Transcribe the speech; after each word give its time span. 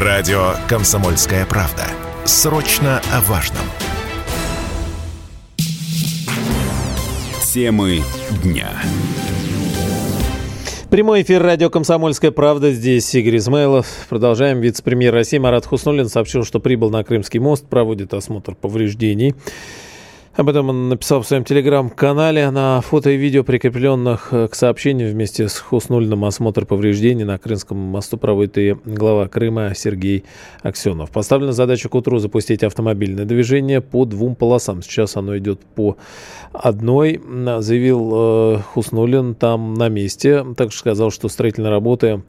Радио 0.00 0.52
«Комсомольская 0.68 1.44
правда». 1.44 1.82
Срочно 2.24 3.02
о 3.12 3.20
важном. 3.22 3.64
Темы 7.52 8.02
дня. 8.44 8.70
Прямой 10.88 11.22
эфир 11.22 11.42
радио 11.42 11.68
«Комсомольская 11.68 12.30
правда». 12.30 12.70
Здесь 12.70 13.12
Игорь 13.12 13.38
Измайлов. 13.38 13.88
Продолжаем. 14.08 14.60
Вице-премьер 14.60 15.12
России 15.12 15.38
Марат 15.38 15.66
Хуснулин 15.66 16.08
сообщил, 16.08 16.44
что 16.44 16.60
прибыл 16.60 16.90
на 16.90 17.02
Крымский 17.02 17.40
мост, 17.40 17.66
проводит 17.66 18.14
осмотр 18.14 18.54
повреждений. 18.54 19.34
Об 20.38 20.48
этом 20.48 20.68
он 20.68 20.88
написал 20.88 21.20
в 21.20 21.26
своем 21.26 21.42
телеграм-канале. 21.42 22.48
На 22.52 22.80
фото 22.80 23.10
и 23.10 23.16
видео, 23.16 23.42
прикрепленных 23.42 24.28
э, 24.30 24.46
к 24.46 24.54
сообщению 24.54 25.10
вместе 25.10 25.48
с 25.48 25.58
Хуснулиным 25.58 26.24
осмотр 26.24 26.64
повреждений 26.64 27.24
на 27.24 27.38
Крымском 27.38 27.76
мосту 27.76 28.18
проводит 28.18 28.56
и 28.56 28.76
глава 28.84 29.26
Крыма 29.26 29.72
Сергей 29.74 30.22
Аксенов. 30.62 31.10
Поставлена 31.10 31.50
задача 31.50 31.88
к 31.88 31.94
утру 31.96 32.20
запустить 32.20 32.62
автомобильное 32.62 33.24
движение 33.24 33.80
по 33.80 34.04
двум 34.04 34.36
полосам. 34.36 34.80
Сейчас 34.80 35.16
оно 35.16 35.36
идет 35.36 35.58
по 35.74 35.96
одной, 36.52 37.20
заявил 37.58 38.12
э, 38.14 38.58
Хуснулин 38.58 39.34
там 39.34 39.74
на 39.74 39.88
месте. 39.88 40.46
Также 40.56 40.78
сказал, 40.78 41.10
что 41.10 41.28
строительные 41.28 41.70
работы 41.70 42.22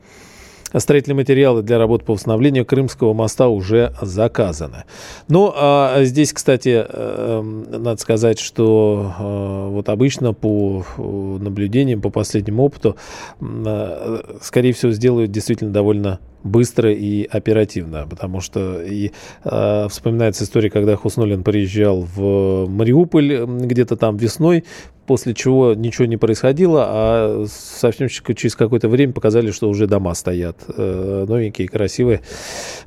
Строительные 0.73 1.15
материалы 1.15 1.63
для 1.63 1.77
работ 1.77 2.03
по 2.03 2.13
восстановлению 2.13 2.65
Крымского 2.65 3.13
моста 3.13 3.47
уже 3.47 3.93
заказаны. 4.01 4.83
Ну, 5.27 5.51
а 5.55 6.03
здесь, 6.03 6.33
кстати, 6.33 6.85
э, 6.87 7.41
надо 7.41 7.99
сказать, 7.99 8.39
что 8.39 9.13
э, 9.17 9.67
вот 9.69 9.89
обычно 9.89 10.33
по 10.33 10.85
наблюдениям, 10.97 12.01
по 12.01 12.09
последнему 12.09 12.63
опыту, 12.63 12.95
э, 13.41 14.21
скорее 14.41 14.73
всего, 14.73 14.91
сделают 14.91 15.31
действительно 15.31 15.71
довольно 15.71 16.19
быстро 16.43 16.91
и 16.91 17.25
оперативно, 17.25 18.07
потому 18.09 18.39
что 18.39 18.81
и 18.81 19.11
э, 19.43 19.87
вспоминается 19.89 20.43
история, 20.43 20.69
когда 20.69 20.95
Хуснулин 20.95 21.43
приезжал 21.43 22.01
в 22.01 22.67
Мариуполь 22.67 23.45
где-то 23.45 23.97
там 23.97 24.17
весной, 24.17 24.63
после 25.09 25.33
чего 25.33 25.73
ничего 25.73 26.05
не 26.05 26.17
происходило, 26.17 26.85
а 26.87 27.45
совсем 27.49 28.09
через 28.09 28.55
какое-то 28.55 28.87
время 28.89 29.11
показали, 29.11 29.49
что 29.49 29.67
уже 29.67 29.87
дома 29.87 30.13
стоят 30.13 30.57
э, 30.67 31.25
новенькие, 31.27 31.67
красивые. 31.67 32.21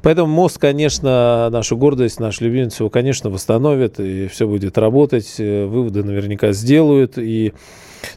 Поэтому 0.03 0.33
мост, 0.33 0.57
конечно, 0.57 1.49
нашу 1.51 1.77
гордость, 1.77 2.21
наш 2.21 2.41
любимец 2.41 2.79
его, 2.79 2.91
конечно, 2.91 3.29
восстановит, 3.29 3.99
и 3.99 4.29
все 4.29 4.47
будет 4.47 4.79
работать, 4.79 5.35
э, 5.39 5.67
выводы 5.67 6.05
наверняка 6.05 6.53
сделают, 6.53 7.19
и 7.19 7.55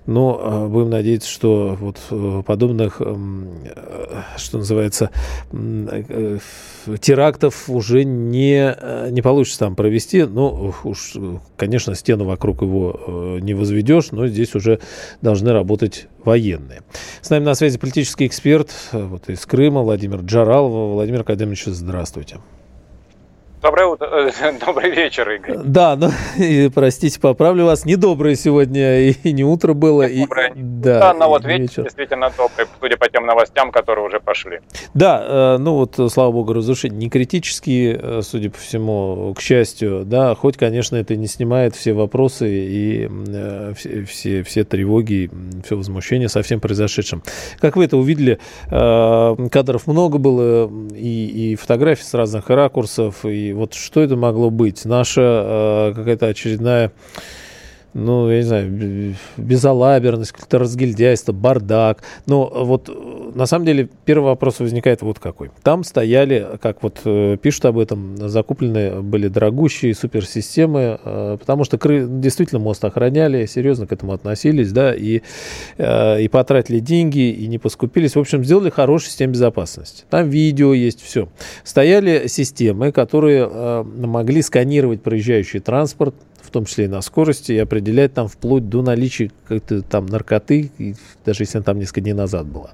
но 0.06 0.40
э, 0.42 0.68
будем 0.68 0.90
надеяться, 0.90 1.30
что 1.30 1.78
вот 1.80 1.98
э, 2.10 2.44
подобных, 2.46 3.02
эм, 3.02 3.50
э, 3.64 4.22
что 4.38 4.58
называется, 4.60 5.10
терактов 7.00 7.70
уже 7.70 8.04
не, 8.04 8.76
не 9.12 9.22
получится 9.22 9.60
там 9.60 9.76
провести. 9.76 10.24
Ну, 10.24 10.74
уж, 10.84 11.16
конечно, 11.58 11.96
стену 11.96 12.26
вокруг 12.26 12.62
его 12.62 13.40
не 13.42 13.54
возведешь, 13.54 14.12
но 14.12 14.28
здесь 14.28 14.56
уже 14.56 14.80
должны 15.22 15.52
работать 15.52 16.08
военные. 16.24 16.82
С 17.22 17.30
нами 17.30 17.44
на 17.44 17.56
связи 17.56 17.78
политический 17.78 18.28
эксперт 18.28 18.72
вот, 18.92 19.30
из 19.30 19.46
Крыма 19.46 19.82
Владимир 19.82 20.22
Джаралов. 20.22 20.94
Владимир 20.94 21.22
Академович, 21.22 21.66
здравствуйте. 21.66 22.38
Доброе 23.66 23.88
утро, 23.88 24.08
э, 24.30 24.60
добрый 24.64 24.92
вечер, 24.92 25.28
Игорь. 25.28 25.58
Да, 25.64 25.96
ну, 25.96 26.12
и, 26.38 26.70
простите, 26.70 27.20
поправлю 27.20 27.66
вас, 27.66 27.84
не 27.84 27.96
доброе 27.96 28.36
сегодня, 28.36 29.10
и 29.10 29.34
не 29.34 29.44
утро 29.44 29.74
было. 29.74 30.08
Не 30.08 30.22
доброе, 30.22 30.50
и, 30.50 30.62
да, 30.62 31.00
да, 31.00 31.14
но 31.16 31.30
вот 31.30 31.46
вечер, 31.46 31.62
вечер 31.62 31.84
действительно 31.86 32.32
добрый, 32.38 32.68
судя 32.80 32.98
по 32.98 33.10
тем 33.10 33.26
новостям, 33.26 33.72
которые 33.72 34.06
уже 34.06 34.20
пошли. 34.20 34.60
Да, 34.94 35.56
э, 35.56 35.58
ну 35.58 35.74
вот, 35.74 36.00
слава 36.12 36.32
богу, 36.32 36.54
разрушения 36.54 36.96
не 36.96 37.10
критические, 37.10 38.00
э, 38.00 38.22
судя 38.22 38.52
по 38.52 38.60
всему, 38.60 39.34
к 39.34 39.42
счастью, 39.42 40.04
да, 40.06 40.36
хоть, 40.36 40.58
конечно, 40.58 40.96
это 40.98 41.16
не 41.16 41.26
снимает 41.26 41.76
все 41.76 41.94
вопросы 41.94 42.48
и 42.48 43.10
все, 43.76 44.04
все, 44.04 44.44
все 44.44 44.64
тревоги, 44.64 45.32
все 45.66 45.76
возмущения 45.76 46.28
со 46.28 46.44
всем 46.44 46.60
произошедшим. 46.60 47.24
Как 47.58 47.78
вы 47.78 47.86
это 47.86 47.98
увидели, 47.98 48.38
кадров 48.70 49.88
много 49.88 50.20
было, 50.20 50.70
и, 50.94 51.54
и 51.54 51.56
фотографий 51.56 52.04
с 52.04 52.14
разных 52.14 52.48
ракурсов, 52.52 53.26
и 53.26 53.55
вот 53.56 53.74
что 53.74 54.02
это 54.02 54.16
могло 54.16 54.50
быть? 54.50 54.86
Наша 54.86 55.22
э, 55.22 55.94
какая-то 55.96 56.28
очередная 56.28 56.92
ну, 57.96 58.30
я 58.30 58.38
не 58.38 58.44
знаю, 58.44 59.16
безалаберность, 59.38 60.34
какое-то 60.34 60.60
разгильдяйство, 60.60 61.32
бардак. 61.32 62.04
Но 62.26 62.46
вот 62.54 62.90
на 63.34 63.46
самом 63.46 63.66
деле 63.66 63.88
первый 64.04 64.26
вопрос 64.26 64.60
возникает 64.60 65.02
вот 65.02 65.20
какой. 65.20 65.50
Там 65.64 65.86
стояли, 65.86 66.46
как 66.62 66.84
вот 66.84 67.00
э, 67.06 67.38
пишут 67.42 67.66
об 67.66 67.80
этом, 67.80 68.18
закуплены 68.18 69.02
были 69.02 69.30
дорогущие 69.30 69.96
суперсистемы, 69.96 71.00
э, 71.02 71.38
потому 71.40 71.64
что 71.64 71.78
действительно 71.78 72.60
мост 72.60 72.84
охраняли, 72.84 73.46
серьезно 73.46 73.88
к 73.88 73.94
этому 73.94 74.12
относились, 74.12 74.74
да, 74.74 74.94
и, 74.94 75.22
э, 75.78 76.22
и 76.22 76.28
потратили 76.28 76.80
деньги, 76.80 77.32
и 77.32 77.48
не 77.48 77.60
поскупились. 77.60 78.18
В 78.18 78.20
общем, 78.20 78.44
сделали 78.44 78.72
хорошую 78.72 79.10
систему 79.10 79.32
безопасности. 79.32 80.04
Там 80.10 80.30
видео 80.30 80.74
есть, 80.74 81.02
все. 81.02 81.30
Стояли 81.64 82.28
системы, 82.28 82.92
которые 82.92 83.84
могли 83.86 84.42
сканировать 84.42 85.02
проезжающий 85.02 85.62
транспорт, 85.62 86.14
том 86.56 86.66
числе 86.66 86.86
и 86.86 86.88
на 86.88 87.02
скорости, 87.02 87.52
и 87.52 87.58
определять 87.58 88.14
там 88.14 88.30
вплоть 88.30 88.70
до 88.70 88.82
наличия 88.82 89.30
какой-то 89.44 89.82
там 89.82 90.06
наркоты, 90.06 90.72
даже 91.26 91.44
если 91.44 91.58
она 91.58 91.66
там 91.66 91.80
несколько 91.80 92.00
дней 92.02 92.14
назад 92.14 92.48
была. 92.48 92.72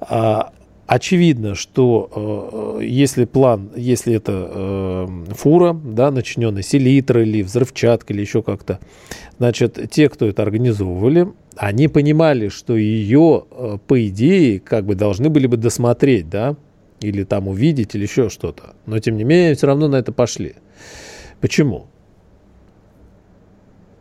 А, 0.00 0.52
очевидно, 0.88 1.54
что 1.54 2.78
э, 2.80 2.84
если 2.84 3.26
план, 3.26 3.70
если 3.76 4.12
это 4.12 4.50
э, 4.52 5.06
фура, 5.36 5.72
да, 5.72 6.10
начиненная 6.10 6.62
селитрой 6.62 7.28
или 7.28 7.42
взрывчаткой 7.42 8.16
или 8.16 8.22
еще 8.22 8.42
как-то, 8.42 8.80
значит, 9.38 9.78
те, 9.92 10.08
кто 10.08 10.26
это 10.26 10.42
организовывали, 10.42 11.28
они 11.54 11.86
понимали, 11.86 12.48
что 12.48 12.76
ее, 12.76 13.44
э, 13.52 13.78
по 13.86 14.04
идее, 14.08 14.58
как 14.58 14.84
бы 14.84 14.96
должны 14.96 15.28
были 15.28 15.46
бы 15.46 15.56
досмотреть, 15.56 16.28
да, 16.28 16.56
или 17.00 17.22
там 17.22 17.46
увидеть, 17.46 17.94
или 17.94 18.02
еще 18.02 18.30
что-то. 18.30 18.74
Но, 18.86 18.98
тем 18.98 19.16
не 19.16 19.22
менее, 19.22 19.54
все 19.54 19.68
равно 19.68 19.86
на 19.86 19.96
это 19.96 20.10
пошли. 20.10 20.54
Почему? 21.40 21.86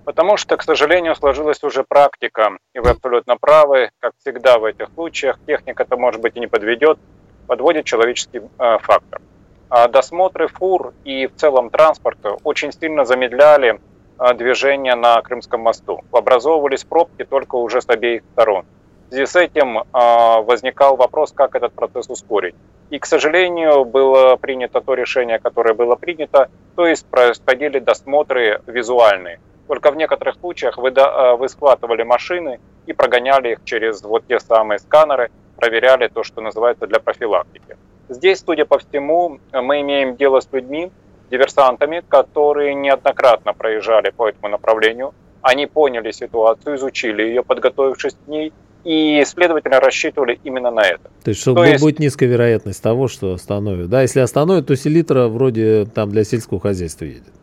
Потому 0.09 0.38
что, 0.38 0.58
к 0.58 0.64
сожалению, 0.64 1.16
сложилась 1.16 1.64
уже 1.64 1.84
практика, 1.84 2.58
и 2.74 2.80
вы 2.80 2.90
абсолютно 2.90 3.38
правы, 3.38 3.92
как 4.00 4.14
всегда 4.18 4.58
в 4.58 4.66
этих 4.66 4.88
случаях, 4.96 5.38
техника-то, 5.46 5.97
может 5.97 6.20
быть, 6.20 6.36
и 6.36 6.40
не 6.40 6.47
подведет, 6.47 6.97
подводит 7.46 7.86
человеческий 7.86 8.40
э, 8.40 8.78
фактор. 8.80 9.22
А 9.69 9.88
досмотры 9.88 10.48
фур 10.48 10.96
и 11.03 11.28
в 11.28 11.36
целом 11.36 11.69
транспорта 11.69 12.38
очень 12.44 12.72
сильно 12.72 13.06
замедляли 13.06 13.80
э, 14.18 14.34
движение 14.34 14.96
на 14.96 15.22
Крымском 15.22 15.62
мосту. 15.62 16.03
Образовывались 16.12 16.84
пробки 16.84 17.24
только 17.24 17.58
уже 17.58 17.80
с 17.80 17.88
обеих 17.88 18.24
сторон. 18.34 18.66
В 19.06 19.14
связи 19.14 19.28
с 19.28 19.36
этим 19.36 19.78
э, 19.78 19.84
возникал 19.94 20.96
вопрос, 20.96 21.34
как 21.34 21.53
этот 21.53 21.74
процесс 21.74 22.09
ускорить. 22.09 22.56
И, 22.90 22.98
к 22.98 23.06
сожалению, 23.06 23.86
было 23.86 24.38
принято 24.38 24.81
то 24.81 24.96
решение, 24.96 25.38
которое 25.38 25.75
было 25.75 25.94
принято, 25.94 26.50
то 26.75 26.88
есть 26.88 27.06
происходили 27.06 27.78
досмотры 27.78 28.64
визуальные. 28.66 29.40
Только 29.69 29.91
в 29.91 29.96
некоторых 29.96 30.35
случаях 30.41 30.80
вы, 30.80 30.90
э, 30.90 31.35
вы 31.35 31.47
схватывали 31.47 32.02
машины 32.02 32.59
и 32.88 32.94
прогоняли 32.94 33.52
их 33.52 33.59
через 33.66 34.02
вот 34.02 34.24
те 34.28 34.40
самые 34.40 34.80
сканеры, 34.80 35.30
проверяли 35.57 36.07
то, 36.07 36.24
что 36.24 36.41
называется 36.41 36.88
для 36.88 37.00
профилактики. 37.00 37.78
Здесь, 38.09 38.44
судя 38.44 38.66
по 38.66 38.80
всему, 38.80 39.40
мы 39.53 39.81
имеем 39.81 40.16
дело 40.16 40.40
с 40.40 40.47
людьми, 40.52 40.91
диверсантами, 41.30 42.02
которые 42.09 42.74
неоднократно 42.74 43.53
проезжали 43.53 44.09
по 44.09 44.28
этому 44.28 44.50
направлению. 44.50 45.13
Они 45.44 45.68
поняли 45.68 46.12
ситуацию, 46.12 46.75
изучили 46.75 47.22
ее, 47.22 47.44
подготовившись 47.44 48.16
к 48.25 48.28
ней, 48.28 48.51
и, 48.84 49.24
следовательно, 49.24 49.80
рассчитывали 49.80 50.40
именно 50.44 50.72
на 50.72 50.81
это. 50.81 51.12
То 51.24 51.30
есть, 51.30 51.41
что 51.41 51.53
то 51.53 51.63
есть... 51.63 51.84
будет 51.84 52.00
низкая 52.00 52.28
вероятность 52.28 52.81
того, 52.81 53.07
что 53.07 53.34
остановят. 53.34 53.90
Да, 53.90 54.01
если 54.01 54.22
остановят, 54.22 54.65
то 54.65 54.75
селитра 54.75 55.27
вроде 55.27 55.86
там 55.86 56.10
для 56.10 56.24
сельского 56.24 56.60
хозяйства 56.60 57.06
едет. 57.06 57.33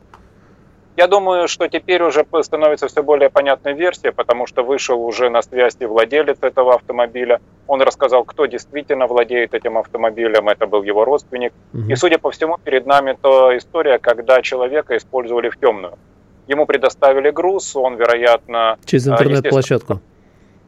Я 0.96 1.08
думаю, 1.08 1.46
что 1.46 1.68
теперь 1.68 2.02
уже 2.02 2.24
становится 2.42 2.88
все 2.88 3.02
более 3.02 3.28
понятной 3.28 3.74
версия, 3.74 4.12
потому 4.12 4.46
что 4.46 4.62
вышел 4.62 5.02
уже 5.02 5.28
на 5.28 5.42
связь 5.42 5.76
и 5.78 5.84
владелец 5.84 6.38
этого 6.40 6.74
автомобиля. 6.74 7.40
Он 7.66 7.82
рассказал, 7.82 8.24
кто 8.24 8.46
действительно 8.46 9.06
владеет 9.06 9.52
этим 9.52 9.76
автомобилем, 9.76 10.48
это 10.48 10.66
был 10.66 10.82
его 10.82 11.04
родственник. 11.04 11.52
Угу. 11.74 11.90
И, 11.90 11.96
судя 11.96 12.18
по 12.18 12.30
всему, 12.30 12.56
перед 12.56 12.86
нами 12.86 13.16
то 13.20 13.56
история, 13.56 13.98
когда 13.98 14.40
человека 14.40 14.96
использовали 14.96 15.50
в 15.50 15.58
темную. 15.58 15.98
Ему 16.48 16.64
предоставили 16.64 17.30
груз, 17.30 17.76
он, 17.76 17.96
вероятно... 17.96 18.78
Через 18.86 19.06
интернет-площадку. 19.08 20.00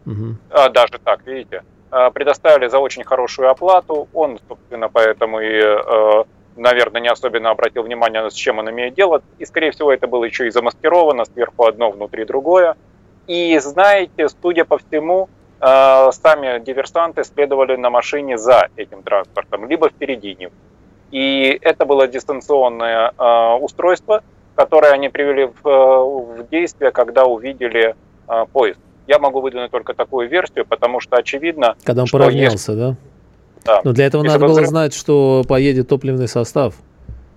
Угу. 0.05 0.37
А, 0.51 0.69
даже 0.69 0.99
так, 1.03 1.27
видите. 1.27 1.63
А, 1.91 2.11
предоставили 2.11 2.69
за 2.69 2.79
очень 2.79 3.05
хорошую 3.05 3.49
оплату, 3.49 4.09
он, 4.13 4.39
собственно, 4.47 4.91
поэтому 4.91 5.41
и 5.41 5.55
э, 5.55 6.25
наверное, 6.59 7.01
не 7.01 7.09
особенно 7.09 7.51
обратил 7.51 7.83
внимание, 7.83 8.31
с 8.31 8.35
чем 8.35 8.59
он 8.59 8.71
имеет 8.71 8.95
дело. 8.95 9.23
И, 9.39 9.47
скорее 9.47 9.71
всего, 9.71 9.93
это 9.93 10.07
было 10.07 10.25
еще 10.25 10.47
и 10.47 10.51
замаскировано, 10.51 11.25
сверху 11.25 11.65
одно, 11.65 11.91
внутри 11.91 12.25
другое. 12.25 12.77
И, 13.27 13.59
знаете, 13.59 14.29
судя 14.43 14.65
по 14.65 14.79
всему, 14.79 15.29
э, 15.61 16.13
сами 16.13 16.61
диверсанты 16.65 17.25
следовали 17.25 17.77
на 17.77 17.91
машине 17.91 18.39
за 18.39 18.69
этим 18.77 19.03
транспортом, 19.03 19.69
либо 19.69 19.89
впереди 19.89 20.35
него. 20.39 20.53
И 21.11 21.59
это 21.63 21.87
было 21.87 22.07
дистанционное 22.07 23.13
э, 23.17 23.55
устройство, 23.61 24.23
которое 24.55 24.93
они 24.93 25.09
привели 25.09 25.51
в, 25.63 25.63
в 25.63 26.49
действие, 26.51 26.91
когда 26.91 27.25
увидели 27.25 27.95
э, 28.29 28.47
поезд. 28.53 28.81
Я 29.07 29.19
могу 29.19 29.41
выдвинуть 29.41 29.71
только 29.71 29.95
такую 29.95 30.29
версию, 30.29 30.67
потому 30.67 31.01
что 31.01 31.17
очевидно... 31.17 31.77
Когда 31.85 32.03
он 32.03 32.09
поравнялся, 32.11 32.73
есть... 32.73 32.79
да? 32.79 32.97
Да. 33.65 33.81
Но 33.85 33.93
для 33.93 34.07
этого 34.07 34.23
Если 34.23 34.35
надо 34.35 34.47
было 34.47 34.55
взрыв... 34.55 34.69
знать, 34.69 34.95
что 34.95 35.45
поедет 35.49 35.89
топливный 35.89 36.29
состав 36.29 36.75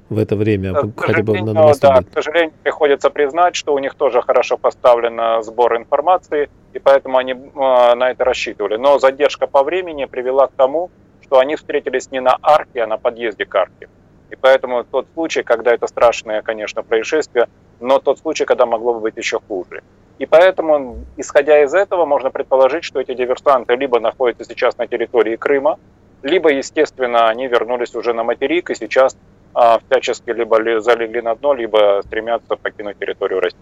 в 0.10 0.18
это 0.18 0.36
время, 0.36 0.74
да, 0.74 0.84
хотя 0.98 1.24
бы 1.24 1.42
на 1.42 1.54
Да, 1.54 2.02
к 2.02 2.14
сожалению, 2.14 2.54
приходится 2.64 3.10
признать, 3.10 3.56
что 3.56 3.74
у 3.74 3.80
них 3.80 3.96
тоже 3.96 4.22
хорошо 4.22 4.58
поставлен 4.58 5.42
сбор 5.44 5.78
информации, 5.78 6.50
и 6.74 6.80
поэтому 6.80 7.18
они 7.18 7.34
э, 7.34 7.96
на 7.96 8.12
это 8.12 8.26
рассчитывали. 8.26 8.76
Но 8.76 9.00
задержка 9.00 9.48
по 9.48 9.64
времени 9.64 10.06
привела 10.06 10.48
к 10.48 10.52
тому, 10.52 10.90
что 11.24 11.40
они 11.40 11.56
встретились 11.56 12.12
не 12.12 12.20
на 12.20 12.38
арке, 12.42 12.84
а 12.84 12.88
на 12.88 12.98
подъезде 12.98 13.46
к 13.46 13.56
арке. 13.56 13.88
И 14.32 14.36
поэтому 14.36 14.84
тот 14.84 15.08
случай, 15.14 15.44
когда 15.44 15.74
это 15.74 15.88
страшное, 15.88 16.42
конечно, 16.42 16.84
происшествие, 16.84 17.48
но 17.80 18.00
тот 18.00 18.20
случай, 18.20 18.46
когда 18.46 18.66
могло 18.66 18.94
бы 18.94 19.00
быть 19.00 19.18
еще 19.18 19.40
хуже. 19.48 19.82
И 20.20 20.26
поэтому, 20.26 20.98
исходя 21.18 21.64
из 21.64 21.74
этого, 21.74 22.06
можно 22.06 22.32
предположить, 22.32 22.84
что 22.84 23.00
эти 23.00 23.14
диверсанты 23.14 23.76
либо 23.76 24.00
находятся 24.00 24.46
сейчас 24.46 24.78
на 24.78 24.88
территории 24.88 25.36
Крыма, 25.36 25.80
либо, 26.24 26.50
естественно, 26.50 27.30
они 27.30 27.48
вернулись 27.48 27.96
уже 27.96 28.14
на 28.14 28.24
материк 28.24 28.70
и 28.70 28.76
сейчас 28.76 29.18
а, 29.54 29.80
всячески 29.80 30.30
либо 30.30 30.80
залегли 30.82 31.22
на 31.22 31.36
дно, 31.36 31.54
либо 31.54 32.02
стремятся 32.06 32.56
покинуть 32.56 32.98
территорию 33.00 33.40
России. 33.42 33.60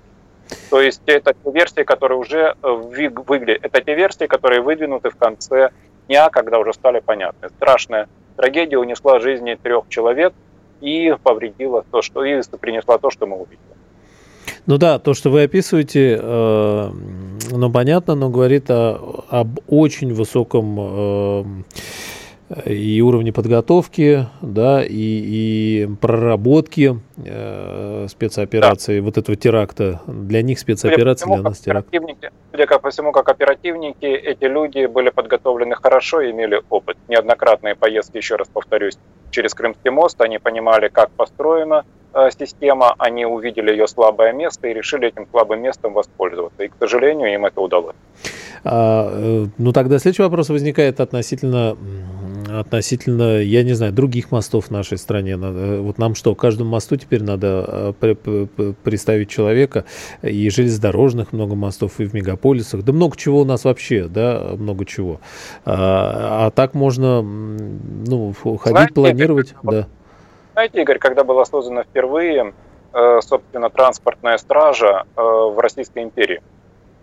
То 0.69 0.81
есть 0.81 1.01
это 1.05 1.33
те 1.33 1.51
версии, 1.51 1.83
которые 1.83 2.17
уже 2.17 2.55
э, 2.61 2.71
выглядят, 2.71 3.63
это 3.63 3.81
те 3.81 3.95
версии, 3.95 4.25
которые 4.25 4.61
выдвинуты 4.61 5.09
в 5.09 5.15
конце 5.15 5.69
дня, 6.07 6.29
когда 6.29 6.59
уже 6.59 6.73
стали 6.73 6.99
понятны. 6.99 7.49
Страшная 7.49 8.07
трагедия 8.35 8.77
унесла 8.77 9.19
жизни 9.19 9.57
трех 9.61 9.89
человек 9.89 10.33
и 10.81 11.15
повредила 11.23 11.83
то, 11.91 12.01
что 12.01 12.23
и 12.23 12.41
принесла 12.59 12.97
то, 12.97 13.11
что 13.11 13.27
мы 13.27 13.37
увидели. 13.37 13.59
Ну 14.65 14.77
да, 14.77 14.99
то, 14.99 15.13
что 15.13 15.29
вы 15.29 15.43
описываете, 15.43 16.19
э, 16.21 16.89
ну 17.51 17.71
понятно, 17.71 18.15
но 18.15 18.29
говорит 18.29 18.69
о, 18.69 19.23
об 19.29 19.59
очень 19.67 20.13
высоком 20.13 20.77
э, 20.79 21.43
и 22.65 23.01
уровни 23.01 23.31
подготовки, 23.31 24.25
да, 24.41 24.83
и, 24.83 24.87
и 24.89 25.89
проработки 26.01 26.99
э, 27.17 28.07
спецоперации, 28.09 28.99
да. 28.99 29.05
вот 29.05 29.17
этого 29.17 29.35
теракта. 29.35 30.01
Для 30.07 30.41
них 30.41 30.57
спецоперация, 30.57 31.27
для 31.27 31.43
нас 31.43 31.59
теракт. 31.59 31.87
Судя 32.51 32.79
по 32.79 32.89
всему, 32.89 33.11
как 33.11 33.29
оперативники, 33.29 34.05
эти 34.05 34.45
люди 34.45 34.87
были 34.87 35.09
подготовлены 35.09 35.75
хорошо 35.75 36.21
и 36.21 36.31
имели 36.31 36.61
опыт. 36.69 36.97
Неоднократные 37.07 37.75
поездки, 37.75 38.17
еще 38.17 38.35
раз 38.35 38.47
повторюсь, 38.47 38.97
через 39.29 39.53
Крымский 39.53 39.91
мост, 39.91 40.19
они 40.19 40.39
понимали, 40.39 40.87
как 40.87 41.11
построена 41.11 41.85
э, 42.13 42.29
система, 42.37 42.95
они 42.97 43.25
увидели 43.25 43.71
ее 43.71 43.87
слабое 43.87 44.33
место 44.33 44.67
и 44.67 44.73
решили 44.73 45.07
этим 45.07 45.27
слабым 45.29 45.61
местом 45.61 45.93
воспользоваться. 45.93 46.63
И, 46.63 46.69
к 46.69 46.73
сожалению, 46.79 47.31
им 47.31 47.45
это 47.45 47.61
удалось. 47.61 47.95
А, 48.63 49.09
э, 49.11 49.45
ну, 49.57 49.71
тогда 49.71 49.99
следующий 49.99 50.23
вопрос 50.23 50.49
возникает 50.49 50.99
относительно 50.99 51.77
относительно, 52.57 53.41
я 53.41 53.63
не 53.63 53.73
знаю, 53.73 53.93
других 53.93 54.31
мостов 54.31 54.65
в 54.65 54.71
нашей 54.71 54.97
стране. 54.97 55.37
Надо, 55.37 55.81
вот 55.81 55.97
нам 55.97 56.15
что, 56.15 56.35
каждому 56.35 56.71
мосту 56.71 56.95
теперь 56.95 57.23
надо 57.23 57.95
э, 58.01 58.73
представить 58.83 59.29
человека, 59.29 59.85
и 60.21 60.49
железнодорожных 60.49 61.33
много 61.33 61.55
мостов, 61.55 61.99
и 61.99 62.05
в 62.05 62.13
мегаполисах, 62.13 62.83
да 62.83 62.93
много 62.93 63.17
чего 63.17 63.41
у 63.41 63.45
нас 63.45 63.65
вообще, 63.65 64.07
да, 64.07 64.51
много 64.57 64.85
чего. 64.85 65.19
А, 65.65 66.47
а 66.47 66.51
так 66.51 66.73
можно, 66.73 67.21
ну, 67.21 68.33
ходить, 68.33 68.61
знаете, 68.65 68.93
планировать, 68.93 69.51
Игорь, 69.51 69.75
да. 69.75 69.87
Знаете, 70.53 70.81
Игорь, 70.81 70.99
когда 70.99 71.23
была 71.23 71.45
создана 71.45 71.83
впервые, 71.83 72.53
э, 72.93 73.19
собственно, 73.21 73.69
транспортная 73.69 74.37
стража 74.37 75.05
э, 75.15 75.21
в 75.21 75.57
Российской 75.59 76.03
империи, 76.03 76.41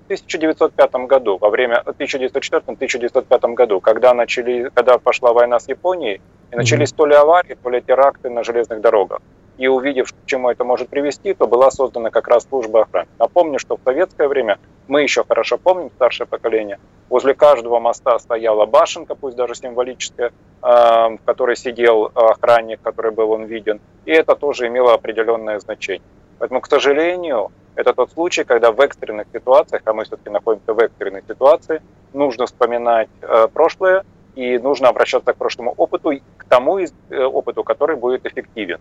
1905 0.07 1.07
году, 1.07 1.37
во 1.39 1.51
время 1.51 1.83
1904-1905 1.85 3.55
году, 3.55 3.81
когда, 3.81 4.15
начали, 4.15 4.71
когда 4.75 4.99
пошла 4.99 5.33
война 5.33 5.59
с 5.59 5.69
Японией, 5.69 6.21
и 6.53 6.57
начались 6.57 6.93
то 6.93 7.07
ли 7.07 7.15
аварии, 7.15 7.57
то 7.61 7.71
ли 7.71 7.81
теракты 7.83 8.31
на 8.31 8.45
железных 8.45 8.81
дорогах. 8.81 9.21
И 9.59 9.69
увидев, 9.69 10.13
к 10.13 10.27
чему 10.27 10.51
это 10.51 10.65
может 10.65 10.89
привести, 10.89 11.35
то 11.35 11.47
была 11.47 11.71
создана 11.71 12.11
как 12.11 12.29
раз 12.29 12.47
служба 12.49 12.83
охраны. 12.83 13.09
Напомню, 13.19 13.59
что 13.59 13.77
в 13.77 13.81
советское 13.85 14.29
время, 14.29 14.59
мы 14.87 15.03
еще 15.03 15.25
хорошо 15.25 15.59
помним, 15.59 15.91
старшее 15.97 16.27
поколение, 16.27 16.79
возле 17.09 17.35
каждого 17.35 17.81
моста 17.81 18.19
стояла 18.19 18.67
башенка, 18.67 19.15
пусть 19.15 19.37
даже 19.37 19.55
символическая, 19.55 20.33
в 20.61 21.19
которой 21.25 21.57
сидел 21.57 22.13
охранник, 22.15 22.81
который 22.83 23.13
был 23.13 23.31
он 23.31 23.45
виден. 23.45 23.81
И 24.05 24.13
это 24.13 24.37
тоже 24.37 24.67
имело 24.67 24.93
определенное 24.93 25.59
значение. 25.59 26.03
Поэтому, 26.39 26.61
к 26.61 26.67
сожалению, 26.67 27.51
это 27.75 27.93
тот 27.93 28.11
случай, 28.13 28.45
когда 28.45 28.73
в 28.73 28.81
экстренных 28.81 29.27
ситуациях, 29.33 29.83
а 29.85 29.93
мы 29.93 30.05
все-таки 30.05 30.31
находимся 30.31 30.73
в 30.73 30.79
экстренной 30.79 31.23
ситуации, 31.29 31.83
нужно 32.13 32.47
вспоминать 32.47 33.09
э, 33.23 33.49
прошлое 33.53 34.05
и 34.35 34.59
нужно 34.59 34.89
обращаться 34.89 35.33
к 35.33 35.37
прошлому 35.37 35.73
опыту, 35.77 36.13
к 36.37 36.45
тому 36.45 36.79
э, 36.79 36.87
опыту, 37.25 37.65
который 37.65 37.97
будет 37.97 38.27
эффективен. 38.27 38.81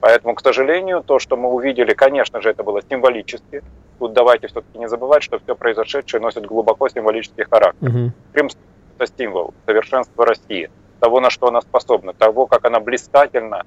Поэтому, 0.00 0.34
к 0.34 0.40
сожалению, 0.40 1.02
то, 1.02 1.18
что 1.18 1.36
мы 1.36 1.50
увидели, 1.50 1.92
конечно 1.92 2.40
же, 2.40 2.50
это 2.50 2.62
было 2.62 2.80
символически. 2.82 3.62
Тут 3.98 4.14
давайте 4.14 4.46
все-таки 4.48 4.78
не 4.78 4.88
забывать, 4.88 5.22
что 5.22 5.38
все 5.38 5.54
произошедшее 5.54 6.22
носит 6.22 6.46
глубоко 6.46 6.88
символический 6.88 7.44
характер. 7.44 7.88
Угу. 7.88 8.12
Крым– 8.32 8.48
это 8.98 9.12
символ 9.18 9.52
совершенства 9.66 10.24
России, 10.24 10.70
того, 11.00 11.20
на 11.20 11.28
что 11.28 11.48
она 11.48 11.60
способна, 11.60 12.14
того, 12.14 12.46
как 12.46 12.64
она 12.64 12.80
блистательно 12.80 13.66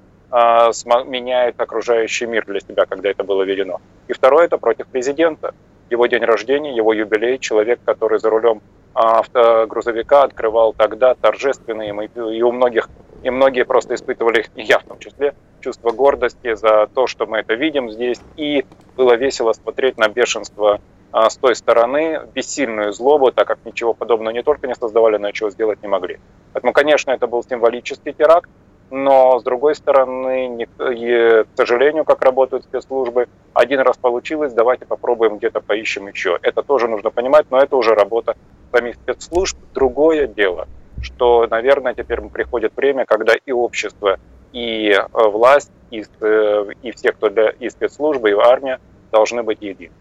меняет 1.06 1.62
окружающий 1.62 2.25
мир 2.25 2.45
для 2.45 2.59
себя, 2.59 2.85
когда 2.85 3.09
это 3.09 3.24
было 3.24 3.44
введено. 3.44 3.81
И 4.07 4.13
второе– 4.13 4.45
это 4.47 4.57
против 4.57 4.88
президента. 4.88 5.53
Его 5.89 6.07
день 6.07 6.24
рождения, 6.24 6.75
его 6.75 6.91
юбилей, 6.91 7.38
человек, 7.38 7.80
который 7.85 8.19
за 8.19 8.30
рулем 8.31 8.62
автогрузовика 8.95 10.24
открывал 10.24 10.74
тогда 10.74 11.13
торжественные, 11.13 12.09
и 12.15 12.41
у 12.41 12.51
многих, 12.51 12.89
и 13.21 13.30
многие 13.30 13.63
просто 13.63 13.94
испытывали, 13.95 14.45
и 14.56 14.63
я 14.63 14.80
в 14.80 14.83
том 14.83 15.00
числе, 15.00 15.35
чувство 15.62 15.91
гордости 15.91 16.56
за 16.56 16.88
то, 16.94 17.07
что 17.07 17.25
мы 17.25 17.39
это 17.39 17.53
видим 17.53 17.91
здесь, 17.91 18.19
и 18.35 18.65
было 18.95 19.13
весело 19.13 19.53
смотреть 19.53 19.97
на 19.97 20.07
бешенство 20.07 20.81
а, 21.12 21.30
с 21.30 21.38
той 21.38 21.56
стороны, 21.56 22.21
бессильную 22.33 22.91
злобу, 22.91 23.31
так 23.31 23.47
как 23.47 23.59
ничего 23.65 23.94
подобного 23.94 24.33
не 24.33 24.41
только 24.44 24.68
не 24.68 24.75
создавали, 24.75 25.18
но 25.18 25.30
и 25.30 25.33
чего 25.33 25.51
сделать 25.51 25.81
не 25.83 25.88
могли. 25.88 26.19
Поэтому, 26.53 26.74
конечно, 26.74 27.12
это 27.12 27.27
был 27.27 27.44
символический 27.44 28.13
теракт, 28.13 28.50
но 28.94 29.40
с 29.40 29.44
другой 29.44 29.74
стороны, 29.74 30.68
к 30.78 31.47
сожалению, 31.56 32.06
как 32.06 32.21
работают 32.21 32.64
спецслужбы, 32.64 33.28
один 33.56 33.80
раз 33.80 33.97
получилось, 33.97 34.54
давайте 34.54 34.85
попробуем 34.85 35.38
где-то 35.38 35.62
поищем 35.62 36.07
еще. 36.07 36.38
Это 36.44 36.62
тоже 36.62 36.88
нужно 36.88 37.09
понимать, 37.09 37.47
но 37.50 37.57
это 37.57 37.76
уже 37.76 37.95
работа 37.95 38.35
самих 38.71 38.94
спецслужб. 38.94 39.57
Другое 39.73 40.28
дело, 40.28 40.68
что, 41.02 41.47
наверное, 41.50 41.95
теперь 41.95 42.21
приходит 42.21 42.78
время, 42.78 43.06
когда 43.06 43.33
и 43.33 43.52
общество, 43.52 44.19
и 44.52 44.92
э, 44.92 45.07
власть, 45.12 45.71
и, 45.90 46.06
э, 46.21 46.66
и 46.83 46.92
все, 46.92 47.14
кто 47.14 47.30
для, 47.30 47.50
и 47.50 47.71
спецслужбы, 47.71 48.30
и 48.30 48.33
армия 48.33 48.80
должны 49.12 49.42
быть 49.42 49.64
едины. 49.64 49.92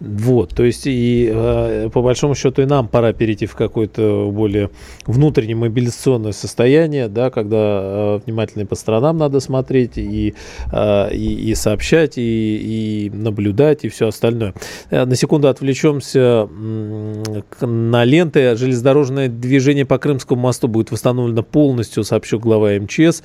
Вот, 0.00 0.54
то 0.54 0.64
есть 0.64 0.86
и 0.86 1.30
э, 1.32 1.90
по 1.92 2.02
большому 2.02 2.34
счету 2.34 2.62
и 2.62 2.66
нам 2.66 2.88
пора 2.88 3.12
перейти 3.12 3.46
в 3.46 3.54
какое-то 3.54 4.30
более 4.32 4.70
внутреннее 5.06 5.56
мобилизационное 5.56 6.32
состояние, 6.32 7.08
да, 7.08 7.30
когда 7.30 7.56
э, 7.56 8.20
внимательно 8.24 8.66
по 8.66 8.74
сторонам 8.74 9.18
надо 9.18 9.40
смотреть 9.40 9.98
и, 9.98 10.34
э, 10.72 11.14
и, 11.14 11.50
и 11.50 11.54
сообщать, 11.54 12.18
и, 12.18 13.06
и 13.06 13.10
наблюдать, 13.10 13.84
и 13.84 13.88
все 13.88 14.08
остальное. 14.08 14.54
Э, 14.90 15.04
на 15.04 15.16
секунду 15.16 15.48
отвлечемся 15.48 16.48
на 17.60 18.04
ленты. 18.04 18.56
Железнодорожное 18.56 19.28
движение 19.28 19.84
по 19.84 19.98
Крымскому 19.98 20.40
мосту 20.40 20.68
будет 20.68 20.90
восстановлено 20.90 21.42
полностью, 21.42 22.04
сообщил 22.04 22.38
глава 22.38 22.70
МЧС. 22.78 23.22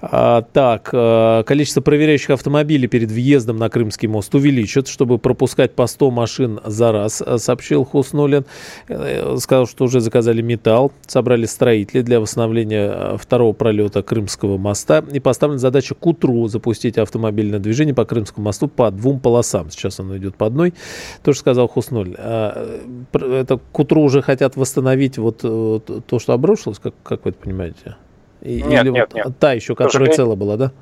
А, 0.00 0.42
так, 0.42 0.90
э, 0.92 1.42
количество 1.46 1.80
проверяющих 1.80 2.30
автомобилей 2.30 2.86
перед 2.88 3.10
въездом 3.10 3.56
на 3.56 3.68
Крымский 3.68 4.08
мост 4.08 4.34
увеличат, 4.34 4.88
чтобы 4.88 5.18
пропускать 5.18 5.74
по 5.78 5.86
100 5.86 6.10
машин 6.10 6.60
за 6.64 6.90
раз, 6.90 7.22
э, 7.24 7.38
сообщил 7.38 7.84
Хуснулин. 7.84 8.44
Э, 8.88 9.36
сказал, 9.38 9.68
что 9.68 9.84
уже 9.84 10.00
заказали 10.00 10.42
металл, 10.42 10.90
собрали 11.06 11.46
строители 11.46 12.00
для 12.02 12.18
восстановления 12.18 12.90
э, 12.92 13.16
второго 13.16 13.52
пролета 13.52 14.02
Крымского 14.02 14.58
моста 14.58 15.04
и 15.12 15.20
поставлена 15.20 15.60
задача 15.60 15.94
к 15.94 16.04
утру 16.04 16.48
запустить 16.48 16.98
автомобильное 16.98 17.60
движение 17.60 17.94
по 17.94 18.04
Крымскому 18.04 18.46
мосту 18.46 18.66
по 18.66 18.90
двум 18.90 19.20
полосам. 19.20 19.70
Сейчас 19.70 20.00
оно 20.00 20.16
идет 20.16 20.34
по 20.34 20.46
одной. 20.46 20.74
Тоже 21.22 21.38
сказал 21.38 21.68
Хуснуль. 21.68 22.16
Это 22.16 23.60
к 23.70 23.78
утру 23.78 24.02
уже 24.02 24.20
хотят 24.20 24.56
восстановить 24.56 25.16
вот 25.16 25.42
то, 25.42 26.18
что 26.18 26.32
обрушилось, 26.32 26.80
как, 26.80 26.94
как 27.04 27.24
вы 27.24 27.30
это 27.30 27.38
понимаете? 27.38 27.94
И, 28.42 28.62
нет, 28.62 28.84
или 28.84 28.90
нет, 28.90 29.10
вот 29.12 29.26
нет. 29.26 29.38
Та 29.38 29.52
еще, 29.52 29.76
которая 29.76 30.10
целая 30.10 30.34
была, 30.34 30.56
да? 30.56 30.72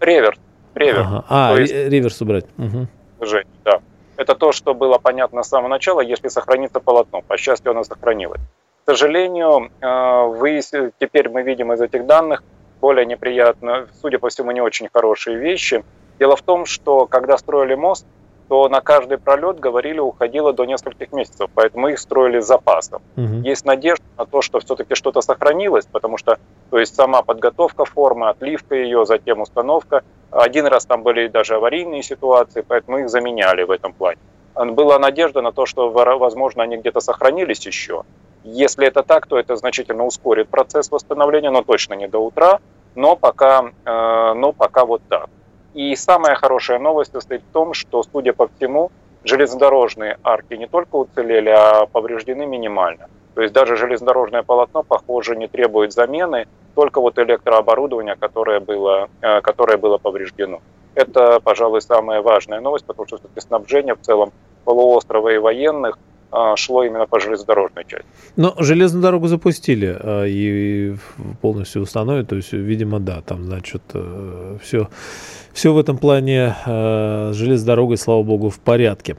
Реверс. 0.00 0.38
Реверс. 0.76 1.06
Ага. 1.08 1.24
А, 1.28 1.58
есть... 1.58 1.74
реверс 1.74 2.22
убрать. 2.22 2.46
Угу. 2.58 2.86
Жень, 3.26 3.46
да. 3.64 3.80
Это 4.20 4.34
то, 4.34 4.52
что 4.52 4.74
было 4.74 4.98
понятно 4.98 5.42
с 5.42 5.48
самого 5.48 5.68
начала, 5.68 6.02
если 6.02 6.28
сохранится 6.28 6.78
полотно. 6.78 7.22
По 7.22 7.38
счастью, 7.38 7.70
оно 7.70 7.84
сохранилось. 7.84 8.42
К 8.84 8.90
сожалению, 8.90 9.70
э, 9.80 10.24
вы, 10.26 10.60
теперь 11.00 11.30
мы 11.30 11.42
видим 11.42 11.72
из 11.72 11.80
этих 11.80 12.04
данных, 12.04 12.42
более 12.82 13.06
неприятные, 13.06 13.86
судя 14.02 14.18
по 14.18 14.28
всему, 14.28 14.50
не 14.50 14.60
очень 14.60 14.90
хорошие 14.92 15.38
вещи. 15.38 15.82
Дело 16.18 16.36
в 16.36 16.42
том, 16.42 16.66
что 16.66 17.06
когда 17.06 17.38
строили 17.38 17.74
мост, 17.74 18.04
то 18.50 18.68
на 18.68 18.80
каждый 18.80 19.16
пролет, 19.16 19.60
говорили, 19.60 20.00
уходило 20.00 20.52
до 20.52 20.64
нескольких 20.64 21.12
месяцев, 21.12 21.48
поэтому 21.54 21.86
их 21.86 22.00
строили 22.00 22.40
с 22.40 22.46
запасом. 22.46 23.00
Угу. 23.16 23.42
Есть 23.44 23.64
надежда 23.64 24.04
на 24.18 24.26
то, 24.26 24.42
что 24.42 24.58
все-таки 24.58 24.96
что-то 24.96 25.20
сохранилось, 25.20 25.86
потому 25.86 26.16
что 26.16 26.36
то 26.68 26.78
есть 26.80 26.96
сама 26.96 27.22
подготовка 27.22 27.84
формы, 27.84 28.28
отливка 28.28 28.74
ее, 28.74 29.06
затем 29.06 29.40
установка. 29.40 30.02
Один 30.32 30.66
раз 30.66 30.84
там 30.84 31.04
были 31.04 31.28
даже 31.28 31.54
аварийные 31.54 32.02
ситуации, 32.02 32.64
поэтому 32.66 32.98
их 32.98 33.08
заменяли 33.08 33.62
в 33.62 33.70
этом 33.70 33.92
плане. 33.92 34.18
Была 34.56 34.98
надежда 34.98 35.42
на 35.42 35.52
то, 35.52 35.64
что, 35.64 35.88
возможно, 35.90 36.64
они 36.64 36.76
где-то 36.76 36.98
сохранились 36.98 37.64
еще. 37.64 38.02
Если 38.42 38.84
это 38.84 39.04
так, 39.04 39.28
то 39.28 39.38
это 39.38 39.54
значительно 39.54 40.04
ускорит 40.04 40.48
процесс 40.48 40.90
восстановления, 40.90 41.50
но 41.50 41.62
точно 41.62 41.94
не 41.94 42.08
до 42.08 42.18
утра, 42.18 42.58
но 42.96 43.14
пока, 43.14 43.70
э, 43.84 44.32
но 44.34 44.52
пока 44.52 44.84
вот 44.84 45.02
так. 45.08 45.30
И 45.74 45.94
самая 45.94 46.34
хорошая 46.34 46.78
новость 46.78 47.12
состоит 47.12 47.42
в 47.42 47.52
том, 47.52 47.74
что, 47.74 48.02
судя 48.02 48.32
по 48.32 48.48
всему, 48.48 48.90
железнодорожные 49.24 50.18
арки 50.24 50.54
не 50.54 50.66
только 50.66 50.96
уцелели, 50.96 51.50
а 51.50 51.86
повреждены 51.86 52.46
минимально. 52.46 53.08
То 53.34 53.42
есть 53.42 53.54
даже 53.54 53.76
железнодорожное 53.76 54.42
полотно, 54.42 54.82
похоже, 54.82 55.36
не 55.36 55.46
требует 55.46 55.92
замены, 55.92 56.46
только 56.74 57.00
вот 57.00 57.18
электрооборудование, 57.18 58.16
которое 58.16 58.60
было, 58.60 59.08
э, 59.20 59.40
которое 59.40 59.76
было 59.76 59.98
повреждено. 59.98 60.60
Это, 60.94 61.40
пожалуй, 61.40 61.80
самая 61.80 62.22
важная 62.22 62.60
новость, 62.60 62.84
потому 62.84 63.06
что 63.06 63.20
снабжение 63.36 63.94
в 63.94 64.00
целом 64.00 64.32
полуострова 64.64 65.28
и 65.28 65.38
военных– 65.38 65.98
шло 66.56 66.84
именно 66.84 67.06
по 67.06 67.20
железнодорожной 67.20 67.84
части. 67.86 68.06
Но 68.36 68.54
железную 68.58 69.02
дорогу 69.02 69.26
запустили 69.28 69.96
а, 69.98 70.24
и 70.24 70.94
полностью 71.40 71.82
установили, 71.82 72.24
то 72.24 72.36
есть, 72.36 72.52
видимо, 72.52 73.00
да, 73.00 73.20
там, 73.22 73.44
значит, 73.44 73.82
все, 74.62 74.82
э, 74.82 74.86
все 75.52 75.72
в 75.72 75.78
этом 75.78 75.98
плане 75.98 76.54
э, 76.66 77.32
железной 77.34 77.66
дорогой, 77.66 77.96
слава 77.96 78.22
богу, 78.22 78.50
в 78.50 78.60
порядке. 78.60 79.16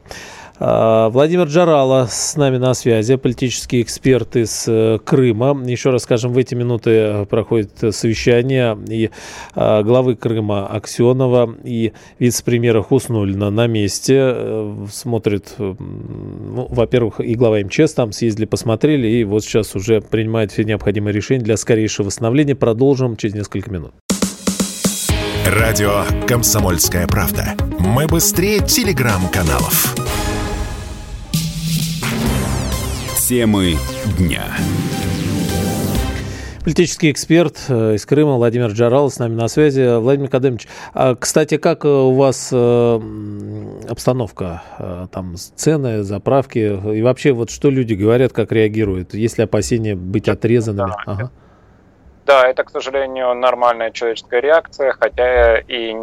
А, 0.63 1.09
Владимир 1.09 1.47
Джарала 1.47 2.07
с 2.07 2.35
нами 2.35 2.57
на 2.57 2.75
связи, 2.75 3.15
политический 3.15 3.81
эксперт 3.81 4.35
из 4.35 4.65
э, 4.67 4.99
Крыма. 5.03 5.59
Еще 5.65 5.89
раз 5.89 6.03
скажем, 6.03 6.33
в 6.33 6.37
эти 6.37 6.53
минуты 6.53 6.91
э, 6.91 7.25
проходит 7.25 7.71
совещание 7.95 8.77
и 8.87 9.09
а, 9.55 9.81
главы 9.81 10.15
Крыма 10.15 10.67
Аксенова 10.67 11.55
и 11.63 11.93
вице-премьера 12.19 12.83
Хуснулина 12.83 13.49
на 13.49 13.65
месте. 13.65 14.17
Э, 14.19 14.85
смотрит, 14.91 15.55
ну, 15.57 16.67
во-первых, 16.69 17.21
и 17.21 17.33
глава 17.33 17.57
МЧС 17.61 17.95
там 17.95 18.11
съездили, 18.11 18.45
посмотрели, 18.45 19.07
и 19.07 19.23
вот 19.23 19.43
сейчас 19.43 19.75
уже 19.75 19.99
принимает 19.99 20.51
все 20.51 20.63
необходимые 20.63 21.11
решения 21.11 21.43
для 21.43 21.57
скорейшего 21.57 22.05
восстановления. 22.05 22.53
Продолжим 22.53 23.17
через 23.17 23.33
несколько 23.33 23.71
минут. 23.71 23.93
Радио 25.47 26.03
«Комсомольская 26.27 27.07
правда». 27.07 27.55
Мы 27.79 28.05
быстрее 28.05 28.59
телеграм-каналов. 28.59 29.95
Темы 33.31 33.75
дня. 34.17 34.43
Политический 36.65 37.09
эксперт 37.09 37.55
э, 37.69 37.93
из 37.93 38.05
Крыма 38.05 38.35
Владимир 38.35 38.71
Джарал 38.71 39.09
с 39.09 39.19
нами 39.19 39.35
на 39.35 39.47
связи. 39.47 39.99
Владимир 39.99 40.29
Кадымович, 40.29 40.67
а, 40.93 41.15
кстати, 41.15 41.55
как 41.55 41.85
э, 41.85 41.87
у 41.87 42.13
вас 42.13 42.49
э, 42.51 42.99
обстановка? 43.87 44.63
Там 45.13 45.35
цены, 45.37 46.03
заправки 46.03 46.59
и 46.59 47.01
вообще 47.01 47.31
вот 47.31 47.51
что 47.51 47.69
люди 47.69 47.93
говорят, 47.93 48.33
как 48.33 48.51
реагируют? 48.51 49.13
Есть 49.13 49.37
ли 49.37 49.45
опасения 49.45 49.95
быть 49.95 50.27
отрезанными? 50.27 50.89
Да, 50.89 51.13
ага. 51.13 51.31
да 52.25 52.49
это, 52.49 52.65
к 52.65 52.69
сожалению, 52.69 53.33
нормальная 53.33 53.91
человеческая 53.91 54.41
реакция, 54.41 54.91
хотя 54.91 55.57
и 55.57 55.95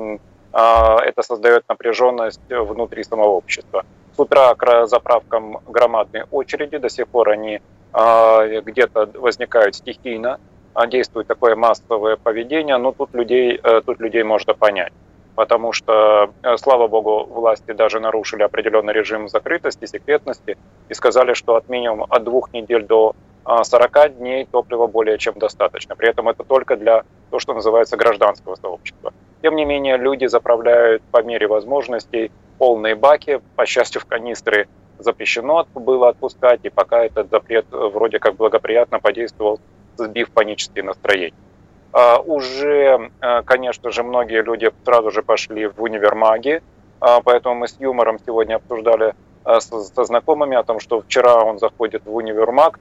а, 0.55 0.99
это 1.05 1.21
создает 1.21 1.65
напряженность 1.69 2.41
внутри 2.49 3.05
самого 3.05 3.33
общества. 3.33 3.85
Утра 4.19 4.55
к 4.57 4.87
заправкам 4.87 5.59
громадные 5.69 6.27
очереди, 6.33 6.79
до 6.79 6.89
сих 6.89 7.07
пор 7.07 7.31
они 7.31 7.61
э, 7.95 8.61
где-то 8.61 9.09
возникают 9.15 9.77
стихийно, 9.77 10.41
а 10.75 10.89
действует 10.89 11.29
такое 11.29 11.55
массовое 11.55 12.17
поведение, 12.17 12.79
но 12.79 12.93
тут 12.93 13.15
людей, 13.15 13.61
э, 13.63 13.81
тут 13.87 14.01
людей 14.01 14.25
можно 14.25 14.55
понять. 14.55 14.93
Потому 15.37 15.73
что, 15.73 16.33
э, 16.43 16.57
слава 16.57 16.89
богу, 16.89 17.27
власти 17.31 17.71
даже 17.73 18.01
нарушили 18.01 18.43
определенный 18.43 18.93
режим 18.93 19.29
закрытости, 19.29 19.87
секретности 19.87 20.59
и 20.89 20.95
сказали, 20.95 21.35
что 21.35 21.55
от 21.55 21.69
минимум 21.69 22.05
от 22.11 22.25
двух 22.25 22.53
недель 22.53 22.85
до 22.85 23.15
40 23.45 24.09
дней 24.09 24.47
топлива 24.47 24.89
более 24.89 25.17
чем 25.19 25.39
достаточно. 25.39 25.95
При 25.95 26.09
этом 26.09 26.29
это 26.29 26.43
только 26.43 26.77
для 26.77 27.05
то, 27.31 27.39
что 27.39 27.55
называется 27.55 27.97
гражданского 27.97 28.57
сообщества. 28.57 29.13
Тем 29.43 29.55
не 29.55 29.65
менее, 29.65 29.97
люди 29.97 30.27
заправляют 30.27 31.03
по 31.13 31.23
мере 31.23 31.47
возможностей 31.47 32.33
полные 32.59 32.95
баки. 32.95 33.41
По 33.57 33.67
счастью, 33.67 34.01
в 34.01 34.07
канистры 34.07 34.69
запрещено 34.99 35.67
было 35.75 36.09
отпускать, 36.09 36.61
и 36.65 36.71
пока 36.71 37.05
этот 37.05 37.31
запрет 37.31 37.67
вроде 37.71 38.19
как 38.19 38.37
благоприятно 38.37 38.99
подействовал, 38.99 39.61
сбив 39.97 40.31
панические 40.31 40.85
настроения. 40.85 41.35
А, 41.93 42.19
уже, 42.19 43.11
а, 43.21 43.43
конечно 43.43 43.91
же, 43.91 44.03
многие 44.03 44.43
люди 44.43 44.71
сразу 44.85 45.11
же 45.11 45.23
пошли 45.23 45.67
в 45.67 45.83
универмаги, 45.83 46.63
а, 47.01 47.21
поэтому 47.21 47.55
мы 47.55 47.69
с 47.69 47.77
юмором 47.81 48.19
сегодня 48.25 48.57
обсуждали 48.57 49.15
со 49.45 50.05
знакомыми 50.05 50.59
о 50.59 50.63
том, 50.63 50.79
что 50.79 51.01
вчера 51.01 51.43
он 51.43 51.59
заходит 51.59 52.03
в 52.05 52.15
универмаг, 52.15 52.79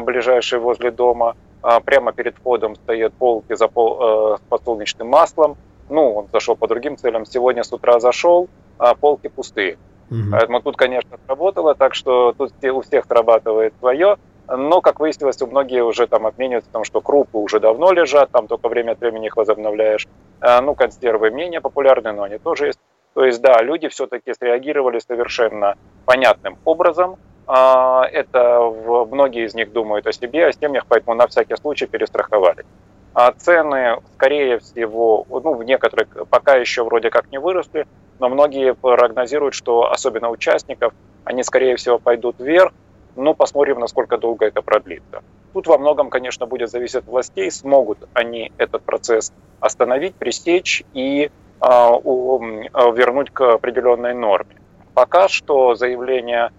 ближайший 0.00 0.58
возле 0.58 0.90
дома, 0.90 1.36
прямо 1.84 2.12
перед 2.12 2.34
входом 2.36 2.76
стоят 2.76 3.12
полки 3.12 3.54
за 3.54 3.68
пол, 3.68 4.38
с 4.38 4.40
подсолнечным 4.48 5.08
маслом, 5.08 5.58
ну, 5.92 6.14
он 6.14 6.28
зашел 6.32 6.56
по 6.56 6.66
другим 6.66 6.96
целям, 6.96 7.24
сегодня 7.26 7.62
с 7.62 7.72
утра 7.72 8.00
зашел, 8.00 8.48
а 8.78 8.94
полки 8.94 9.28
пустые. 9.28 9.78
Угу. 10.10 10.30
Поэтому 10.32 10.60
тут, 10.60 10.76
конечно, 10.76 11.18
сработало, 11.26 11.74
так 11.74 11.94
что 11.94 12.32
тут 12.32 12.52
у 12.64 12.80
всех 12.80 13.04
срабатывает 13.06 13.74
свое. 13.78 14.16
Но, 14.48 14.80
как 14.80 15.00
выяснилось, 15.00 15.40
у 15.40 15.46
многие 15.46 15.82
уже 15.82 16.06
там 16.06 16.26
обмениваются, 16.26 16.68
потому 16.68 16.84
что 16.84 17.00
крупы 17.00 17.38
уже 17.38 17.60
давно 17.60 17.92
лежат, 17.92 18.30
там 18.30 18.48
только 18.48 18.68
время 18.68 18.92
от 18.92 19.00
времени 19.00 19.26
их 19.26 19.36
возобновляешь. 19.36 20.08
А, 20.40 20.60
ну, 20.60 20.74
консервы 20.74 21.30
менее 21.30 21.60
популярны, 21.60 22.12
но 22.12 22.24
они 22.24 22.38
тоже 22.38 22.66
есть. 22.66 22.78
То 23.14 23.24
есть, 23.24 23.40
да, 23.40 23.62
люди 23.62 23.88
все-таки 23.88 24.34
среагировали 24.34 24.98
совершенно 24.98 25.76
понятным 26.04 26.58
образом. 26.64 27.16
А, 27.46 28.04
это 28.10 28.60
в, 28.60 29.06
многие 29.10 29.46
из 29.46 29.54
них 29.54 29.72
думают 29.72 30.06
о 30.06 30.12
себе, 30.12 30.46
о 30.46 30.52
семьях, 30.52 30.84
поэтому 30.88 31.14
на 31.14 31.26
всякий 31.26 31.56
случай 31.56 31.86
перестраховали. 31.86 32.64
А 33.14 33.32
цены, 33.32 33.98
скорее 34.14 34.58
всего, 34.58 35.26
ну, 35.28 35.54
в 35.54 35.64
некоторых 35.64 36.08
пока 36.30 36.56
еще 36.56 36.82
вроде 36.84 37.10
как 37.10 37.30
не 37.30 37.38
выросли, 37.38 37.86
но 38.18 38.28
многие 38.28 38.74
прогнозируют, 38.74 39.54
что 39.54 39.90
особенно 39.90 40.30
участников, 40.30 40.94
они, 41.24 41.42
скорее 41.42 41.76
всего, 41.76 41.98
пойдут 41.98 42.36
вверх, 42.38 42.72
но 43.16 43.34
посмотрим, 43.34 43.80
насколько 43.80 44.16
долго 44.16 44.46
это 44.46 44.62
продлится. 44.62 45.22
Тут 45.52 45.66
во 45.66 45.76
многом, 45.76 46.08
конечно, 46.08 46.46
будет 46.46 46.70
зависеть 46.70 46.96
от 46.96 47.06
властей, 47.06 47.50
смогут 47.50 47.98
они 48.14 48.52
этот 48.56 48.82
процесс 48.82 49.32
остановить, 49.60 50.14
пресечь 50.14 50.82
и 50.94 51.30
э, 51.60 51.66
вернуть 51.66 53.30
к 53.30 53.54
определенной 53.54 54.14
норме. 54.14 54.56
Пока 54.94 55.28
что 55.28 55.74
заявление 55.74 56.50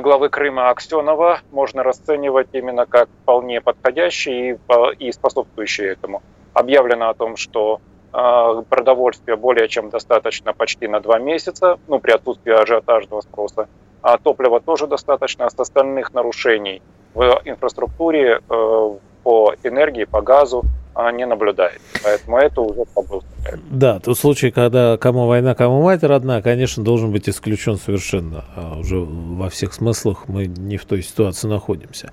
главы 0.00 0.28
Крыма 0.28 0.70
Аксенова 0.70 1.40
можно 1.52 1.82
расценивать 1.82 2.48
именно 2.52 2.86
как 2.86 3.08
вполне 3.22 3.60
подходящий 3.60 4.58
и 4.98 5.12
способствующий 5.12 5.86
этому. 5.86 6.22
Объявлено 6.52 7.08
о 7.08 7.14
том, 7.14 7.36
что 7.36 7.80
а, 8.12 8.62
продовольствия 8.62 9.36
более 9.36 9.68
чем 9.68 9.88
достаточно 9.90 10.52
почти 10.52 10.88
на 10.88 11.00
два 11.00 11.18
месяца, 11.18 11.78
ну, 11.86 12.00
при 12.00 12.10
отсутствии 12.10 12.52
ажиотажного 12.52 13.20
спроса. 13.20 13.68
А 14.02 14.18
топлива 14.18 14.60
тоже 14.60 14.86
достаточно. 14.86 15.48
С 15.48 15.58
остальных 15.58 16.12
нарушений 16.12 16.82
в 17.14 17.40
инфраструктуре 17.44 18.40
э, 18.48 18.90
по 19.22 19.54
энергии, 19.62 20.04
по 20.04 20.22
газу 20.22 20.62
а, 20.62 20.79
не 21.12 21.26
наблюдает. 21.26 21.80
Поэтому 22.02 22.36
это 22.38 22.60
уже 22.60 22.84
побыл. 22.94 23.22
Да, 23.70 24.00
тот 24.00 24.18
случай, 24.18 24.50
когда 24.50 24.96
кому 24.96 25.26
война, 25.26 25.54
кому 25.54 25.82
мать 25.82 26.02
родна, 26.02 26.42
конечно, 26.42 26.84
должен 26.84 27.12
быть 27.12 27.28
исключен 27.28 27.76
совершенно. 27.76 28.44
А 28.56 28.78
уже 28.78 28.98
во 28.98 29.48
всех 29.48 29.72
смыслах 29.72 30.28
мы 30.28 30.46
не 30.46 30.76
в 30.76 30.84
той 30.84 31.02
ситуации 31.02 31.48
находимся. 31.48 32.12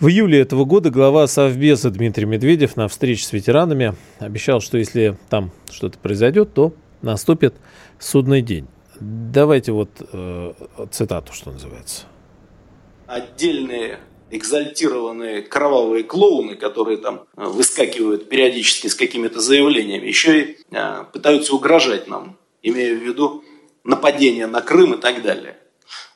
В 0.00 0.08
июле 0.08 0.40
этого 0.40 0.64
года 0.64 0.90
глава 0.90 1.26
Совбеза 1.26 1.90
Дмитрий 1.90 2.26
Медведев 2.26 2.76
на 2.76 2.88
встрече 2.88 3.24
с 3.24 3.32
ветеранами 3.32 3.94
обещал, 4.18 4.60
что 4.60 4.78
если 4.78 5.16
там 5.28 5.52
что-то 5.70 5.98
произойдет, 5.98 6.54
то 6.54 6.72
наступит 7.02 7.54
судный 7.98 8.42
день. 8.42 8.66
Давайте 9.00 9.72
вот 9.72 9.90
э, 10.12 10.52
цитату, 10.90 11.32
что 11.32 11.50
называется. 11.50 12.04
Отдельные 13.06 13.98
экзальтированные 14.36 15.42
кровавые 15.42 16.02
клоуны, 16.02 16.56
которые 16.56 16.98
там 16.98 17.26
э, 17.36 17.44
выскакивают 17.44 18.28
периодически 18.28 18.88
с 18.88 18.94
какими-то 18.94 19.40
заявлениями, 19.40 20.08
еще 20.08 20.40
и 20.40 20.58
э, 20.70 21.04
пытаются 21.12 21.54
угрожать 21.54 22.08
нам, 22.08 22.36
имея 22.62 22.94
в 22.94 23.02
виду 23.02 23.44
нападение 23.84 24.46
на 24.46 24.60
Крым 24.60 24.94
и 24.94 25.00
так 25.00 25.22
далее. 25.22 25.56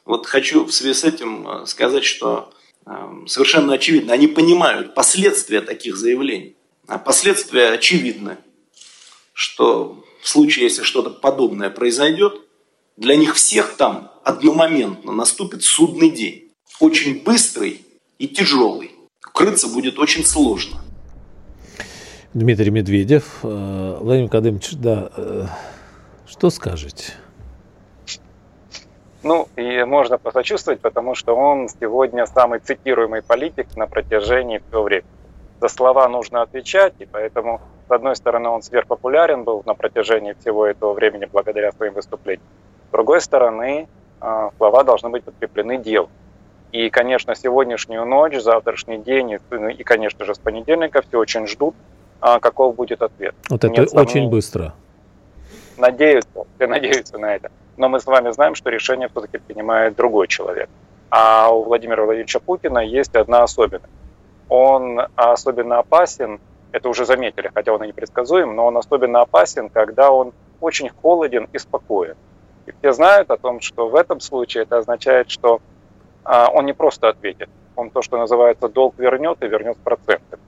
Вот 0.05 0.27
хочу 0.27 0.65
в 0.65 0.73
связи 0.73 0.95
с 0.95 1.05
этим 1.05 1.49
э, 1.49 1.67
сказать, 1.67 2.05
что 2.05 2.53
совершенно 3.27 3.75
очевидно, 3.75 4.15
они 4.15 4.29
понимают 4.29 4.95
последствия 4.95 5.61
таких 5.61 5.95
заявлений. 5.99 6.57
А 6.87 6.97
последствия 6.97 7.69
очевидны, 7.69 8.39
что 9.35 10.03
в 10.23 10.27
случае, 10.27 10.65
если 10.65 10.85
что-то 10.85 11.11
подобное 11.11 11.69
произойдет, 11.69 12.41
для 12.97 13.15
них 13.15 13.35
всех 13.35 13.77
там 13.77 14.11
одномоментно 14.25 15.13
наступит 15.13 15.65
судный 15.65 16.09
день. 16.09 16.51
Очень 16.81 17.23
быстрый 17.23 17.85
и 18.19 18.29
тяжелый. 18.29 18.93
Укрыться 19.27 19.69
будет 19.69 19.99
очень 19.99 20.25
сложно. 20.25 20.79
Дмитрий 22.35 22.71
Медведев. 22.71 23.41
Э, 23.43 23.99
Владимир 24.01 24.29
Кадымович, 24.29 24.73
да, 24.73 25.11
э, 25.17 25.45
что 26.27 26.51
скажете? 26.51 27.15
Ну, 29.23 29.49
и 29.57 29.83
можно 29.85 30.19
посочувствовать, 30.19 30.81
потому 30.81 31.15
что 31.15 31.35
он 31.35 31.69
сегодня 31.69 32.27
самый 32.27 32.61
цитируемый 32.61 33.23
политик 33.23 33.77
на 33.77 33.87
протяжении 33.87 34.59
всего 34.59 34.83
времени. 34.83 35.11
За 35.61 35.69
слова 35.69 36.09
нужно 36.09 36.43
отвечать, 36.43 36.95
и 37.01 37.07
поэтому, 37.07 37.61
с 37.89 37.91
одной 37.91 38.15
стороны, 38.15 38.49
он 38.49 38.63
сверхпопулярен 38.63 39.43
был 39.43 39.63
на 39.67 39.75
протяжении 39.75 40.35
всего 40.35 40.67
этого 40.67 40.93
времени 40.93 41.27
благодаря 41.31 41.73
своим 41.73 41.95
выступлениям. 41.95 42.47
С 42.89 42.93
другой 42.93 43.21
стороны, 43.21 43.89
а, 44.21 44.51
слова 44.57 44.85
должны 44.85 45.09
быть 45.09 45.25
подкреплены 45.25 45.79
делом. 45.79 46.11
И, 46.73 46.91
конечно, 46.91 47.35
сегодняшнюю 47.35 48.05
ночь, 48.05 48.39
завтрашний 48.39 48.99
день 48.99 49.31
и, 49.31 49.39
ну, 49.51 49.71
конечно 49.85 50.25
же, 50.25 50.35
с 50.35 50.39
понедельника 50.39 51.03
все 51.03 51.19
очень 51.19 51.47
ждут, 51.47 51.75
а, 52.21 52.41
каков 52.41 52.77
будет 52.77 53.01
ответ. 53.03 53.35
Вот 53.49 53.65
это 53.65 53.69
Нет 53.69 53.89
очень 53.95 54.29
быстро. 54.29 54.75
Надеются, 55.79 56.45
все 56.57 56.67
надеются 56.67 57.19
на 57.19 57.35
это. 57.35 57.51
Но 57.77 57.89
мы 57.89 58.01
с 58.01 58.07
вами 58.07 58.31
знаем, 58.33 58.55
что 58.55 58.71
решение 58.71 59.09
все-таки 59.09 59.39
принимает 59.39 59.97
другой 59.97 60.27
человек. 60.27 60.69
А 61.11 61.51
у 61.51 61.63
Владимира 61.63 62.05
Владимировича 62.05 62.41
Путина 62.41 62.81
есть 62.81 63.15
одна 63.15 63.45
особенность. 63.45 63.93
Он 64.49 65.01
особенно 65.15 65.79
опасен, 65.79 66.41
это 66.73 66.89
уже 66.89 67.07
заметили, 67.07 67.51
хотя 67.55 67.73
он 67.73 67.83
и 67.85 67.87
непредсказуем, 67.87 68.55
но 68.55 68.67
он 68.67 68.77
особенно 68.77 69.23
опасен, 69.23 69.71
когда 69.71 70.11
он 70.11 70.33
очень 70.61 70.91
холоден 70.91 71.49
и 71.53 71.59
спокоен. 71.59 72.17
И 72.67 72.73
все 72.73 72.93
знают 72.93 73.31
о 73.31 73.39
том, 73.39 73.61
что 73.61 73.89
в 73.89 73.95
этом 73.95 74.21
случае 74.21 74.65
это 74.65 74.79
означает, 74.79 75.31
что 75.31 75.61
он 76.25 76.67
не 76.67 76.73
просто 76.73 77.09
ответит, 77.09 77.49
он 77.77 77.91
то, 77.91 78.03
что 78.03 78.19
называется, 78.19 78.69
долг 78.69 78.95
вернет 78.99 79.43
и 79.43 79.49
вернет 79.49 79.77
с 79.77 79.81
процентами. 79.81 80.43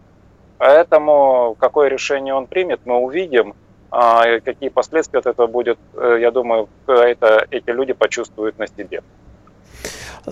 Поэтому 0.59 1.57
какое 1.59 1.89
решение 1.89 2.35
он 2.35 2.47
примет, 2.47 2.81
мы 2.85 2.99
увидим. 2.99 3.55
А 3.91 4.41
какие 4.41 4.69
последствия 4.69 5.19
от 5.19 5.27
этого 5.27 5.47
будет, 5.49 5.79
э, 5.95 6.19
я 6.21 6.31
думаю, 6.31 6.69
это, 6.87 7.47
эти 7.51 7.71
люди 7.71 7.93
почувствуют 7.93 8.59
на 8.59 8.69
себе. 8.69 9.03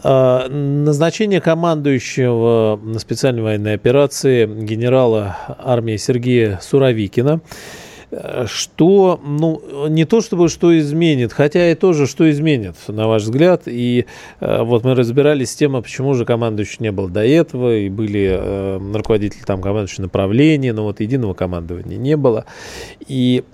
А, 0.04 0.46
назначение 0.48 1.40
командующего 1.40 2.78
специальной 2.98 3.42
военной 3.42 3.74
операции 3.74 4.46
генерала 4.46 5.36
армии 5.58 5.96
Сергея 5.96 6.58
Суровикина 6.60 7.40
что, 8.46 9.20
ну, 9.22 9.88
не 9.88 10.04
то 10.04 10.20
чтобы 10.20 10.48
что 10.48 10.76
изменит, 10.78 11.32
хотя 11.32 11.70
и 11.70 11.74
тоже 11.74 12.06
что 12.06 12.30
изменит, 12.30 12.76
на 12.88 13.06
ваш 13.06 13.22
взгляд. 13.22 13.62
И 13.66 14.06
э, 14.40 14.62
вот 14.62 14.84
мы 14.84 14.94
разбирались 14.94 15.50
с 15.50 15.56
тем, 15.56 15.76
а 15.76 15.82
почему 15.82 16.14
же 16.14 16.24
командующего 16.24 16.84
не 16.84 16.92
было 16.92 17.08
до 17.08 17.24
этого, 17.24 17.76
и 17.76 17.88
были 17.88 18.28
э, 18.30 18.80
руководители 18.94 19.42
там 19.44 19.60
командующего 19.60 20.02
направления, 20.02 20.72
но 20.72 20.84
вот 20.84 21.00
единого 21.00 21.34
командования 21.34 21.98
не 21.98 22.16
было. 22.16 22.46
И 23.06 23.44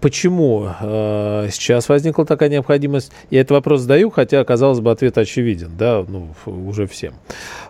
Почему 0.00 0.68
э, 0.80 1.48
сейчас 1.50 1.88
возникла 1.88 2.24
такая 2.24 2.48
необходимость? 2.48 3.12
Я 3.30 3.40
этот 3.40 3.52
вопрос 3.52 3.82
задаю, 3.82 4.10
хотя, 4.10 4.44
казалось 4.44 4.80
бы, 4.80 4.90
ответ 4.90 5.16
очевиден, 5.18 5.72
да, 5.78 6.04
ну, 6.06 6.28
уже 6.46 6.86
всем. 6.86 7.14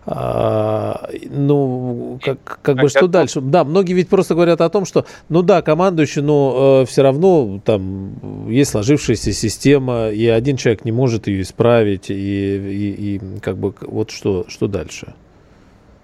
А, 0.07 1.09
ну, 1.31 2.19
как, 2.23 2.61
как 2.62 2.76
бы, 2.76 2.88
что 2.88 3.07
дальше? 3.07 3.41
Да, 3.41 3.65
многие 3.65 3.93
ведь 3.93 4.09
просто 4.09 4.35
говорят 4.35 4.61
о 4.61 4.69
том, 4.69 4.85
что, 4.85 5.07
ну 5.29 5.43
да, 5.43 5.62
командующий, 5.62 6.23
но 6.23 6.83
э, 6.83 6.87
все 6.87 7.03
равно 7.03 7.61
там 7.65 8.49
есть 8.49 8.71
сложившаяся 8.73 9.33
система, 9.33 10.09
и 10.11 10.26
один 10.26 10.56
человек 10.56 10.85
не 10.85 10.93
может 10.93 11.26
ее 11.26 11.43
исправить, 11.43 12.11
и, 12.11 12.15
и, 12.15 13.17
и 13.17 13.21
как 13.41 13.56
бы, 13.56 13.75
вот 13.80 14.11
что, 14.11 14.45
что 14.49 14.67
дальше? 14.69 15.15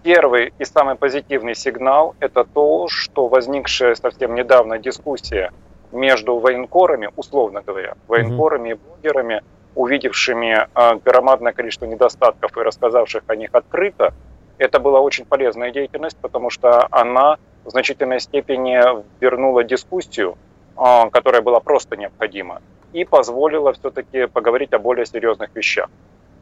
Первый 0.03 0.53
и 0.59 0.65
самый 0.65 0.97
позитивный 0.97 1.55
сигнал– 1.55 2.17
это 2.21 2.45
то, 2.45 2.89
что 2.89 3.29
возникшая 3.29 3.95
совсем 3.95 4.35
недавно 4.35 4.79
дискуссия 4.79 5.53
между 5.93 6.37
военкорами, 6.39 7.11
условно 7.17 7.63
говоря, 7.65 7.95
военкорами 8.09 8.71
и 8.71 8.75
блогерами, 8.75 9.43
увидевшими 9.75 10.69
э, 10.75 10.95
громадное 11.05 11.53
количество 11.53 11.87
недостатков 11.87 12.57
и 12.57 12.61
рассказавших 12.61 13.23
о 13.27 13.37
них 13.37 13.51
открыто, 13.53 14.13
это 14.59 14.79
была 14.79 15.01
очень 15.01 15.25
полезная 15.25 15.71
деятельность, 15.71 16.17
потому 16.21 16.51
что 16.51 16.87
она 16.91 17.39
в 17.65 17.71
значительной 17.71 18.21
степени 18.21 18.79
вернула 19.21 19.65
дискуссию, 19.65 20.37
э, 20.77 21.11
которая 21.11 21.43
была 21.43 21.61
просто 21.61 21.97
необходима, 21.97 22.61
и 22.93 23.05
позволила 23.05 23.73
все-таки 23.73 24.27
поговорить 24.27 24.73
о 24.73 24.79
более 24.79 25.07
серьезных 25.07 25.55
вещах. 25.55 25.89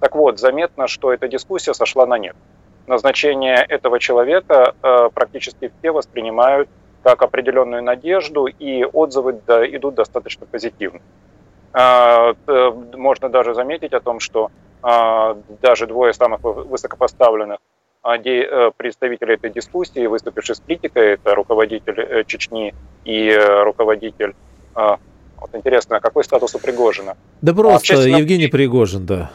Так 0.01 0.15
вот, 0.15 0.39
заметно, 0.39 0.89
что 0.89 1.13
эта 1.13 1.29
дискуссия 1.29 1.75
сошла 1.75 2.07
на 2.07 2.19
нет. 2.19 2.35
Назначение 2.87 3.57
этого 3.57 4.01
человека 4.01 4.75
э, 4.83 5.11
практически 5.15 5.71
все 5.79 5.93
воспринимают 5.93 6.69
как 7.03 7.23
определенную 7.23 7.83
надежду, 7.83 8.47
и 8.47 8.85
отзывы 8.85 9.41
идут 9.73 9.95
достаточно 9.95 10.47
позитивно. 10.47 11.01
А, 11.73 12.35
можно 12.95 13.29
даже 13.29 13.55
заметить 13.55 13.93
о 13.93 14.01
том, 14.01 14.21
что 14.21 14.51
а, 14.83 15.37
даже 15.63 15.87
двое 15.87 16.13
самых 16.13 16.41
высокопоставленных 16.43 17.59
а, 18.03 18.17
э, 18.17 18.71
представителей 18.77 19.35
этой 19.35 19.51
дискуссии, 19.51 20.07
выступившие 20.07 20.57
с 20.57 20.61
критикой, 20.61 21.15
это 21.15 21.35
руководитель 21.35 22.01
э, 22.01 22.25
Чечни 22.25 22.75
и 23.05 23.29
э, 23.29 23.63
руководитель 23.63 24.35
вот 24.75 25.55
интересно, 25.55 26.01
какой 26.01 26.23
статус 26.23 26.55
у 26.55 26.59
Пригожина? 26.59 27.17
Да 27.41 27.55
просто 27.55 27.95
Евгений 27.95 28.47
Пригожин, 28.47 29.05
да. 29.05 29.31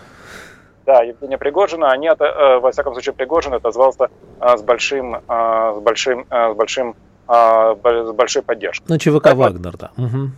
Да, 0.86 1.02
Евгения 1.02 1.38
Пригожина, 1.38 1.92
они, 1.92 2.10
во 2.10 2.72
всяком 2.72 2.94
случае, 2.94 3.14
Пригожин 3.14 3.54
отозвался 3.54 4.10
с 4.40 4.62
большим, 4.62 5.18
с 5.28 5.80
большим, 5.82 6.26
с 6.30 6.54
большим 6.54 6.96
с 7.28 8.12
большой 8.14 8.42
поддержкой. 8.42 8.86
Ну, 8.88 8.98
ЧВК 8.98 9.24
так, 9.24 9.36
Вагнер, 9.36 9.78
да. 9.78 9.92
Угу. 9.98 10.30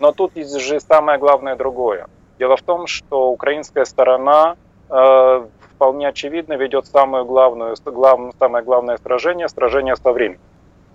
Но 0.00 0.12
тут 0.12 0.32
же 0.36 0.80
самое 0.80 1.18
главное 1.18 1.56
другое. 1.56 2.06
Дело 2.38 2.56
в 2.56 2.62
том, 2.62 2.86
что 2.86 3.30
украинская 3.30 3.84
сторона 3.84 4.56
э, 4.90 5.46
вполне 5.74 6.08
очевидно 6.08 6.54
ведет 6.54 6.86
самую 6.86 7.24
главную, 7.24 7.76
глав, 7.84 8.20
самое 8.38 8.64
главное 8.64 8.98
сражение, 8.98 9.48
сражение 9.48 9.96
со 9.96 10.12
временем. 10.12 10.40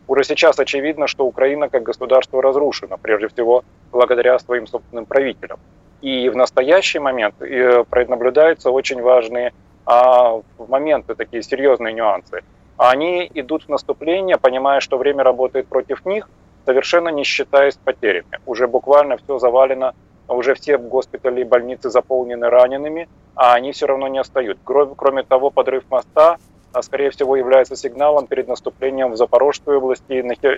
Уже 0.07 0.23
сейчас 0.23 0.59
очевидно, 0.59 1.07
что 1.07 1.25
Украина 1.25 1.69
как 1.69 1.83
государство 1.83 2.41
разрушена, 2.41 2.97
прежде 2.97 3.27
всего 3.27 3.63
благодаря 3.91 4.37
своим 4.39 4.67
собственным 4.67 5.05
правителям. 5.05 5.59
И 6.01 6.29
в 6.29 6.35
настоящий 6.35 6.99
момент 6.99 7.35
э, 7.41 7.83
наблюдаются 8.07 8.71
очень 8.71 9.01
важные 9.01 9.53
а, 9.85 10.41
моменты, 10.57 11.15
такие 11.15 11.41
серьезные 11.43 11.93
нюансы 11.93 12.41
они 12.89 13.29
идут 13.35 13.65
в 13.65 13.69
наступление, 13.69 14.37
понимая, 14.37 14.79
что 14.79 14.97
время 14.97 15.23
работает 15.23 15.67
против 15.67 16.03
них, 16.03 16.27
совершенно 16.65 17.09
не 17.09 17.23
считаясь 17.23 17.75
потерями. 17.75 18.39
Уже 18.47 18.67
буквально 18.67 19.17
все 19.17 19.37
завалено, 19.37 19.93
уже 20.27 20.55
все 20.55 20.79
госпитали 20.79 21.41
и 21.41 21.43
больницы 21.43 21.91
заполнены 21.91 22.49
ранеными, 22.49 23.07
а 23.35 23.53
они 23.53 23.71
все 23.71 23.85
равно 23.85 24.07
не 24.07 24.17
остают. 24.17 24.57
Кроме 24.63 25.21
того, 25.21 25.51
подрыв 25.51 25.83
моста, 25.91 26.37
а, 26.73 26.81
скорее 26.81 27.11
всего, 27.11 27.35
является 27.35 27.75
сигналом 27.75 28.25
перед 28.25 28.47
наступлением 28.47 29.11
в 29.11 29.15
Запорожской 29.15 29.77
области 29.77 30.13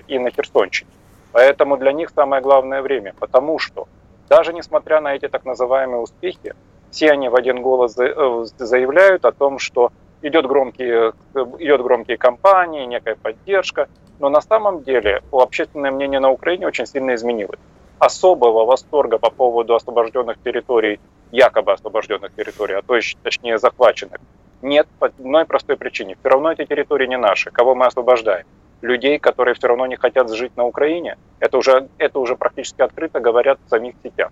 и 0.08 0.20
на 0.20 0.30
Херсонщине. 0.30 0.90
Поэтому 1.34 1.76
для 1.76 1.92
них 1.92 2.12
самое 2.16 2.42
главное 2.42 2.82
время, 2.82 3.16
потому 3.20 3.60
что 3.60 3.88
даже 4.30 4.54
несмотря 4.54 5.02
на 5.02 5.14
эти 5.14 5.28
так 5.28 5.44
называемые 5.44 6.00
успехи, 6.00 6.54
все 6.90 7.12
они 7.12 7.28
в 7.28 7.36
один 7.36 7.62
голос 7.62 7.98
э, 7.98 8.46
заявляют 8.58 9.26
о 9.26 9.32
том, 9.32 9.60
что 9.60 9.92
идет 10.24 10.48
громкие, 10.48 11.14
идет 11.60 11.82
громкие 11.82 12.18
кампании, 12.18 12.86
некая 12.86 13.16
поддержка, 13.16 13.88
но 14.20 14.30
на 14.30 14.42
самом 14.42 14.84
деле 14.84 15.22
общественное 15.32 15.92
мнение 15.92 16.20
на 16.20 16.32
Украине 16.32 16.66
очень 16.66 16.86
сильно 16.86 17.14
изменилось. 17.14 17.60
Особого 18.00 18.66
восторга 18.66 19.18
по 19.20 19.30
поводу 19.30 19.76
освобожденных 19.76 20.38
территорий, 20.44 21.00
якобы 21.32 21.74
освобожденных 21.74 22.34
территорий, 22.36 22.76
а 22.76 22.82
то 22.82 22.96
есть, 22.96 23.18
точнее 23.22 23.58
захваченных, 23.58 24.20
нет 24.62 24.88
по 25.00 25.08
одной 25.08 25.46
простой 25.46 25.76
причине. 25.76 26.16
Все 26.20 26.30
равно 26.30 26.52
эти 26.52 26.66
территории 26.66 27.08
не 27.08 27.18
наши. 27.18 27.52
Кого 27.52 27.76
мы 27.76 27.86
освобождаем? 27.86 28.46
Людей, 28.82 29.20
которые 29.20 29.56
все 29.56 29.68
равно 29.68 29.86
не 29.88 29.98
хотят 29.98 30.30
жить 30.32 30.56
на 30.58 30.66
Украине. 30.66 31.18
Это 31.40 31.58
уже, 31.58 31.90
это 31.98 32.20
уже 32.20 32.36
практически 32.36 32.82
открыто 32.82 33.20
говорят 33.20 33.60
в 33.66 33.70
самих 33.70 33.96
сетях. 34.04 34.32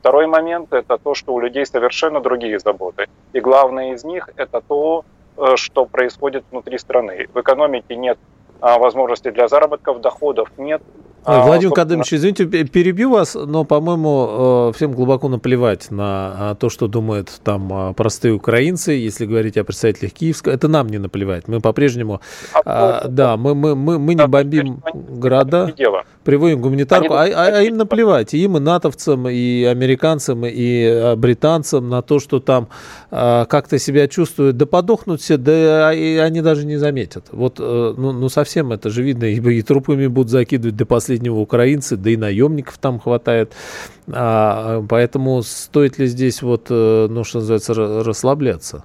Второй 0.00 0.26
момент– 0.26 0.72
это 0.72 0.96
то, 0.96 1.14
что 1.14 1.34
у 1.34 1.40
людей 1.40 1.66
совершенно 1.66 2.20
другие 2.20 2.58
заботы. 2.58 3.08
И 3.34 3.40
главное 3.40 3.92
из 3.92 4.04
них– 4.04 4.30
это 4.36 4.62
то, 4.62 5.04
что 5.56 5.86
происходит 5.86 6.44
внутри 6.50 6.78
страны. 6.78 7.28
В 7.32 7.40
экономике 7.40 7.96
нет 7.96 8.18
а, 8.60 8.78
возможности 8.78 9.30
для 9.30 9.48
заработков, 9.48 10.00
доходов 10.00 10.50
нет, 10.58 10.82
а, 11.24 11.44
Владимир 11.44 11.74
Кадымович, 11.74 12.14
извините, 12.14 12.46
перебью 12.46 13.10
вас, 13.10 13.34
но, 13.34 13.64
по-моему, 13.64 14.70
э, 14.70 14.72
всем 14.74 14.92
глубоко 14.92 15.28
наплевать 15.28 15.90
на 15.90 16.54
то, 16.54 16.70
что 16.70 16.88
думают 16.88 17.40
там 17.44 17.70
а, 17.72 17.92
простые 17.92 18.32
украинцы, 18.32 18.92
если 18.92 19.26
говорить 19.26 19.58
о 19.58 19.64
представителях 19.64 20.12
Киевска. 20.12 20.50
Это 20.50 20.68
нам 20.68 20.88
не 20.88 20.98
наплевать. 20.98 21.46
Мы 21.46 21.60
по-прежнему, 21.60 22.20
а, 22.64 23.06
да, 23.06 23.36
мы, 23.36 23.54
мы, 23.54 23.74
мы, 23.74 23.98
мы 23.98 24.14
не 24.14 24.26
бомбим 24.26 24.82
города, 24.94 25.74
приводим 26.30 26.60
гуманитарку, 26.60 27.14
а, 27.14 27.24
а, 27.24 27.58
а 27.58 27.62
им 27.62 27.76
наплевать. 27.76 28.34
И 28.34 28.38
им, 28.38 28.56
и 28.56 28.60
натовцам, 28.60 29.28
и 29.28 29.64
американцам, 29.64 30.44
и 30.46 31.14
британцам 31.16 31.88
на 31.88 32.02
то, 32.02 32.20
что 32.20 32.38
там 32.38 32.68
а, 33.10 33.46
как-то 33.46 33.78
себя 33.78 34.08
чувствуют. 34.08 34.56
Да 34.56 34.66
подохнут 34.66 35.20
все, 35.20 35.36
да 35.36 35.92
и 35.92 36.16
они 36.16 36.40
даже 36.40 36.66
не 36.66 36.76
заметят. 36.76 37.26
Вот, 37.32 37.56
э, 37.58 37.94
ну, 37.96 38.12
ну 38.12 38.28
совсем 38.28 38.72
это 38.72 38.90
же 38.90 39.02
видно, 39.02 39.24
и, 39.24 39.40
и 39.40 39.62
трупами 39.62 40.06
будут 40.06 40.30
закидывать 40.30 40.76
до 40.76 40.86
последнего 40.86 41.10
последнего 41.10 41.40
украинцы, 41.40 41.96
да 41.96 42.10
и 42.10 42.16
наемников 42.16 42.78
там 42.78 43.00
хватает. 43.00 43.52
А, 44.12 44.82
поэтому 44.88 45.42
стоит 45.42 45.98
ли 45.98 46.06
здесь 46.06 46.42
вот, 46.42 46.66
э, 46.70 47.06
ну, 47.10 47.24
что 47.24 47.38
называется, 47.38 47.74
расслабляться? 47.74 48.84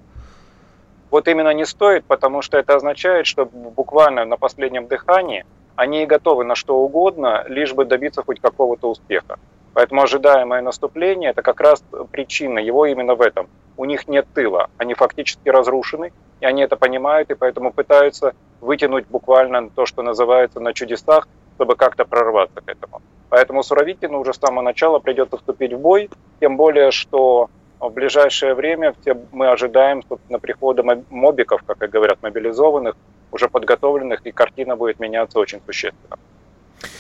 Вот 1.12 1.28
именно 1.28 1.54
не 1.54 1.66
стоит, 1.66 2.04
потому 2.06 2.42
что 2.42 2.58
это 2.58 2.76
означает, 2.76 3.26
что 3.26 3.46
буквально 3.46 4.26
на 4.26 4.38
последнем 4.38 4.88
дыхании 4.88 5.46
они 5.76 6.06
готовы 6.06 6.44
на 6.44 6.56
что 6.56 6.78
угодно, 6.78 7.44
лишь 7.48 7.74
бы 7.74 7.86
добиться 7.86 8.24
хоть 8.24 8.40
какого-то 8.40 8.90
успеха. 8.90 9.38
Поэтому 9.74 10.04
ожидаемое 10.04 10.62
наступление– 10.62 11.30
это 11.32 11.42
как 11.42 11.60
раз 11.60 11.84
причина 12.12 12.60
его 12.60 12.86
именно 12.86 13.16
в 13.16 13.22
этом. 13.22 13.50
У 13.76 13.84
них 13.84 14.08
нет 14.08 14.26
тыла, 14.34 14.70
они 14.78 14.94
фактически 14.94 15.50
разрушены, 15.50 16.14
и 16.40 16.46
они 16.46 16.62
это 16.62 16.78
понимают, 16.78 17.30
и 17.30 17.36
поэтому 17.36 17.74
пытаются 17.74 18.34
вытянуть 18.62 19.06
буквально 19.08 19.70
то, 19.70 19.86
что 19.86 20.02
называется 20.02 20.62
на 20.62 20.74
чудесах, 20.74 21.28
чтобы 21.56 21.76
как-то 21.76 22.06
прорваться 22.06 22.62
к 22.62 22.70
этому. 22.70 23.02
Поэтому 23.30 23.64
Суровикину 23.64 24.20
уже 24.20 24.34
с 24.34 24.38
самого 24.38 24.62
начала 24.62 25.00
придется 25.00 25.38
вступить 25.38 25.74
в 25.74 25.80
бой, 25.80 26.10
тем 26.40 26.56
более, 26.56 26.92
что 26.92 27.50
в 27.80 27.90
ближайшее 27.90 28.54
время 28.54 28.94
все 29.02 29.18
мы 29.34 29.50
ожидаем, 29.50 30.04
собственно, 30.08 30.40
прихода 30.40 30.84
мобиков, 31.10 31.64
как 31.64 31.84
и 31.84 31.88
говорят, 31.88 32.20
мобилизованных, 32.22 32.96
уже 33.36 33.50
подготовленных, 33.50 34.26
и 34.26 34.32
картина 34.32 34.76
будет 34.78 35.00
меняться 35.00 35.40
очень 35.40 35.60
существенно. 35.66 36.18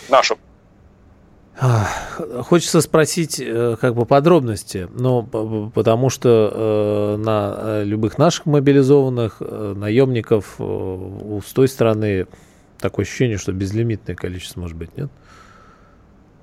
Нашу 0.09 0.37
Хочется 1.57 2.81
спросить 2.81 3.39
э, 3.39 3.77
как 3.79 3.95
бы 3.95 4.05
подробности, 4.05 4.89
но 4.91 5.23
потому 5.73 6.09
что 6.09 6.51
э, 6.53 7.15
на 7.15 7.55
э, 7.57 7.83
любых 7.85 8.17
наших 8.17 8.45
мобилизованных 8.45 9.39
наемников 9.39 10.55
с 10.59 11.53
той 11.53 11.69
стороны 11.69 12.27
такое 12.77 13.05
ощущение, 13.05 13.37
что 13.37 13.53
безлимитное 13.53 14.17
количество 14.17 14.59
может 14.59 14.75
быть, 14.75 14.97
нет? 14.97 15.09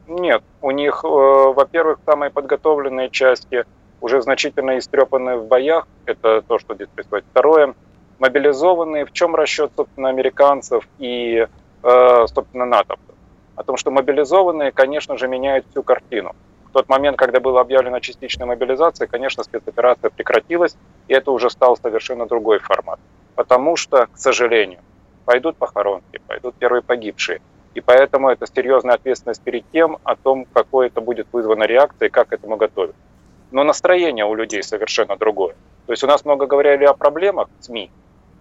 Нет, 0.09 0.43
у 0.63 0.71
них, 0.71 1.05
во-первых, 1.05 1.99
самые 2.07 2.31
подготовленные 2.31 3.11
части 3.11 3.65
уже 4.01 4.23
значительно 4.23 4.79
истрепаны 4.79 5.37
в 5.37 5.47
боях, 5.47 5.87
это 6.07 6.43
то, 6.43 6.59
что 6.59 6.75
здесь 6.75 6.89
происходит. 6.89 7.27
Второе, 7.31 7.75
мобилизованные, 8.23 9.05
в 9.05 9.13
чем 9.13 9.35
расчет, 9.35 9.73
собственно, 9.77 10.09
американцев 10.09 10.87
и, 10.99 11.49
э, 11.83 12.27
собственно, 12.33 12.65
НАТО? 12.65 12.95
О 13.57 13.65
том, 13.65 13.77
что 13.77 13.91
мобилизованные, 13.91 14.71
конечно 14.71 15.19
же, 15.19 15.27
меняют 15.27 15.67
всю 15.71 15.83
картину. 15.83 16.35
В 16.69 16.73
тот 16.73 16.89
момент, 16.89 17.19
когда 17.19 17.41
была 17.41 17.61
объявлена 17.61 18.01
частичная 18.01 18.47
мобилизация, 18.47 19.09
конечно, 19.09 19.43
спецоперация 19.43 20.09
прекратилась, 20.11 20.77
и 21.09 21.15
это 21.15 21.33
уже 21.33 21.51
стал 21.51 21.77
совершенно 21.77 22.27
другой 22.27 22.61
формат. 22.61 23.01
Потому 23.35 23.77
что, 23.77 24.07
к 24.07 24.17
сожалению, 24.17 24.79
пойдут 25.25 25.57
похоронки, 25.57 26.21
пойдут 26.29 26.55
первые 26.55 26.83
погибшие. 26.83 27.41
И 27.75 27.81
поэтому 27.81 28.29
это 28.29 28.47
серьезная 28.47 28.95
ответственность 28.95 29.43
перед 29.43 29.65
тем, 29.73 29.99
о 30.05 30.15
том, 30.15 30.47
какой 30.53 30.87
это 30.87 31.01
будет 31.01 31.27
вызвана 31.33 31.65
реакция 31.65 32.07
и 32.07 32.11
как 32.11 32.29
к 32.29 32.33
этому 32.33 32.57
готовить. 32.57 32.95
Но 33.51 33.65
настроение 33.65 34.25
у 34.27 34.35
людей 34.37 34.63
совершенно 34.63 35.17
другое. 35.17 35.55
То 35.87 35.93
есть 35.93 36.05
у 36.05 36.07
нас 36.07 36.25
много 36.25 36.47
говорили 36.47 36.85
о 36.85 36.95
проблемах 36.95 37.49
СМИ, 37.61 37.91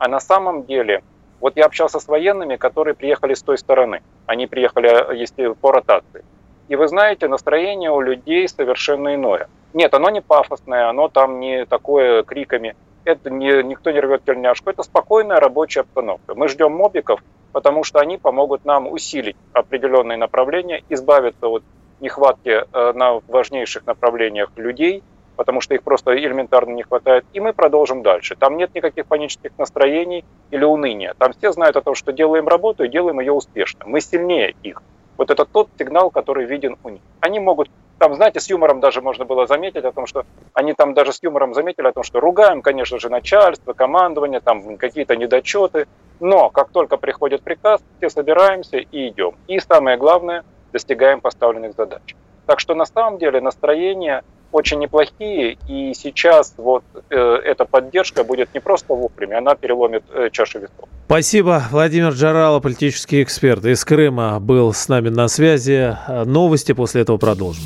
а 0.01 0.07
на 0.07 0.19
самом 0.19 0.65
деле, 0.65 1.03
вот 1.39 1.57
я 1.57 1.65
общался 1.65 1.99
с 1.99 2.07
военными, 2.07 2.55
которые 2.55 2.95
приехали 2.95 3.35
с 3.35 3.43
той 3.43 3.57
стороны. 3.57 4.01
Они 4.25 4.47
приехали, 4.47 5.15
если 5.15 5.53
по 5.53 5.71
ротации. 5.71 6.25
И 6.69 6.75
вы 6.75 6.87
знаете, 6.87 7.27
настроение 7.27 7.91
у 7.91 8.01
людей 8.01 8.47
совершенно 8.47 9.13
иное. 9.13 9.47
Нет, 9.73 9.93
оно 9.93 10.09
не 10.09 10.21
пафосное, 10.21 10.89
оно 10.89 11.07
там 11.07 11.39
не 11.39 11.65
такое 11.65 12.23
криками 12.23 12.75
это 13.05 13.29
не, 13.29 13.63
никто 13.63 13.91
не 13.91 13.99
рвет 13.99 14.23
тельняшку, 14.25 14.69
это 14.69 14.83
спокойная 14.83 15.39
рабочая 15.39 15.81
обстановка. 15.81 16.35
Мы 16.35 16.47
ждем 16.47 16.71
мобиков, 16.71 17.23
потому 17.51 17.83
что 17.83 17.99
они 17.99 18.17
помогут 18.17 18.65
нам 18.65 18.87
усилить 18.91 19.35
определенные 19.53 20.17
направления, 20.17 20.83
избавиться 20.89 21.47
от 21.47 21.63
нехватки 21.99 22.49
э, 22.49 22.93
на 22.93 23.19
важнейших 23.27 23.85
направлениях 23.85 24.51
людей, 24.55 25.03
потому 25.41 25.59
что 25.59 25.73
их 25.73 25.81
просто 25.81 26.15
элементарно 26.15 26.71
не 26.75 26.83
хватает, 26.83 27.25
и 27.33 27.39
мы 27.39 27.51
продолжим 27.51 28.03
дальше. 28.03 28.35
Там 28.35 28.57
нет 28.57 28.75
никаких 28.75 29.07
панических 29.07 29.49
настроений 29.57 30.23
или 30.51 30.63
уныния. 30.63 31.15
Там 31.17 31.33
все 31.33 31.51
знают 31.51 31.75
о 31.77 31.81
том, 31.81 31.95
что 31.95 32.11
делаем 32.13 32.47
работу 32.47 32.83
и 32.83 32.87
делаем 32.87 33.19
ее 33.19 33.31
успешно. 33.31 33.85
Мы 33.87 34.01
сильнее 34.01 34.53
их. 34.61 34.83
Вот 35.17 35.31
это 35.31 35.45
тот 35.45 35.69
сигнал, 35.79 36.11
который 36.11 36.45
виден 36.45 36.77
у 36.83 36.89
них. 36.89 37.01
Они 37.21 37.39
могут 37.39 37.71
там, 37.97 38.13
знаете, 38.13 38.39
с 38.39 38.51
юмором 38.51 38.81
даже 38.81 39.01
можно 39.01 39.25
было 39.25 39.47
заметить 39.47 39.83
о 39.83 39.91
том, 39.91 40.05
что 40.05 40.25
они 40.53 40.73
там 40.73 40.93
даже 40.93 41.11
с 41.11 41.23
юмором 41.23 41.55
заметили 41.55 41.87
о 41.87 41.91
том, 41.91 42.03
что 42.03 42.19
ругаем, 42.19 42.61
конечно 42.61 42.99
же, 42.99 43.09
начальство, 43.09 43.73
командование, 43.73 44.41
там 44.41 44.77
какие-то 44.77 45.15
недочеты, 45.15 45.87
но 46.19 46.51
как 46.51 46.69
только 46.69 46.97
приходит 46.97 47.41
приказ, 47.41 47.81
все 47.97 48.11
собираемся 48.11 48.77
и 48.77 49.09
идем. 49.09 49.33
И 49.47 49.59
самое 49.59 49.97
главное, 49.97 50.43
достигаем 50.71 51.19
поставленных 51.19 51.73
задач. 51.73 52.15
Так 52.45 52.59
что 52.59 52.75
на 52.75 52.85
самом 52.85 53.17
деле 53.17 53.41
настроения 53.41 54.23
очень 54.51 54.79
неплохие, 54.79 55.57
и 55.67 55.93
сейчас 55.93 56.53
вот 56.57 56.83
э, 57.09 57.15
эта 57.15 57.65
поддержка 57.65 58.23
будет 58.23 58.53
не 58.53 58.59
просто 58.59 58.93
вовремя, 58.93 59.37
она 59.37 59.55
переломит 59.55 60.03
э, 60.13 60.29
чашу 60.31 60.59
весов. 60.59 60.89
Спасибо. 61.05 61.63
Владимир 61.71 62.11
Джарало, 62.11 62.59
политический 62.59 63.21
эксперт 63.21 63.65
из 63.65 63.83
Крыма, 63.83 64.39
был 64.39 64.73
с 64.73 64.87
нами 64.87 65.09
на 65.09 65.27
связи. 65.27 65.97
Новости 66.07 66.71
после 66.71 67.01
этого 67.01 67.17
продолжим. 67.17 67.63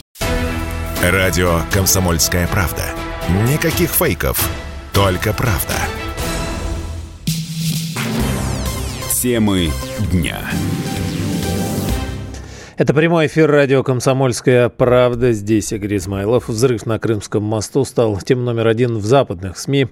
Радио 1.03 1.59
«Комсомольская 1.71 2.47
правда». 2.47 2.83
Никаких 3.51 3.89
фейков, 3.91 4.49
только 4.93 5.33
правда. 5.33 5.73
Темы 9.11 9.69
дня. 10.11 10.37
Это 12.77 12.93
прямой 12.93 13.27
эфир 13.27 13.49
радио 13.49 13.83
«Комсомольская 13.83 14.67
правда». 14.67 15.31
Здесь 15.31 15.71
Игорь 15.71 15.95
Измайлов. 15.95 16.49
Взрыв 16.49 16.85
на 16.85 16.99
Крымском 16.99 17.41
мосту 17.41 17.85
стал 17.85 18.17
тем 18.17 18.43
номер 18.43 18.67
один 18.67 18.97
в 18.97 19.05
западных 19.05 19.57
СМИ. 19.57 19.87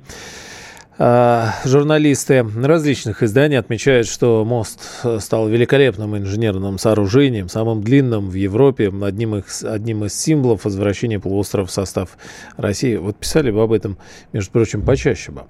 А, 1.00 1.56
журналисты 1.66 2.46
различных 2.56 3.24
изданий 3.24 3.58
отмечают, 3.58 4.08
что 4.08 4.46
мост 4.46 4.80
стал 5.20 5.48
великолепным 5.48 6.16
инженерным 6.18 6.78
сооружением, 6.78 7.50
самым 7.50 7.82
длинным 7.82 8.30
в 8.30 8.36
Европе, 8.36 8.94
одним 9.02 9.38
из, 9.38 9.64
одним 9.64 10.06
из 10.06 10.14
символов 10.14 10.66
возвращения 10.66 11.20
полуострова 11.20 11.66
в 11.66 11.72
состав 11.72 12.18
России. 12.58 12.96
Вот 12.98 13.16
писали 13.16 13.50
бы 13.50 13.64
об 13.64 13.72
этом, 13.72 13.98
между 14.34 14.52
прочим, 14.52 14.84
почаще 14.84 15.32
бы. 15.32 15.44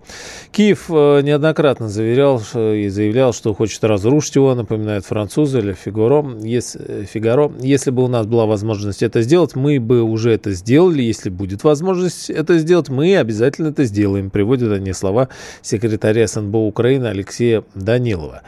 Киев 0.52 0.86
э, 0.90 1.22
неоднократно 1.24 1.90
заверял 1.90 2.42
и 2.56 2.88
заявлял, 2.88 3.34
что 3.34 3.54
хочет 3.54 3.84
разрушить 3.84 4.36
его, 4.36 4.56
напоминает 4.56 5.06
французы 5.06 5.60
или 5.60 5.74
Фигаро. 5.74 6.26
Если, 6.42 7.04
Фигаро. 7.04 7.52
Если 7.60 7.92
бы 7.92 8.04
у 8.04 8.08
нас 8.08 8.26
была 8.26 8.46
возможность 8.46 9.04
это 9.04 9.22
сделать, 9.22 9.56
мы 9.56 9.82
бы 9.82 10.04
уже 10.04 10.32
это 10.32 10.52
сделали. 10.52 11.02
Если 11.02 11.30
будет 11.30 11.66
возможность 11.66 12.30
это 12.30 12.58
сделать, 12.60 12.88
мы 12.88 13.18
обязательно 13.18 13.68
это 13.68 13.84
сделаем. 13.84 14.30
Приводят 14.30 14.72
они 14.72 14.94
слова 14.94 15.28
секретаря 15.62 16.28
СНБО 16.28 16.58
Украины 16.58 17.08
Алексея 17.08 17.64
Данилова. 17.76 18.42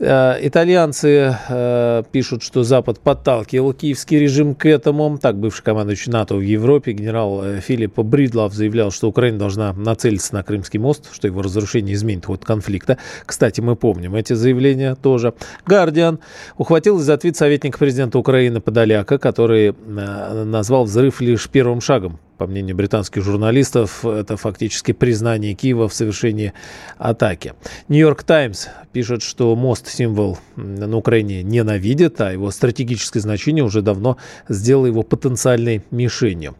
Э, 0.00 0.38
итальянцы 0.40 1.36
э, 1.48 2.02
пишут, 2.10 2.42
что 2.42 2.62
Запад 2.62 3.00
подталкивал 3.00 3.74
киевский 3.74 4.18
режим 4.18 4.54
к 4.54 4.64
этому. 4.64 5.18
Так, 5.18 5.36
бывший 5.36 5.62
командующий 5.62 6.10
НАТО 6.10 6.36
в 6.36 6.40
Европе 6.40 6.92
генерал 6.92 7.44
э, 7.44 7.60
Филипп 7.60 7.98
Бридлов 7.98 8.54
заявлял, 8.54 8.90
что 8.90 9.08
Украина 9.08 9.38
должна 9.38 9.74
нацелиться 9.74 10.34
на 10.34 10.42
Крымский 10.42 10.80
мост, 10.80 11.10
что 11.12 11.26
его 11.26 11.42
разрушение 11.42 11.94
изменит 11.94 12.24
ход 12.24 12.46
конфликта. 12.46 12.96
Кстати, 13.26 13.60
мы 13.60 13.76
помним 13.76 14.14
эти 14.14 14.32
заявления 14.32 14.94
тоже. 14.94 15.34
Гардиан 15.66 16.18
ухватил 16.56 16.98
за 16.98 17.14
ответ 17.14 17.36
советника 17.36 17.78
президента 17.78 18.18
Украины 18.18 18.62
Подоляка, 18.62 19.18
который 19.18 19.74
назвал 19.86 20.84
взрыв 20.84 21.20
лишь 21.20 21.46
первым 21.50 21.82
шагом 21.82 22.18
по 22.40 22.46
мнению 22.46 22.74
британских 22.74 23.22
журналистов, 23.22 24.02
это 24.02 24.38
фактически 24.38 24.92
признание 24.92 25.52
Киева 25.52 25.90
в 25.90 25.92
совершении 25.92 26.54
атаки. 26.96 27.52
Нью-Йорк 27.88 28.22
Таймс 28.22 28.68
пишет, 28.94 29.22
что 29.22 29.54
мост 29.54 29.86
символ 29.88 30.38
на 30.56 30.96
Украине 30.96 31.42
ненавидит, 31.42 32.18
а 32.22 32.32
его 32.32 32.50
стратегическое 32.50 33.20
значение 33.20 33.62
уже 33.62 33.82
давно 33.82 34.16
сделало 34.48 34.86
его 34.86 35.02
потенциальной 35.02 35.82
мишенью. 35.90 36.56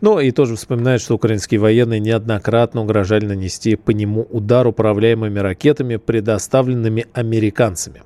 Ну 0.00 0.18
и 0.20 0.30
тоже 0.30 0.56
вспоминает, 0.56 1.02
что 1.02 1.16
украинские 1.16 1.60
военные 1.60 2.00
неоднократно 2.00 2.80
угрожали 2.80 3.26
нанести 3.26 3.76
по 3.76 3.90
нему 3.90 4.26
удар 4.30 4.66
управляемыми 4.66 5.38
ракетами, 5.38 5.96
предоставленными 5.96 7.08
американцами. 7.12 8.04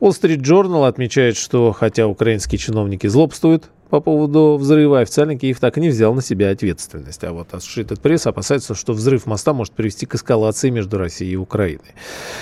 Wall 0.00 0.12
Street 0.12 0.40
Journal 0.40 0.88
отмечает, 0.88 1.36
что 1.36 1.72
хотя 1.72 2.06
украинские 2.06 2.58
чиновники 2.58 3.06
злобствуют, 3.06 3.64
по 3.94 4.00
поводу 4.00 4.56
взрыва, 4.58 4.98
официально 4.98 5.38
Киев 5.38 5.60
так 5.60 5.78
и 5.78 5.80
не 5.80 5.88
взял 5.88 6.12
на 6.14 6.20
себя 6.20 6.50
ответственность. 6.50 7.22
А 7.22 7.32
вот 7.32 7.50
Associated 7.52 8.00
Press 8.02 8.28
опасается, 8.28 8.74
что 8.74 8.92
взрыв 8.92 9.24
моста 9.26 9.52
может 9.52 9.72
привести 9.72 10.04
к 10.04 10.16
эскалации 10.16 10.70
между 10.70 10.98
Россией 10.98 11.34
и 11.34 11.36
Украиной. 11.36 11.94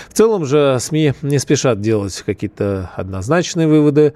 В 0.09 0.15
целом 0.15 0.47
же 0.47 0.79
СМИ 0.81 1.13
не 1.21 1.39
спешат 1.39 1.83
делать 1.83 2.23
какие-то 2.25 2.91
однозначные 2.97 3.69
выводы. 3.69 4.15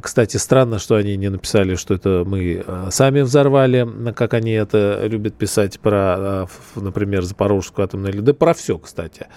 Кстати, 0.00 0.38
странно, 0.38 0.80
что 0.80 0.96
они 0.96 1.16
не 1.16 1.28
написали, 1.28 1.76
что 1.76 1.94
это 1.94 2.24
мы 2.26 2.64
э, 2.66 2.88
сами 2.90 3.20
взорвали, 3.20 3.86
как 4.16 4.34
они 4.34 4.50
это 4.50 5.06
любят 5.06 5.34
писать 5.34 5.78
про, 5.78 6.48
э, 6.74 6.80
например, 6.80 7.22
Запорожскую 7.22 7.84
атомную. 7.84 8.22
Да 8.22 8.34
про 8.34 8.54
все, 8.54 8.76
кстати, 8.76 9.28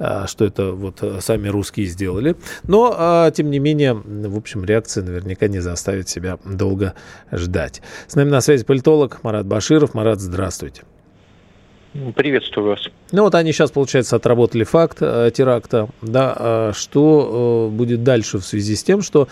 э, 0.00 0.24
что 0.26 0.44
это 0.44 0.72
вот 0.72 1.00
сами 1.20 1.46
русские 1.46 1.86
сделали. 1.86 2.34
Но, 2.64 3.30
тем 3.32 3.50
не 3.50 3.60
менее, 3.60 3.94
в 3.94 4.36
общем, 4.36 4.64
реакция 4.64 5.04
наверняка 5.04 5.46
не 5.46 5.60
заставит 5.60 6.08
себя 6.08 6.38
долго 6.44 6.87
ждать. 7.32 7.82
С 8.06 8.14
нами 8.14 8.30
на 8.30 8.40
связи 8.40 8.64
политолог 8.64 9.22
Марат 9.22 9.46
Баширов. 9.46 9.94
Марат, 9.94 10.20
здравствуйте. 10.20 10.82
Приветствую 12.14 12.68
вас. 12.68 12.80
Ну 13.12 13.22
вот 13.22 13.34
они 13.34 13.52
сейчас, 13.52 13.70
получается, 13.70 14.16
отработали 14.16 14.64
факт 14.64 14.98
э, 15.00 15.30
теракта. 15.34 15.88
Да, 16.02 16.34
а 16.38 16.72
что 16.74 17.68
э, 17.70 17.74
будет 17.74 18.04
дальше 18.04 18.38
в 18.38 18.44
связи 18.44 18.76
с 18.76 18.84
тем, 18.84 19.00
что, 19.00 19.26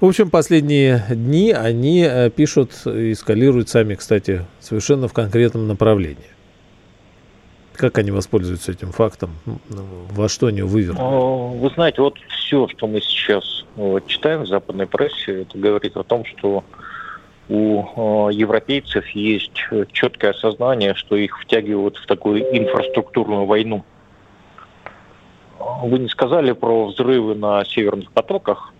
в 0.00 0.06
общем, 0.06 0.30
последние 0.30 1.04
дни 1.10 1.52
они 1.52 2.06
э, 2.08 2.30
пишут 2.30 2.70
и 2.86 3.12
эскалируют 3.12 3.68
сами, 3.68 3.96
кстати, 3.96 4.46
совершенно 4.60 5.08
в 5.08 5.12
конкретном 5.12 5.66
направлении. 5.66 6.30
Как 7.74 7.98
они 7.98 8.10
воспользуются 8.10 8.72
этим 8.72 8.92
фактом? 8.92 9.32
Ну, 9.44 9.58
во 10.10 10.28
что 10.28 10.46
они 10.46 10.62
вывернут? 10.62 11.00
А, 11.00 11.48
вы 11.48 11.68
знаете, 11.70 12.00
вот 12.00 12.16
все, 12.28 12.68
что 12.68 12.86
мы 12.86 13.00
сейчас 13.00 13.64
читаем 14.06 14.44
в 14.44 14.46
западной 14.46 14.86
прессе, 14.86 15.42
это 15.42 15.58
говорит 15.58 15.96
о 15.96 16.02
том, 16.02 16.24
что 16.24 16.64
у 17.48 18.28
э, 18.28 18.32
европейцев 18.34 19.06
есть 19.10 19.64
четкое 19.92 20.32
осознание, 20.32 20.94
что 20.94 21.16
их 21.16 21.40
втягивают 21.40 21.96
в 21.96 22.06
такую 22.06 22.42
инфраструктурную 22.56 23.46
войну. 23.46 23.84
Вы 25.82 25.98
не 26.00 26.08
сказали 26.08 26.52
про 26.52 26.86
взрывы 26.86 27.34
на 27.34 27.64
северных 27.64 28.10
потоках, 28.12 28.72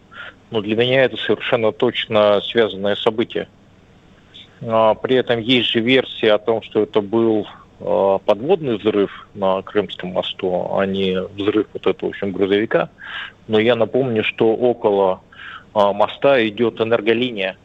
но 0.51 0.61
для 0.61 0.77
меня 0.77 1.05
это 1.05 1.17
совершенно 1.17 1.73
точно 1.73 2.41
связанное 2.43 2.97
событие. 2.97 3.49
А 4.63 4.95
при 4.95 5.17
этом 5.17 5.41
есть 5.41 5.69
же 5.71 5.81
версия 5.81 6.33
о 6.33 6.39
том, 6.39 6.63
что 6.63 6.83
это 6.83 7.01
был 7.01 7.47
э, 7.81 8.19
подводный 8.25 8.79
взрыв 8.79 9.29
на 9.35 9.63
Крымском 9.63 10.11
мосту, 10.11 10.71
а 10.77 10.87
не 10.87 11.21
взрыв 11.21 11.67
вот 11.73 11.87
этого, 11.87 12.09
в 12.09 12.13
общем, 12.13 12.33
грузовика. 12.33 12.89
Но 13.49 13.59
я 13.59 13.77
напомню, 13.77 14.25
что 14.25 14.55
около 14.55 15.21
э, 15.75 15.93
моста 15.93 16.47
идет 16.47 16.81
энерголиния, 16.81 17.57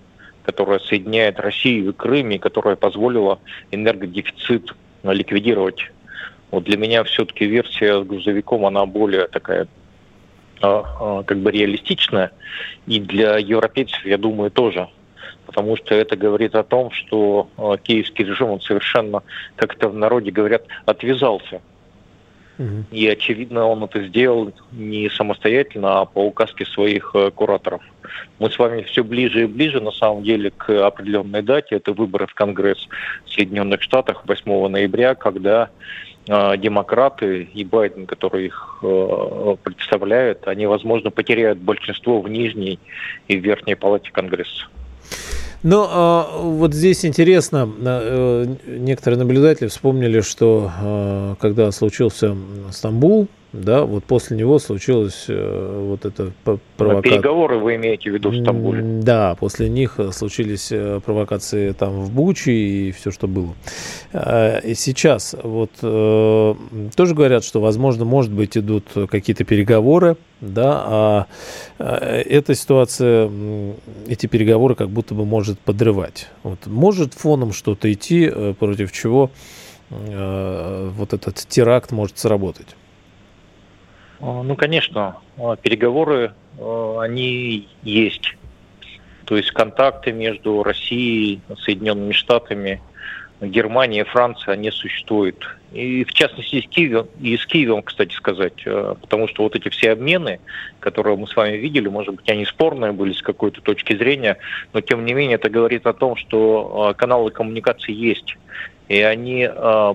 которая 0.45 0.79
соединяет 0.79 1.39
Россию 1.39 1.89
и 1.89 1.93
Крым, 1.93 2.31
и 2.31 2.37
которая 2.37 2.75
позволила 2.75 3.39
энергодефицит 3.71 4.75
ликвидировать. 5.03 5.91
Вот 6.51 6.65
для 6.65 6.77
меня 6.77 7.03
все-таки 7.03 7.45
версия 7.45 8.03
с 8.03 8.05
грузовиком, 8.05 8.65
она 8.65 8.85
более 8.85 9.27
такая 9.27 9.67
а, 10.61 10.83
а, 10.99 11.23
как 11.23 11.39
бы 11.39 11.51
реалистичная. 11.51 12.31
И 12.87 12.99
для 12.99 13.37
европейцев, 13.37 14.05
я 14.05 14.17
думаю, 14.17 14.51
тоже. 14.51 14.87
Потому 15.45 15.75
что 15.75 15.95
это 15.95 16.15
говорит 16.15 16.55
о 16.55 16.63
том, 16.63 16.91
что 16.91 17.49
а, 17.57 17.77
киевский 17.77 18.25
режим, 18.25 18.49
он 18.49 18.61
совершенно, 18.61 19.23
как 19.55 19.75
это 19.75 19.89
в 19.89 19.95
народе 19.95 20.31
говорят, 20.31 20.63
отвязался 20.85 21.61
и, 22.91 23.07
очевидно, 23.07 23.65
он 23.65 23.83
это 23.83 24.03
сделал 24.03 24.51
не 24.71 25.09
самостоятельно, 25.09 26.01
а 26.01 26.05
по 26.05 26.25
указке 26.25 26.65
своих 26.65 27.11
э, 27.13 27.31
кураторов. 27.31 27.81
Мы 28.39 28.49
с 28.49 28.59
вами 28.59 28.83
все 28.83 29.03
ближе 29.03 29.43
и 29.43 29.45
ближе, 29.45 29.79
на 29.79 29.91
самом 29.91 30.23
деле, 30.23 30.51
к 30.51 30.69
определенной 30.85 31.41
дате. 31.41 31.75
Это 31.75 31.93
выборы 31.93 32.27
в 32.27 32.33
Конгресс 32.33 32.87
Соединенных 33.27 33.81
Штатов 33.81 34.21
8 34.25 34.67
ноября, 34.67 35.15
когда 35.15 35.69
э, 36.27 36.57
демократы 36.57 37.43
и 37.43 37.63
Байден, 37.63 38.05
который 38.05 38.47
их 38.47 38.79
э, 38.83 39.55
представляет, 39.63 40.47
они, 40.47 40.65
возможно, 40.65 41.09
потеряют 41.09 41.59
большинство 41.59 42.21
в 42.21 42.29
нижней 42.29 42.79
и 43.27 43.37
в 43.37 43.43
верхней 43.43 43.75
палате 43.75 44.11
Конгресса. 44.11 44.67
Но 45.63 46.27
э, 46.33 46.41
вот 46.41 46.73
здесь 46.73 47.05
интересно, 47.05 47.69
э, 47.79 48.55
некоторые 48.65 49.19
наблюдатели 49.19 49.67
вспомнили, 49.67 50.21
что 50.21 50.71
э, 50.81 51.35
когда 51.39 51.71
случился 51.71 52.35
Стамбул, 52.71 53.27
да, 53.53 53.83
вот 53.83 54.05
после 54.05 54.37
него 54.37 54.59
случилась 54.59 55.25
э, 55.27 55.85
вот 55.89 56.05
эта 56.05 56.31
провокация. 56.77 57.17
Переговоры 57.17 57.57
вы 57.57 57.75
имеете 57.75 58.09
в 58.09 58.13
виду 58.13 58.29
в 58.29 58.35
Стамбуле? 58.35 58.81
Да, 59.01 59.35
после 59.35 59.67
них 59.67 59.95
э, 59.97 60.13
случились 60.13 60.69
э, 60.71 61.01
провокации 61.03 61.73
там 61.73 62.01
в 62.01 62.11
Буче 62.11 62.53
и 62.53 62.91
все, 62.93 63.11
что 63.11 63.27
было. 63.27 63.53
И 64.13 64.73
сейчас 64.75 65.35
вот 65.41 65.71
тоже 65.81 67.15
говорят, 67.15 67.43
что, 67.43 67.59
возможно, 67.59 68.05
может 68.05 68.31
быть, 68.31 68.57
идут 68.57 68.85
какие-то 69.09 69.43
переговоры, 69.43 70.17
да, 70.39 70.83
а 70.85 71.27
эта 71.77 72.55
ситуация, 72.55 73.29
эти 74.07 74.27
переговоры 74.27 74.75
как 74.75 74.89
будто 74.89 75.13
бы 75.13 75.25
может 75.25 75.59
подрывать. 75.59 76.27
Вот, 76.43 76.67
может 76.67 77.13
фоном 77.13 77.53
что-то 77.53 77.91
идти, 77.91 78.29
против 78.59 78.91
чего 78.91 79.29
вот 79.89 81.13
этот 81.13 81.35
теракт 81.35 81.91
может 81.91 82.17
сработать? 82.17 82.67
А, 84.21 84.43
ну, 84.43 84.55
конечно, 84.55 85.17
а, 85.37 85.55
переговоры, 85.55 86.33
а, 86.59 86.99
они 87.01 87.67
есть. 87.83 88.35
То 89.25 89.35
есть 89.35 89.51
контакты 89.51 90.11
между 90.11 90.61
Россией, 90.61 91.41
Соединенными 91.59 92.11
Штатами, 92.11 92.81
Германией, 93.39 94.03
Францией, 94.03 94.53
они 94.53 94.71
существуют. 94.71 95.47
И 95.71 96.03
в 96.03 96.13
частности 96.13 96.61
с 96.61 96.67
Киевом, 96.67 97.07
и 97.19 97.35
с 97.37 97.45
Киевом, 97.45 97.81
кстати 97.81 98.13
сказать, 98.13 98.63
потому 98.63 99.27
что 99.29 99.43
вот 99.43 99.55
эти 99.55 99.69
все 99.69 99.93
обмены, 99.93 100.39
которые 100.79 101.15
мы 101.15 101.27
с 101.27 101.35
вами 101.35 101.55
видели, 101.55 101.87
может 101.87 102.13
быть, 102.13 102.29
они 102.29 102.45
спорные 102.45 102.91
были 102.91 103.13
с 103.13 103.21
какой-то 103.21 103.61
точки 103.61 103.95
зрения, 103.95 104.37
но 104.73 104.81
тем 104.81 105.05
не 105.05 105.13
менее 105.13 105.35
это 105.35 105.49
говорит 105.49 105.87
о 105.87 105.93
том, 105.93 106.17
что 106.17 106.93
каналы 106.97 107.31
коммуникации 107.31 107.93
есть. 107.93 108.37
И 108.91 109.01
они, 109.03 109.49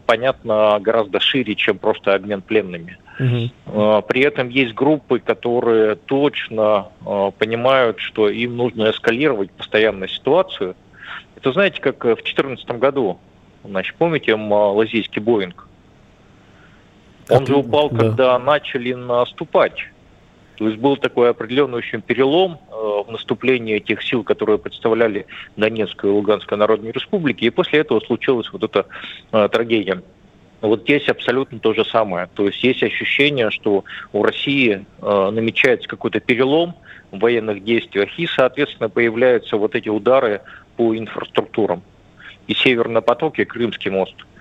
понятно, 0.07 0.79
гораздо 0.81 1.21
шире, 1.21 1.55
чем 1.55 1.77
просто 1.77 2.15
обмен 2.15 2.41
пленными. 2.41 2.97
Угу. 3.19 4.03
При 4.09 4.23
этом 4.23 4.49
есть 4.49 4.73
группы, 4.73 5.19
которые 5.19 5.97
точно 5.97 6.89
а, 7.05 7.31
понимают, 7.31 8.01
что 8.01 8.31
им 8.31 8.57
нужно 8.57 8.91
эскалировать 8.91 9.51
постоянно 9.51 10.09
ситуацию. 10.09 10.77
Это 11.37 11.53
знаете, 11.53 11.83
как 11.83 11.99
в 12.05 12.15
2014 12.15 12.67
году, 12.79 13.19
значит, 13.65 13.95
помните 13.97 14.35
малазийский 14.35 15.21
Боинг? 15.21 15.69
Он 17.29 17.47
же 17.47 17.57
упал, 17.57 17.91
да. 17.91 17.99
когда 17.99 18.39
начали 18.39 18.95
наступать. 18.95 19.91
То 20.57 20.67
есть 20.67 20.79
был 20.81 20.97
такой 20.97 21.31
определенный 21.31 21.79
очень 21.79 22.01
перелом 22.01 22.59
э, 22.71 22.75
в 23.07 23.11
наступлении 23.11 23.77
этих 23.77 24.03
сил, 24.03 24.25
которые 24.25 24.59
представляли 24.59 25.27
Донецкую 25.57 26.13
и 26.13 26.17
Луганскую 26.17 26.59
народные 26.59 26.93
республики, 26.93 27.45
и 27.45 27.51
после 27.51 27.81
этого 27.81 28.01
случилась 28.01 28.51
вот 28.53 28.65
эта 28.65 28.87
э, 29.33 29.49
трагедия. 29.53 30.03
Вот 30.63 30.83
здесь 30.83 31.09
абсолютно 31.09 31.59
то 31.59 31.75
же 31.75 31.85
самое. 31.85 32.29
То 32.35 32.47
есть 32.47 32.65
есть 32.65 32.83
ощущение, 32.83 33.51
что 33.51 33.85
у 34.13 34.23
России 34.23 34.85
э, 35.03 35.31
намечается 35.31 35.89
какой-то 35.89 36.21
перелом 36.21 36.75
в 37.11 37.19
военных 37.19 37.63
действиях, 37.63 38.19
и, 38.19 38.27
соответственно, 38.27 38.89
появляются 38.89 39.59
вот 39.59 39.75
эти 39.75 39.91
удары 39.91 40.41
по 40.77 40.97
инфраструктурам. 40.97 41.83
И 42.47 42.55
Северный 42.55 43.03
поток, 43.03 43.39
и 43.39 43.45
Крымский 43.45 43.91
мост. 43.91 44.15
Э, 44.15 44.36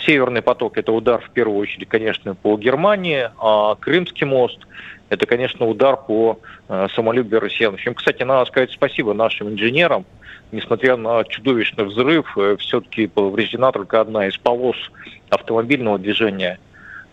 Северный 0.00 0.42
поток– 0.42 0.76
это 0.76 0.92
удар, 0.92 1.22
в 1.22 1.30
первую 1.30 1.58
очередь, 1.58 1.88
конечно, 1.88 2.34
по 2.34 2.56
Германии, 2.58 3.30
а 3.38 3.74
Крымский 3.76 4.26
мост– 4.26 4.58
это, 5.10 5.26
конечно, 5.26 5.66
удар 5.66 5.96
по 5.96 6.38
э, 6.68 6.86
самолюбию 6.94 7.40
россиян. 7.40 7.72
В 7.72 7.74
общем, 7.74 7.94
кстати, 7.94 8.22
надо 8.22 8.44
сказать 8.46 8.70
спасибо 8.70 9.12
нашим 9.12 9.48
инженерам, 9.48 10.06
несмотря 10.52 10.96
на 10.96 11.24
чудовищный 11.24 11.84
взрыв, 11.84 12.38
э, 12.38 12.56
все-таки 12.60 13.08
повреждена 13.08 13.72
только 13.72 14.00
одна 14.00 14.28
из 14.28 14.38
полос 14.38 14.76
автомобильного 15.28 15.98
движения. 15.98 16.60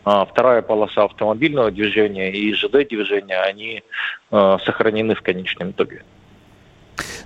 А 0.06 0.26
вторая 0.26 0.62
полоса 0.62 1.06
автомобильного 1.06 1.72
движения 1.72 2.32
и 2.32 2.54
ЖД 2.54 2.88
движения, 2.88 3.42
они 3.42 3.84
э, 4.32 4.58
сохранены 4.64 5.16
в 5.16 5.22
конечном 5.24 5.72
итоге. 5.72 6.04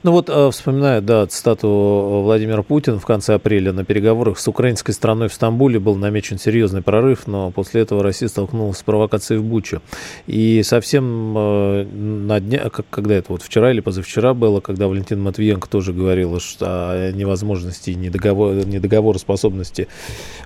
Ну 0.03 0.11
вот, 0.11 0.29
э, 0.29 0.49
вспоминаю, 0.51 1.01
да, 1.01 1.27
цитату 1.27 2.21
Владимира 2.23 2.63
Путина 2.63 2.99
в 2.99 3.05
конце 3.05 3.35
апреля 3.35 3.71
на 3.71 3.85
переговорах 3.85 4.39
с 4.39 4.47
украинской 4.47 4.93
страной 4.93 5.29
в 5.29 5.33
Стамбуле 5.33 5.79
был 5.79 5.95
намечен 5.95 6.39
серьезный 6.39 6.81
прорыв, 6.81 7.27
но 7.27 7.51
после 7.51 7.81
этого 7.81 8.01
Россия 8.01 8.27
столкнулась 8.27 8.77
с 8.77 8.83
провокацией 8.83 9.39
в 9.39 9.43
Бучу. 9.43 9.81
И 10.27 10.63
совсем 10.63 11.37
э, 11.37 11.83
на 11.83 12.39
дне, 12.39 12.63
когда 12.89 13.15
это 13.15 13.31
вот 13.33 13.43
вчера 13.43 13.71
или 13.71 13.79
позавчера 13.79 14.33
было, 14.33 14.59
когда 14.59 14.87
Валентин 14.87 15.21
Матвиенко 15.21 15.69
тоже 15.69 15.93
говорила 15.93 16.39
что 16.39 16.65
о 16.67 17.11
невозможности 17.11 17.91
и 17.91 17.95
недоговор, 17.95 18.65
недоговороспособности 18.65 19.87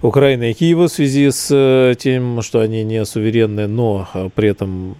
Украины 0.01 0.51
и 0.51 0.53
Киева 0.53 0.87
в 0.87 0.91
связи 0.91 1.31
с 1.31 1.47
э, 1.51 1.95
тем, 1.97 2.41
что 2.41 2.59
они 2.59 2.83
не 2.83 3.05
суверенны, 3.05 3.67
но 3.67 4.07
при 4.35 4.49
этом 4.49 4.95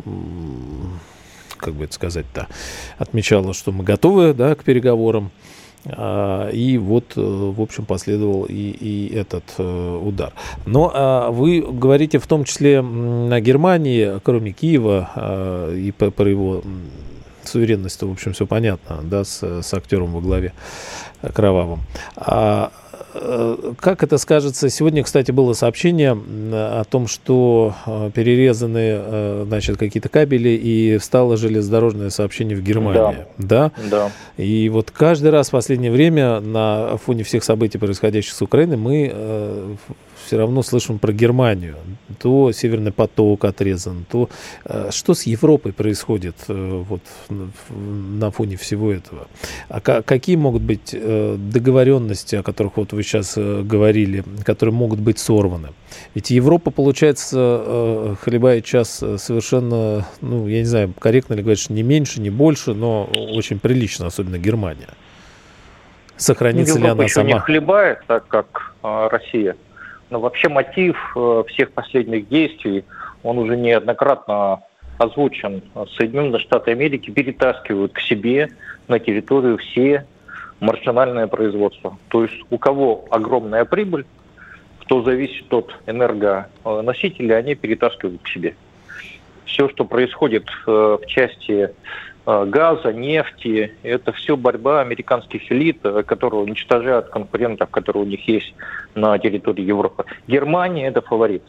как 1.65 1.73
бы 1.73 1.85
это 1.85 1.93
сказать-то, 1.93 2.47
отмечала, 2.99 3.53
что 3.53 3.71
мы 3.71 3.83
готовы 3.83 4.33
да, 4.33 4.53
к 4.53 4.63
переговорам. 4.63 5.31
А, 5.87 6.49
и 6.49 6.77
вот, 6.77 7.13
э, 7.15 7.21
в 7.21 7.61
общем, 7.61 7.85
последовал 7.85 8.45
и, 8.45 8.53
и 8.53 9.13
этот 9.13 9.43
э, 9.57 9.99
удар. 10.03 10.33
Но 10.65 10.91
а, 10.93 11.29
вы 11.31 11.61
говорите 11.61 12.17
в 12.17 12.27
том 12.27 12.43
числе 12.43 12.81
на 12.81 13.39
Германии, 13.39 14.19
кроме 14.23 14.51
Киева 14.51 15.09
а, 15.15 15.73
и 15.73 15.91
по 15.91 16.27
его 16.27 16.63
суверенности, 17.43 18.03
в 18.03 18.11
общем, 18.11 18.33
все 18.33 18.47
понятно, 18.47 19.01
да, 19.03 19.23
с, 19.23 19.43
с 19.43 19.73
актером 19.73 20.13
во 20.13 20.21
главе 20.21 20.53
кровавым. 21.33 21.81
Как 23.79 24.03
это 24.03 24.17
скажется? 24.17 24.69
Сегодня, 24.69 25.03
кстати, 25.03 25.31
было 25.31 25.53
сообщение 25.53 26.11
о 26.11 26.83
том, 26.89 27.07
что 27.07 27.73
э, 27.85 28.11
перерезаны 28.13 28.79
э, 28.81 29.43
значит, 29.47 29.77
какие-то 29.77 30.09
кабели 30.09 30.49
и 30.49 30.97
встало 30.97 31.37
железнодорожное 31.37 32.09
сообщение 32.09 32.57
в 32.57 32.61
Германии. 32.61 33.25
Да. 33.37 33.71
да. 33.79 33.89
Да. 33.89 34.11
И 34.37 34.69
вот 34.69 34.91
каждый 34.91 35.31
раз 35.31 35.49
в 35.49 35.51
последнее 35.51 35.91
время 35.91 36.39
на 36.39 36.97
фоне 36.97 37.23
всех 37.23 37.43
событий, 37.43 37.77
происходящих 37.77 38.33
с 38.33 38.41
Украиной, 38.41 38.77
мы 38.77 39.77
все 40.25 40.37
равно 40.37 40.63
слышим 40.63 40.99
про 40.99 41.13
Германию. 41.13 41.75
То 42.19 42.51
Северный 42.51 42.91
поток 42.91 43.45
отрезан, 43.45 44.05
то 44.09 44.29
э, 44.65 44.89
что 44.91 45.13
с 45.13 45.23
Европой 45.23 45.71
происходит 45.71 46.35
э, 46.47 46.83
вот 46.89 47.01
на 47.29 48.31
фоне 48.31 48.57
всего 48.57 48.91
этого? 48.91 49.27
А 49.69 49.79
какие 49.79 50.35
могут 50.35 50.63
быть 50.63 50.93
э, 50.93 51.35
договоренности, 51.37 52.35
о 52.35 52.43
которых 52.43 52.77
вот 52.77 52.93
вы 52.93 53.03
сейчас 53.03 53.37
говорили, 53.37 54.23
которые 54.43 54.73
могут 54.73 54.99
быть 54.99 55.19
сорваны? 55.19 55.69
Ведь 56.13 56.31
Европа, 56.31 56.71
получается, 56.71 58.17
хлебает 58.21 58.65
час 58.65 58.97
совершенно, 59.17 60.05
ну, 60.21 60.47
я 60.47 60.59
не 60.59 60.65
знаю, 60.65 60.93
корректно 60.99 61.35
ли 61.35 61.41
говорить, 61.41 61.59
что 61.59 61.73
не 61.73 61.83
меньше, 61.83 62.19
не 62.19 62.29
больше, 62.29 62.73
но 62.73 63.05
очень 63.05 63.59
прилично, 63.59 64.07
особенно 64.07 64.37
Германия. 64.37 64.89
Сохранится 66.17 66.77
Европа 66.77 66.85
ли 66.85 66.99
она 67.01 67.07
сама? 67.07 67.27
не 67.27 67.39
хлебает, 67.39 67.99
так 68.07 68.27
как 68.27 68.73
Россия. 68.81 69.55
Но 70.09 70.19
вообще 70.19 70.49
мотив 70.49 70.97
э, 71.15 71.43
всех 71.47 71.71
последних 71.71 72.27
действий, 72.29 72.85
он 73.23 73.37
уже 73.39 73.57
неоднократно 73.57 74.61
озвучен. 74.97 75.61
Соединенные 75.97 76.39
Штаты 76.39 76.71
Америки 76.71 77.09
перетаскивают 77.09 77.93
к 77.93 77.99
себе 77.99 78.49
на 78.87 78.99
территорию 78.99 79.57
все 79.57 80.05
маржинальное 80.59 81.27
производство. 81.27 81.97
То 82.09 82.23
есть 82.23 82.39
у 82.49 82.57
кого 82.57 83.05
огромная 83.09 83.65
прибыль, 83.65 84.05
кто 84.79 85.01
зависит 85.03 85.51
от 85.53 85.75
энергоносителя, 85.87 87.35
они 87.35 87.55
перетаскивают 87.55 88.21
к 88.21 88.27
себе. 88.27 88.55
Все, 89.45 89.69
что 89.69 89.85
происходит 89.85 90.45
э, 90.67 90.97
в 91.01 91.05
части 91.07 91.71
газа, 92.25 92.91
нефти, 92.91 93.73
это 93.83 94.11
все 94.13 94.35
борьба 94.35 94.81
американских 94.81 95.51
элит, 95.51 95.81
которые 95.81 96.41
уничтожают 96.41 97.09
конкурентов, 97.09 97.69
которые 97.69 98.03
у 98.03 98.07
них 98.07 98.27
есть 98.27 98.53
на 98.95 99.17
территории 99.19 99.63
Европы. 99.63 100.05
Германия– 100.27 100.87
это 100.89 101.01
фаворит. 101.01 101.43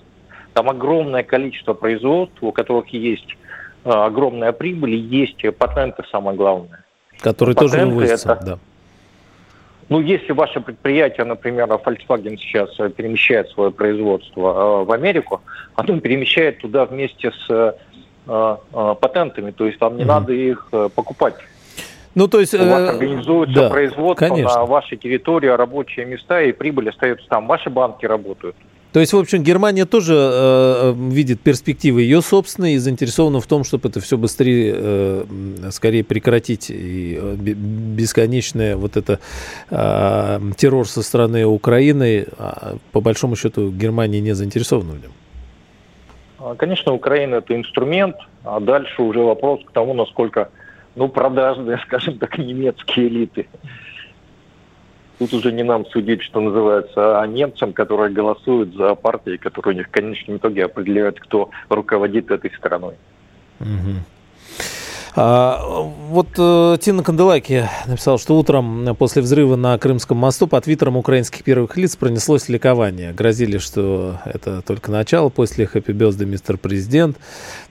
Там 0.53 0.71
огромное 0.71 1.23
количество 1.23 1.75
производств, 1.75 2.39
у 2.41 2.51
которых 2.51 2.89
есть 2.89 3.37
э, 3.85 3.91
огромная 3.91 4.53
прибыль, 4.53 4.95
и 4.95 4.97
есть 4.97 5.45
патенты, 5.59 6.03
самое 6.11 6.35
главное. 6.37 6.85
Которые 7.21 7.55
патенты 7.55 7.77
тоже 7.77 7.87
вывозятся, 7.87 8.33
это, 8.33 8.47
да. 8.47 8.59
Ну, 9.89 10.01
если 10.01 10.33
ваше 10.33 10.61
предприятие, 10.61 11.25
например, 11.27 11.67
Volkswagen 11.69 12.37
сейчас 12.39 12.75
перемещает 12.97 13.49
свое 13.51 13.71
производство 13.71 14.81
э, 14.81 14.85
в 14.85 14.93
Америку, 14.93 15.43
оно 15.75 16.01
перемещает 16.01 16.59
туда 16.59 16.87
вместе 16.87 17.31
с 17.31 17.51
э, 17.51 17.73
патентами, 18.27 19.53
то 19.53 19.67
есть 19.67 19.79
там 19.79 19.97
не 19.97 20.05
надо 20.05 20.33
их 20.33 20.69
покупать. 20.95 21.35
Ну, 22.17 22.29
то 22.29 22.41
есть... 22.41 22.55
У 22.55 22.59
вас 22.59 22.91
организуется 22.91 23.55
да, 23.55 23.69
производство 23.69 24.29
конечно. 24.29 24.55
на 24.55 24.65
вашей 24.65 24.97
территории, 24.97 25.49
рабочие 25.49 26.07
места, 26.07 26.41
и 26.41 26.53
прибыль 26.53 26.89
остается 26.89 27.29
там. 27.29 27.47
Ваши 27.47 27.69
банки 27.69 28.07
работают. 28.07 28.57
То 28.97 29.01
есть, 29.01 29.13
в 29.13 29.19
общем, 29.19 29.43
Германия 29.43 29.85
тоже 29.85 30.15
э, 30.17 30.95
видит 30.97 31.43
перспективы 31.43 32.01
ее 32.01 32.23
собственные 32.23 32.77
и 32.77 32.79
заинтересована 32.79 33.43
в 33.43 33.47
том, 33.47 33.63
чтобы 33.63 33.91
это 33.91 34.01
все 34.01 34.17
быстрее, 34.17 34.75
э, 34.75 35.25
скорее 35.71 36.03
прекратить. 36.03 36.71
И 36.71 37.19
э, 37.21 37.35
бесконечное 37.37 38.79
вот 38.79 38.97
это 38.97 39.21
э, 39.69 40.41
террор 40.57 40.89
со 40.89 41.03
стороны 41.03 41.45
Украины, 41.45 42.27
а, 42.39 42.77
по 42.93 43.03
большому 43.03 43.37
счету, 43.37 43.71
Германия 43.71 44.23
не 44.23 44.35
заинтересована 44.35 44.93
в 44.93 45.03
нем. 45.03 45.13
А, 46.39 46.55
конечно, 46.55 46.93
Украина 46.93 47.37
это 47.37 47.55
инструмент, 47.55 48.17
а 48.45 48.61
дальше 48.61 49.03
уже 49.03 49.21
вопрос 49.21 49.61
к 49.65 49.73
тому, 49.73 49.95
насколько 49.95 50.51
ну, 50.95 51.09
продажные, 51.09 51.79
скажем 51.87 52.19
так, 52.19 52.39
немецкие 52.39 53.09
элиты. 53.09 53.47
Тут 55.19 55.33
уже 55.33 55.51
не 55.51 55.63
нам 55.63 55.87
судить, 55.87 56.23
что 56.23 56.41
называется, 56.41 57.21
а 57.21 57.27
немцам, 57.27 57.73
которые 57.73 58.13
голосуют 58.13 58.75
за 58.75 58.95
партии, 58.95 59.39
которые 59.39 59.75
у 59.75 59.79
них 59.79 59.87
в 59.87 59.91
конечном 59.91 60.37
итоге 60.37 60.67
определяют, 60.67 61.19
кто 61.21 61.51
руководит 61.71 62.31
этой 62.31 62.51
страной. 62.51 62.97
Угу. 63.61 63.95
А, 65.19 65.59
вот 66.11 66.29
э, 66.37 66.77
Тина 66.79 67.03
Канделаки 67.03 67.67
написал, 67.87 68.19
что 68.19 68.37
утром 68.37 68.95
после 68.99 69.23
взрыва 69.23 69.57
на 69.57 69.79
Крымском 69.79 70.19
мосту 70.19 70.47
по 70.47 70.61
твиттерам 70.61 70.99
украинских 70.99 71.43
первых 71.43 71.79
лиц 71.79 71.97
пронеслось 71.97 72.51
ликование. 72.51 73.15
Грозили, 73.15 73.57
что 73.57 74.19
это 74.27 74.61
только 74.61 74.91
начало, 74.91 75.31
после 75.31 75.67
хэппи 75.67 75.93
безда 75.93 76.27
мистер 76.27 76.59
президент 76.59 77.17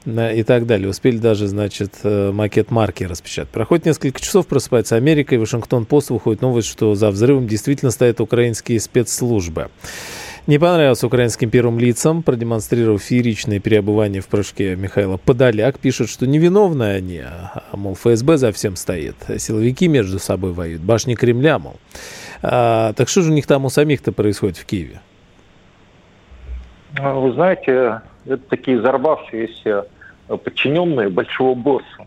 и 0.07 0.43
так 0.43 0.65
далее. 0.65 0.89
Успели 0.89 1.17
даже, 1.17 1.47
значит, 1.47 1.93
э, 2.01 2.31
макет 2.31 2.71
марки 2.71 3.03
распечатать. 3.03 3.51
Проходит 3.51 3.85
несколько 3.85 4.19
часов, 4.19 4.47
просыпается 4.47 4.95
Америка, 4.95 5.35
и 5.35 5.37
Вашингтон-Пост 5.37 6.09
выходит 6.09 6.41
новость, 6.41 6.67
что 6.67 6.95
за 6.95 7.11
взрывом 7.11 7.47
действительно 7.47 7.91
стоят 7.91 8.21
украинские 8.21 8.79
спецслужбы. 8.79 9.69
Не 10.47 10.59
понравилось 10.59 11.03
украинским 11.03 11.49
первым 11.49 11.79
лицам, 11.79 12.21
продемонстрировав 12.21 13.01
фееричное 13.01 13.59
переобувание 13.59 14.21
в 14.21 14.27
прыжке 14.27 14.75
Михаила 14.75 15.17
Подоляк. 15.17 15.79
Пишут, 15.79 16.07
что 16.07 16.27
невиновны 16.27 16.83
они, 16.83 17.21
а, 17.21 17.63
мол, 17.73 17.95
ФСБ 17.95 18.37
за 18.37 18.51
всем 18.51 18.75
стоит. 18.75 19.15
Силовики 19.39 19.87
между 19.87 20.19
собой 20.19 20.51
воюют, 20.53 20.83
башни 20.83 21.15
Кремля, 21.15 21.57
мол. 21.57 21.77
А, 22.43 22.93
так 22.93 23.09
что 23.09 23.23
же 23.23 23.31
у 23.31 23.33
них 23.33 23.47
там 23.47 23.65
у 23.65 23.69
самих-то 23.69 24.11
происходит 24.11 24.57
в 24.57 24.67
Киеве? 24.67 25.01
А, 26.99 27.15
вы 27.15 27.31
знаете, 27.31 28.01
это 28.25 28.43
такие 28.47 28.77
взорвавшиеся 28.77 29.87
подчиненные 30.27 31.09
большого 31.09 31.55
босса. 31.55 32.05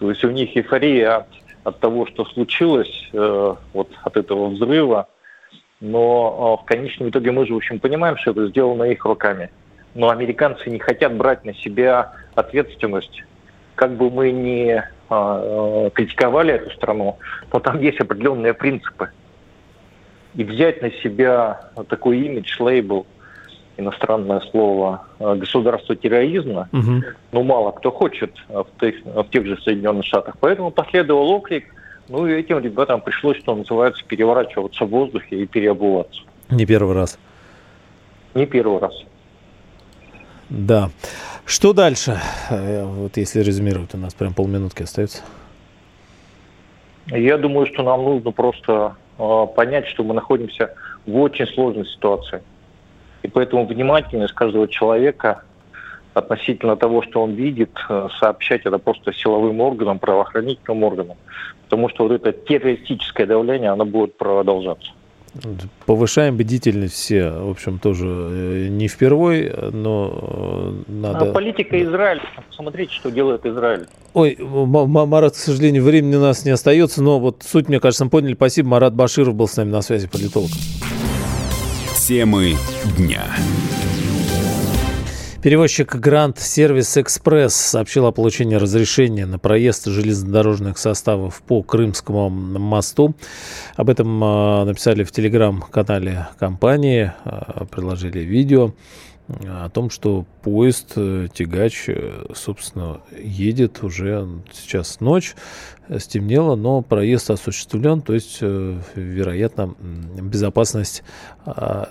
То 0.00 0.10
есть 0.10 0.24
у 0.24 0.30
них 0.30 0.56
эйфория 0.56 1.18
от, 1.18 1.26
от 1.62 1.78
того, 1.78 2.06
что 2.06 2.24
случилось, 2.24 3.08
э, 3.12 3.54
вот 3.72 3.88
от 4.02 4.16
этого 4.16 4.48
взрыва– 4.48 5.06
но 5.80 6.56
а, 6.58 6.62
в 6.62 6.66
конечном 6.66 7.08
итоге 7.08 7.32
мы 7.32 7.46
же, 7.46 7.54
в 7.54 7.56
общем, 7.56 7.78
понимаем, 7.78 8.16
что 8.18 8.32
это 8.32 8.48
сделано 8.48 8.84
их 8.84 9.04
руками. 9.04 9.50
Но 9.94 10.10
американцы 10.10 10.70
не 10.70 10.78
хотят 10.78 11.16
брать 11.16 11.44
на 11.44 11.54
себя 11.54 12.12
ответственность. 12.34 13.24
Как 13.74 13.96
бы 13.96 14.10
мы 14.10 14.30
ни 14.30 14.70
а, 14.72 14.84
а, 15.08 15.90
критиковали 15.90 16.54
эту 16.54 16.70
страну, 16.76 17.18
но 17.52 17.60
там 17.60 17.80
есть 17.80 17.98
определенные 18.00 18.54
принципы. 18.54 19.10
И 20.34 20.44
взять 20.44 20.80
на 20.80 20.92
себя 20.92 21.60
такой 21.88 22.20
имидж, 22.20 22.56
лейбл, 22.60 23.04
иностранное 23.76 24.40
слово, 24.52 25.06
государство 25.18 25.96
терроризма, 25.96 26.68
угу. 26.70 27.02
ну, 27.32 27.42
мало 27.42 27.72
кто 27.72 27.90
хочет 27.90 28.30
в 28.48 28.66
тех, 28.78 28.94
в 29.04 29.24
тех 29.30 29.46
же 29.46 29.60
Соединенных 29.62 30.04
Штатах. 30.04 30.36
Поэтому 30.38 30.70
последовал 30.70 31.32
оклик– 31.32 31.64
ну 32.10 32.26
и 32.26 32.32
этим 32.32 32.58
ребятам 32.58 33.00
пришлось, 33.00 33.38
что 33.38 33.54
называется, 33.54 34.04
переворачиваться 34.04 34.84
в 34.84 34.90
воздухе 34.90 35.42
и 35.42 35.46
переобуваться. 35.46 36.22
Не 36.50 36.66
первый 36.66 36.94
раз. 36.94 37.18
Не 38.34 38.46
первый 38.46 38.80
раз. 38.80 38.92
Да. 40.48 40.90
Что 41.44 41.72
дальше? 41.72 42.18
Э, 42.50 42.84
вот 42.84 43.16
если 43.16 43.40
резюмировать, 43.40 43.94
у 43.94 43.98
нас 43.98 44.12
прям 44.14 44.34
полминутки 44.34 44.82
остается. 44.82 45.22
Я 47.06 47.38
думаю, 47.38 47.66
что 47.66 47.84
нам 47.84 48.02
нужно 48.02 48.32
просто 48.32 48.96
э, 49.16 49.46
понять, 49.54 49.86
что 49.86 50.02
мы 50.02 50.14
находимся 50.14 50.74
в 51.06 51.16
очень 51.16 51.46
сложной 51.46 51.86
ситуации. 51.86 52.42
И 53.22 53.28
поэтому 53.28 53.66
внимательность 53.66 54.34
каждого 54.34 54.66
человека 54.66 55.44
относительно 56.14 56.76
того, 56.76 57.02
что 57.02 57.22
он 57.22 57.32
видит, 57.32 57.70
э, 57.88 58.08
сообщать 58.18 58.62
это 58.64 58.78
просто 58.78 59.12
силовым 59.12 59.60
органам, 59.60 60.00
правоохранительным 60.00 60.82
органам, 60.82 61.16
потому 61.70 61.88
что 61.88 62.08
вот 62.08 62.12
это 62.12 62.32
террористическое 62.32 63.26
давление, 63.26 63.70
оно 63.70 63.84
будет 63.84 64.16
продолжаться. 64.16 64.90
Повышаем 65.86 66.36
бдительность 66.36 66.94
все, 66.94 67.30
в 67.30 67.50
общем, 67.50 67.78
тоже 67.78 68.04
э, 68.08 68.66
не 68.68 68.88
впервой, 68.88 69.52
но 69.70 70.74
э, 70.88 70.90
надо... 70.90 71.30
А 71.30 71.32
политика 71.32 71.80
Израиля. 71.80 72.22
Смотрите, 72.50 72.92
что 72.92 73.10
делает 73.10 73.46
Израиль. 73.46 73.86
Ой, 74.12 74.36
Марат, 74.40 75.34
к 75.34 75.36
сожалению, 75.36 75.84
времени 75.84 76.16
у 76.16 76.20
нас 76.20 76.44
не 76.44 76.50
остается, 76.50 77.00
но 77.00 77.20
вот 77.20 77.44
суть, 77.44 77.68
мне 77.68 77.78
кажется, 77.78 78.04
мы 78.04 78.10
поняли. 78.10 78.34
Спасибо. 78.34 78.70
Марат 78.70 78.92
Баширов 78.92 79.36
был 79.36 79.46
с 79.46 79.56
нами 79.56 79.70
на 79.70 79.82
связи, 79.82 80.08
политолог. 80.08 80.50
Темы 81.94 82.54
дня. 82.98 83.22
Перевозчик 85.42 85.96
Гранд 85.96 86.38
Сервис 86.38 86.98
Экспресс 86.98 87.54
сообщил 87.54 88.04
о 88.04 88.12
получении 88.12 88.56
разрешения 88.56 89.24
на 89.24 89.38
проезд 89.38 89.86
железнодорожных 89.86 90.76
составов 90.76 91.40
по 91.40 91.62
Крымскому 91.62 92.28
мосту. 92.28 93.14
Об 93.74 93.88
этом 93.88 94.22
а, 94.22 94.66
написали 94.66 95.02
в 95.02 95.12
телеграм-канале 95.12 96.28
компании, 96.38 97.14
а, 97.24 97.64
приложили 97.64 98.18
видео 98.18 98.74
о 99.46 99.70
том, 99.70 99.90
что 99.90 100.26
поезд 100.42 100.92
э, 100.96 101.28
тягач, 101.32 101.84
э, 101.88 102.24
собственно, 102.34 103.00
едет 103.16 103.82
уже 103.82 104.28
сейчас 104.52 105.00
ночь, 105.00 105.34
стемнело, 105.98 106.56
но 106.56 106.82
проезд 106.82 107.30
осуществлен, 107.30 108.02
то 108.02 108.12
есть, 108.12 108.38
э, 108.40 108.80
вероятно, 108.94 109.74
безопасность 110.20 111.02
а, 111.44 111.90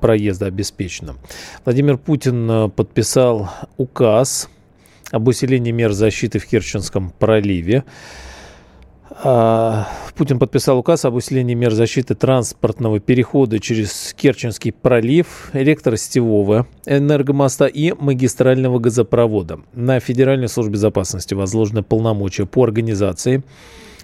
проезда 0.00 0.46
обеспечена. 0.46 1.16
Владимир 1.64 1.98
Путин 1.98 2.50
э, 2.50 2.68
подписал 2.68 3.50
указ 3.76 4.48
об 5.10 5.28
усилении 5.28 5.70
мер 5.72 5.92
защиты 5.92 6.38
в 6.38 6.46
Керченском 6.46 7.12
проливе. 7.18 7.84
А, 9.10 9.88
Путин 10.16 10.38
подписал 10.38 10.78
указ 10.78 11.04
об 11.04 11.14
усилении 11.14 11.54
мер 11.54 11.72
защиты 11.72 12.14
транспортного 12.14 13.00
перехода 13.00 13.58
через 13.58 14.14
Керченский 14.16 14.70
пролив, 14.70 15.50
электросетевого 15.54 16.66
энергомоста 16.86 17.66
и 17.66 17.92
магистрального 17.92 18.78
газопровода. 18.78 19.60
На 19.72 19.98
Федеральной 19.98 20.48
службе 20.48 20.74
безопасности 20.74 21.34
возложены 21.34 21.82
полномочия 21.82 22.46
по 22.46 22.62
организации 22.62 23.42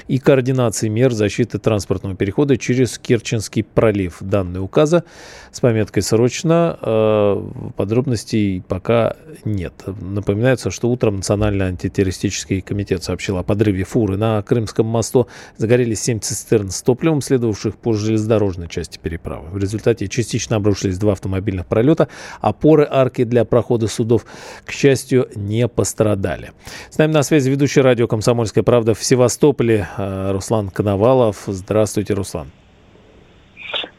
и 0.09 0.19
координации 0.19 0.89
мер 0.89 1.13
защиты 1.13 1.59
транспортного 1.59 2.17
перехода 2.17 2.57
через 2.57 2.99
Керченский 2.99 3.65
пролив. 3.65 4.19
Данные 4.21 4.61
указа 4.61 5.05
с 5.53 5.61
пометкой 5.61 6.03
«Срочно». 6.03 6.79
Э, 6.81 7.43
подробностей 7.77 8.63
пока 8.67 9.17
нет. 9.45 9.73
Напоминается, 10.01 10.71
что 10.71 10.91
утром 10.91 11.17
Национальный 11.17 11.67
антитеррористический 11.67 12.61
комитет 12.61 13.03
сообщил 13.03 13.39
о 13.39 13.43
подрыве 13.43 13.85
фуры 13.85 14.17
на 14.17 14.43
Крымском 14.43 14.87
мосту. 14.87 15.29
Загорелись 15.57 16.03
7 16.03 16.21
цистерн 16.21 16.71
с 16.71 16.83
топливом, 16.83 17.21
следовавших 17.21 17.77
по 17.77 17.93
железнодорожной 17.93 18.69
части 18.69 18.99
переправы. 18.99 19.49
В 19.51 19.59
результате 19.59 20.09
частично 20.09 20.57
обрушились 20.57 20.99
два 20.99 21.13
автомобильных 21.13 21.67
пролета. 21.67 22.09
Опоры 22.41 22.87
арки 22.91 23.25
для 23.25 23.45
прохода 23.45 23.89
судов, 23.89 24.27
к 24.65 24.73
счастью, 24.73 25.29
не 25.35 25.69
пострадали. 25.69 26.53
С 26.91 26.99
нами 26.99 27.13
на 27.13 27.23
связи 27.23 27.51
ведущий 27.51 27.81
радио 27.81 28.07
«Комсомольская 28.07 28.65
правда» 28.65 28.95
в 28.95 29.03
Севастополе 29.03 29.84
Э, 29.97 30.33
Руслан 30.33 30.71
Коновалов. 30.71 31.45
Здравствуйте, 31.47 32.15
Руслан. 32.15 32.51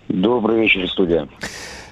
Добрый 0.08 0.62
вечер, 0.62 0.88
студия. 0.90 1.28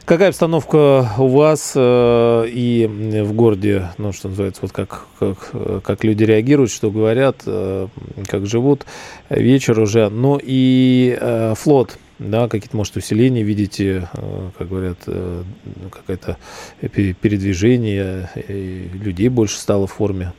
Какая 0.06 0.30
обстановка 0.30 1.10
у 1.18 1.28
вас 1.28 1.74
э, 1.76 2.46
и 2.50 2.86
в 3.24 3.34
городе, 3.34 3.88
ну, 3.98 4.12
что 4.12 4.28
называется, 4.28 4.62
вот 4.62 4.74
как, 4.74 5.06
как, 5.18 5.82
как 5.82 6.04
люди 6.04 6.26
реагируют, 6.26 6.72
что 6.72 6.92
говорят, 6.92 7.44
э, 7.46 7.88
как 8.28 8.46
живут, 8.46 8.86
вечер 9.30 9.80
уже, 9.80 10.10
ну 10.10 10.38
и 10.44 11.18
э, 11.20 11.54
флот, 11.56 11.98
да, 12.20 12.50
какие-то, 12.50 12.76
может, 12.76 12.98
усиления 12.98 13.44
видите, 13.44 14.10
э, 14.14 14.50
как 14.58 14.68
говорят, 14.68 14.98
э, 15.08 15.44
какое-то 15.90 16.38
передвижение, 16.82 18.30
людей 18.46 19.30
больше 19.30 19.58
стало 19.58 19.88
в 19.88 19.94
форме? 19.94 20.34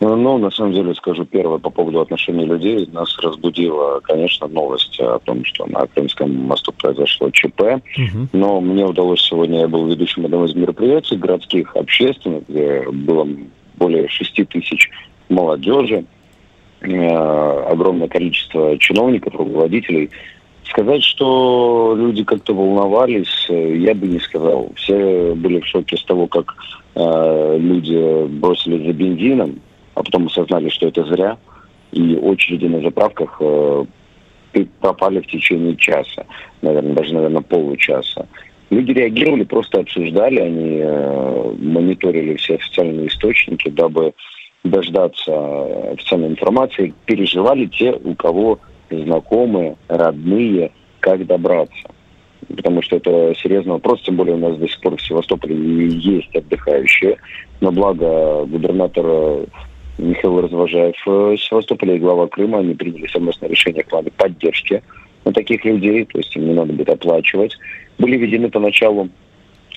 Ну, 0.00 0.38
на 0.38 0.50
самом 0.50 0.72
деле, 0.72 0.94
скажу 0.94 1.24
первое 1.24 1.58
по 1.58 1.70
поводу 1.70 2.00
отношений 2.00 2.44
людей. 2.44 2.88
Нас 2.92 3.16
разбудила, 3.20 4.00
конечно, 4.00 4.46
новость 4.48 4.98
о 5.00 5.18
том, 5.20 5.44
что 5.44 5.66
на 5.66 5.86
Крымском 5.86 6.34
мосту 6.34 6.72
произошло 6.72 7.30
ЧП. 7.30 7.60
Угу. 7.60 8.28
Но 8.32 8.60
мне 8.60 8.84
удалось 8.84 9.22
сегодня, 9.22 9.60
я 9.60 9.68
был 9.68 9.86
ведущим 9.86 10.24
одного 10.24 10.46
из 10.46 10.54
мероприятий 10.54 11.16
городских, 11.16 11.74
общественных, 11.76 12.42
где 12.48 12.82
было 12.90 13.26
более 13.76 14.08
6 14.08 14.48
тысяч 14.48 14.90
молодежи, 15.28 16.04
э, 16.80 17.64
огромное 17.70 18.08
количество 18.08 18.76
чиновников, 18.78 19.34
руководителей. 19.34 20.10
Сказать, 20.64 21.04
что 21.04 21.94
люди 21.96 22.24
как-то 22.24 22.54
волновались, 22.54 23.46
э, 23.48 23.76
я 23.76 23.94
бы 23.94 24.06
не 24.06 24.18
сказал. 24.18 24.70
Все 24.76 25.34
были 25.34 25.60
в 25.60 25.66
шоке 25.66 25.96
с 25.96 26.04
того, 26.04 26.26
как 26.26 26.54
э, 26.94 27.58
люди 27.58 28.26
бросились 28.26 28.86
за 28.86 28.92
бензином, 28.92 29.60
а 29.94 30.02
потом 30.02 30.26
осознали, 30.26 30.68
что 30.68 30.88
это 30.88 31.04
зря, 31.04 31.38
и 31.92 32.16
очереди 32.16 32.66
на 32.66 32.80
заправках 32.80 33.36
э, 33.40 33.84
пропали 34.80 35.20
в 35.20 35.26
течение 35.26 35.76
часа, 35.76 36.26
наверное, 36.62 36.94
даже, 36.94 37.14
наверное, 37.14 37.42
получаса. 37.42 38.26
Люди 38.70 38.92
реагировали, 38.92 39.44
просто 39.44 39.80
обсуждали, 39.80 40.40
они 40.40 40.78
э, 40.82 41.54
мониторили 41.58 42.36
все 42.36 42.54
официальные 42.54 43.08
источники, 43.08 43.68
дабы 43.68 44.14
дождаться 44.64 45.92
официальной 45.92 46.28
информации, 46.28 46.94
переживали 47.04 47.66
те, 47.66 47.92
у 47.92 48.14
кого 48.14 48.58
знакомые, 48.90 49.76
родные, 49.88 50.72
как 51.00 51.26
добраться. 51.26 51.88
Потому 52.48 52.82
что 52.82 52.96
это 52.96 53.34
серьезный 53.36 53.72
вопрос, 53.72 54.02
тем 54.02 54.16
более 54.16 54.34
у 54.34 54.38
нас 54.38 54.56
до 54.56 54.68
сих 54.68 54.80
пор 54.80 54.96
в 54.96 55.02
Севастополе 55.02 55.54
есть 55.88 56.34
отдыхающие. 56.34 57.16
Но 57.60 57.72
благо 57.72 58.44
губернатор 58.44 59.46
Михаил 59.98 60.40
Развожаев 60.40 60.96
э, 61.06 61.36
Севастополя 61.38 61.94
и 61.94 61.98
глава 61.98 62.26
Крыма, 62.26 62.58
они 62.58 62.74
приняли 62.74 63.06
совместное 63.06 63.48
решение 63.48 63.84
в 63.84 63.88
плане 63.88 64.10
поддержки 64.10 64.82
на 65.24 65.32
таких 65.32 65.64
людей, 65.64 66.04
то 66.04 66.18
есть 66.18 66.34
им 66.36 66.46
не 66.46 66.54
надо 66.54 66.72
будет 66.72 66.88
оплачивать. 66.88 67.56
Были 67.98 68.16
введены 68.16 68.50
поначалу 68.50 69.08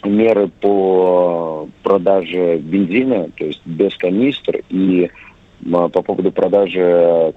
меры 0.04 0.50
по 0.62 1.68
продаже 1.84 2.58
бензина, 2.58 3.30
то 3.36 3.46
есть 3.46 3.62
без 3.66 3.96
канистр, 3.98 4.62
и 4.70 5.10
по 5.72 5.90
поводу 5.90 6.32
продажи 6.32 7.34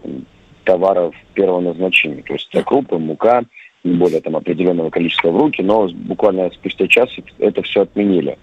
товаров 0.64 1.14
первого 1.34 1.60
назначения, 1.60 2.22
то 2.22 2.34
есть 2.34 2.50
крупы, 2.64 2.98
мука, 2.98 3.44
не 3.82 3.94
более 3.94 4.20
там 4.20 4.36
определенного 4.36 4.90
количества 4.90 5.30
в 5.30 5.36
руки, 5.36 5.62
но 5.62 5.88
буквально 5.88 6.50
спустя 6.50 6.86
час 6.86 7.10
это 7.38 7.62
все 7.62 7.82
отменили. 7.82 8.38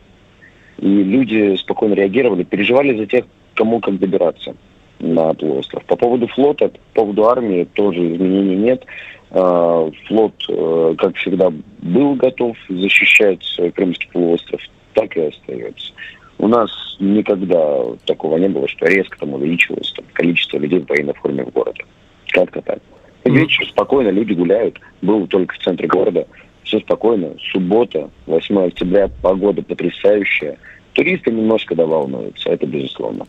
И 0.80 0.88
люди 0.88 1.56
спокойно 1.58 1.94
реагировали, 1.94 2.44
переживали 2.44 2.98
за 2.98 3.06
тех, 3.06 3.26
кому 3.58 3.80
как 3.82 4.00
добираться 4.00 4.56
на 5.00 5.34
полуостров. 5.34 5.84
По 5.86 5.96
поводу 5.96 6.28
флота, 6.28 6.70
по 6.70 7.02
поводу 7.02 7.28
армии 7.28 7.68
тоже 7.74 8.14
изменений 8.14 8.56
нет. 8.56 8.86
А, 9.32 9.90
флот, 10.08 10.34
э, 10.48 10.96
как 10.98 11.16
всегда, 11.18 11.52
был 11.80 12.16
готов 12.16 12.56
защищать 12.70 13.44
Крымский 13.76 14.10
полуостров, 14.14 14.62
так 14.94 15.18
и 15.18 15.22
остается. 15.22 15.92
У 16.38 16.48
нас 16.48 16.70
никогда 17.00 17.84
такого 18.06 18.38
не 18.38 18.48
было, 18.48 18.68
что 18.68 18.86
резко 18.86 19.18
там 19.20 19.34
увеличивалось 19.34 19.92
там, 19.94 20.06
количество 20.14 20.58
людей 20.60 20.80
в 20.80 20.88
военной 20.88 21.16
форме 21.16 21.44
в 21.44 21.52
городе. 21.52 21.84
Как-то 22.30 22.62
так. 22.62 22.80
Вечер 23.26 23.68
спокойно, 23.68 24.10
люди 24.10 24.34
гуляют. 24.34 24.80
Был 25.02 25.28
только 25.28 25.56
в 25.56 25.60
центре 25.60 25.88
города. 25.88 26.26
Все 26.64 26.80
спокойно. 26.80 27.34
Суббота, 27.52 28.10
8 28.28 28.68
октября, 28.68 29.10
погода 29.22 29.62
потрясающая. 29.64 30.58
Туристы 30.94 31.32
немножко 31.32 31.76
доволнуются, 31.76 32.50
это 32.50 32.66
безусловно. 32.66 33.26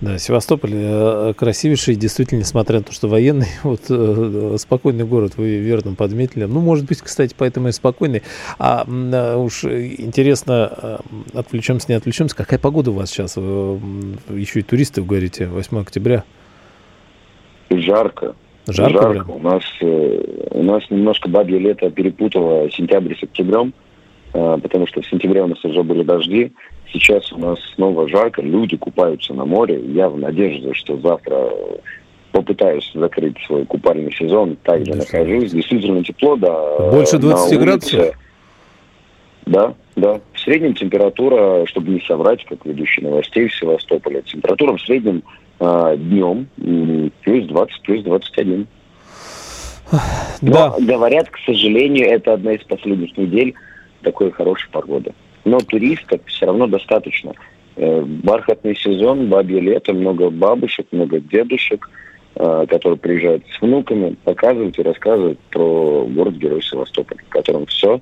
Да, 0.00 0.18
Севастополь 0.18 0.72
э, 0.74 1.32
красивейший, 1.36 1.94
действительно, 1.94 2.40
несмотря 2.40 2.78
на 2.78 2.84
то, 2.84 2.92
что 2.92 3.06
военный, 3.06 3.46
вот 3.62 3.82
э, 3.88 4.56
спокойный 4.58 5.04
город, 5.04 5.34
вы 5.36 5.58
верно 5.58 5.94
подметили. 5.94 6.44
Ну, 6.44 6.60
может 6.60 6.86
быть, 6.86 7.00
кстати, 7.00 7.34
поэтому 7.38 7.68
и 7.68 7.72
спокойный. 7.72 8.22
А 8.58 8.84
э, 8.84 9.36
уж 9.36 9.64
интересно, 9.64 11.00
отвлечемся, 11.32 11.86
не 11.90 11.94
отвлечемся, 11.94 12.34
какая 12.34 12.58
погода 12.58 12.90
у 12.90 12.94
вас 12.94 13.10
сейчас? 13.10 13.36
Еще 13.36 14.60
и 14.60 14.62
туристы, 14.62 15.02
вы 15.02 15.06
говорите, 15.06 15.46
8 15.46 15.80
октября. 15.80 16.24
Жарко. 17.70 18.34
Жарко, 18.66 19.12
Жарко. 19.14 19.30
У 19.30 19.38
нас, 19.38 19.62
у 19.80 20.62
нас 20.62 20.82
немножко 20.90 21.28
бабье 21.28 21.58
лето 21.58 21.90
перепутало 21.90 22.70
сентябрь 22.70 23.14
с 23.16 23.22
октябрем, 23.22 23.72
потому 24.32 24.86
что 24.86 25.02
в 25.02 25.06
сентябре 25.06 25.42
у 25.42 25.46
нас 25.46 25.64
уже 25.64 25.82
были 25.82 26.02
дожди, 26.02 26.52
Сейчас 26.92 27.32
у 27.32 27.38
нас 27.38 27.58
снова 27.74 28.06
жарко, 28.08 28.42
люди 28.42 28.76
купаются 28.76 29.32
на 29.32 29.44
море. 29.46 29.80
Я 29.80 30.10
в 30.10 30.18
надежде, 30.18 30.74
что 30.74 30.98
завтра 30.98 31.50
попытаюсь 32.32 32.90
закрыть 32.94 33.36
свой 33.46 33.64
купальный 33.64 34.12
сезон. 34.12 34.56
Также 34.62 34.94
нахожусь. 34.94 35.52
Действительно 35.52 36.04
тепло, 36.04 36.36
да. 36.36 36.90
Больше 36.90 37.18
20 37.18 37.58
градусов? 37.58 38.14
Да, 39.46 39.74
да. 39.96 40.20
среднем 40.36 40.74
температура, 40.74 41.66
чтобы 41.66 41.92
не 41.92 42.00
соврать, 42.00 42.44
как 42.44 42.64
ведущий 42.64 43.02
новостей 43.02 43.48
в 43.48 43.54
Севастополе, 43.54 44.22
температура 44.22 44.76
в 44.76 44.80
среднем 44.80 45.22
э, 45.58 45.96
днем 45.98 46.46
плюс 47.22 47.48
20, 47.48 47.82
плюс 47.82 48.04
21. 48.04 48.66
Но, 50.42 50.76
говорят, 50.78 51.28
к 51.28 51.38
сожалению, 51.44 52.08
это 52.08 52.34
одна 52.34 52.52
из 52.52 52.62
последних 52.62 53.16
недель 53.16 53.54
такой 54.02 54.30
хорошей 54.30 54.70
погоды. 54.70 55.12
Но 55.44 55.58
туристов 55.58 56.20
все 56.26 56.46
равно 56.46 56.66
достаточно. 56.66 57.32
Э, 57.76 58.02
бархатный 58.02 58.76
сезон, 58.76 59.28
бабье 59.28 59.60
лето, 59.60 59.92
много 59.92 60.30
бабушек, 60.30 60.86
много 60.92 61.20
дедушек, 61.20 61.88
э, 62.36 62.66
которые 62.68 62.98
приезжают 62.98 63.44
с 63.56 63.60
внуками, 63.60 64.16
показывают 64.24 64.78
и 64.78 64.82
рассказывают 64.82 65.38
про 65.50 66.06
город-герой 66.06 66.62
Севастополь, 66.62 67.18
в 67.26 67.28
котором 67.30 67.66
все 67.66 68.00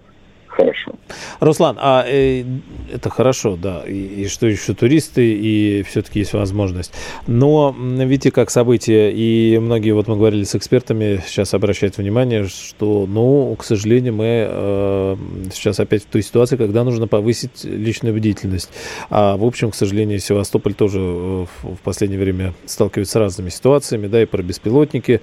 хорошо. 0.50 0.92
Руслан, 1.40 1.76
а 1.80 2.04
э, 2.06 2.44
это 2.92 3.10
хорошо, 3.10 3.56
да, 3.56 3.82
и, 3.86 4.22
и 4.22 4.28
что 4.28 4.46
еще 4.46 4.74
туристы, 4.74 5.32
и 5.32 5.82
все-таки 5.82 6.20
есть 6.20 6.32
возможность. 6.32 6.92
Но 7.26 7.74
видите, 7.78 8.30
как 8.30 8.50
события, 8.50 9.10
и 9.10 9.58
многие, 9.58 9.92
вот 9.92 10.08
мы 10.08 10.16
говорили 10.16 10.44
с 10.44 10.54
экспертами, 10.54 11.22
сейчас 11.26 11.54
обращают 11.54 11.96
внимание, 11.98 12.46
что, 12.46 13.06
ну, 13.08 13.54
к 13.58 13.64
сожалению, 13.64 14.14
мы 14.14 14.46
э, 14.48 15.16
сейчас 15.52 15.80
опять 15.80 16.02
в 16.02 16.06
той 16.06 16.22
ситуации, 16.22 16.56
когда 16.56 16.84
нужно 16.84 17.06
повысить 17.06 17.64
личную 17.64 18.14
бдительность. 18.14 18.70
А, 19.08 19.36
в 19.36 19.44
общем, 19.44 19.70
к 19.70 19.74
сожалению, 19.74 20.18
Севастополь 20.18 20.74
тоже 20.74 21.00
э, 21.00 21.46
в 21.62 21.78
последнее 21.82 22.20
время 22.20 22.54
сталкивается 22.66 23.12
с 23.12 23.16
разными 23.16 23.48
ситуациями, 23.48 24.08
да, 24.08 24.22
и 24.22 24.26
про 24.26 24.42
беспилотники 24.42 25.20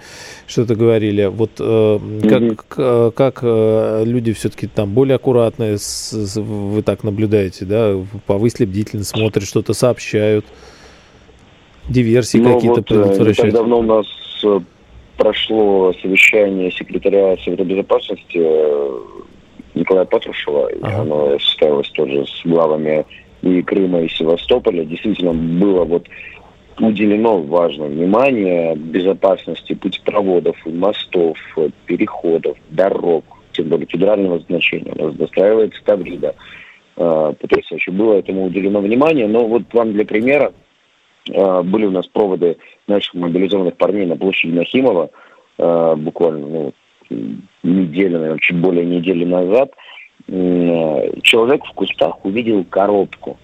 что-то 0.48 0.76
говорили. 0.76 1.26
Вот 1.26 1.52
э, 1.60 2.00
как, 2.24 2.42
mm-hmm. 2.42 3.12
как 3.12 3.40
э, 3.42 4.04
люди 4.06 4.34
все-таки 4.34 4.68
там 4.68 4.94
более 4.94 5.17
аккуратные, 5.18 5.78
вы 6.36 6.82
так 6.82 7.04
наблюдаете, 7.04 7.66
да, 7.66 7.96
повысили 8.26 8.66
бдительность, 8.66 9.10
смотрят, 9.10 9.46
что-то 9.46 9.74
сообщают, 9.74 10.46
диверсии 11.90 12.38
ну, 12.38 12.56
какие-то 12.56 12.78
вот, 12.78 12.92
э, 12.92 12.94
предотвращают. 12.94 13.38
Не 13.38 13.52
так 13.52 13.54
давно 13.54 13.80
у 13.80 13.84
нас 13.84 14.08
э, 14.44 14.60
прошло 15.18 15.94
совещание 16.02 16.72
секретаря 16.72 17.36
Совета 17.44 17.64
Безопасности 17.64 18.38
э, 18.38 19.00
Николая 19.76 20.06
Патрушева, 20.06 20.70
ага. 20.82 21.02
оно 21.02 21.40
состоялось 21.40 21.90
тоже 21.90 22.26
с 22.26 22.46
главами 22.46 23.06
и 23.42 23.62
Крыма, 23.62 24.02
и 24.02 24.10
Севастополя. 24.10 24.84
Действительно, 24.86 25.34
было 25.34 25.84
вот 25.84 26.08
уделено 26.80 27.40
важное 27.40 27.88
внимание 27.88 28.76
безопасности 28.76 29.74
путепроводов, 29.74 30.56
мостов, 30.66 31.38
переходов, 31.86 32.58
дорог, 32.70 33.24
тем 33.58 33.70
более 33.70 33.88
федерального 33.88 34.40
значения. 34.40 34.94
У 34.96 35.06
нас 35.06 35.16
достраивается 35.16 35.84
Таврида. 35.84 36.36
Э, 36.96 37.34
потрясающе. 37.40 37.92
Было 37.92 38.14
этому 38.14 38.46
уделено 38.46 38.80
внимание. 38.80 39.28
Но 39.28 39.46
вот 39.48 39.64
вам 39.74 39.94
для 39.94 40.06
примера. 40.06 40.54
Э, 41.30 41.62
были 41.62 41.86
у 41.86 41.92
нас 41.92 42.08
проводы 42.08 42.58
наших 42.88 43.14
мобилизованных 43.14 43.76
парней 43.78 44.06
на 44.06 44.16
площади 44.16 44.52
Нахимова 44.52 45.10
э, 45.58 45.96
буквально 45.98 46.48
ну, 46.48 46.74
неделю, 47.64 48.20
наверное, 48.20 48.40
чуть 48.40 48.58
более 48.58 48.86
недели 48.86 49.26
назад. 49.26 49.72
Человек 50.28 51.64
в 51.64 51.72
кустах 51.74 52.26
увидел 52.26 52.66
коробку. 52.66 53.38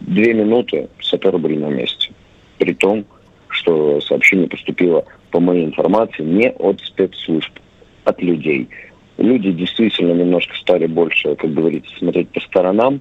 Две 0.00 0.32
минуты 0.32 0.88
саперы 1.00 1.36
были 1.36 1.56
на 1.58 1.66
месте. 1.66 2.12
При 2.58 2.72
том, 2.72 3.04
что 3.48 4.00
сообщение 4.00 4.48
поступило, 4.48 5.04
по 5.30 5.38
моей 5.38 5.66
информации, 5.66 6.22
не 6.22 6.50
от 6.50 6.80
спецслужб, 6.80 7.52
от 8.04 8.22
людей. 8.22 8.68
Люди 9.18 9.52
действительно 9.52 10.12
немножко 10.12 10.56
стали 10.56 10.86
больше, 10.86 11.34
как 11.36 11.52
говорится, 11.52 11.94
смотреть 11.98 12.28
по 12.30 12.40
сторонам, 12.40 13.00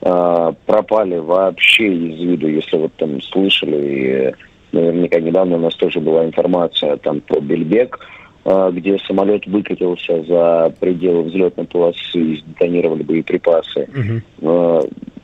э, 0.00 0.52
пропали 0.66 1.18
вообще 1.18 1.94
из 1.94 2.20
виду, 2.20 2.48
если 2.48 2.76
вот 2.76 2.92
там 2.94 3.20
слышали, 3.22 4.34
и 4.72 4.76
наверняка 4.76 5.20
недавно 5.20 5.56
у 5.56 5.60
нас 5.60 5.74
тоже 5.76 6.00
была 6.00 6.24
информация 6.24 6.96
там 6.96 7.20
про 7.20 7.40
Бельбек, 7.40 7.98
э, 8.44 8.70
где 8.72 8.98
самолет 8.98 9.46
выкатился 9.46 10.22
за 10.24 10.74
пределы 10.80 11.24
взлетной 11.24 11.66
полосы 11.66 12.18
и 12.18 12.36
сдетонировали 12.36 13.02
боеприпасы. 13.02 13.88
Угу. 13.94 14.48
Э, 14.50 14.80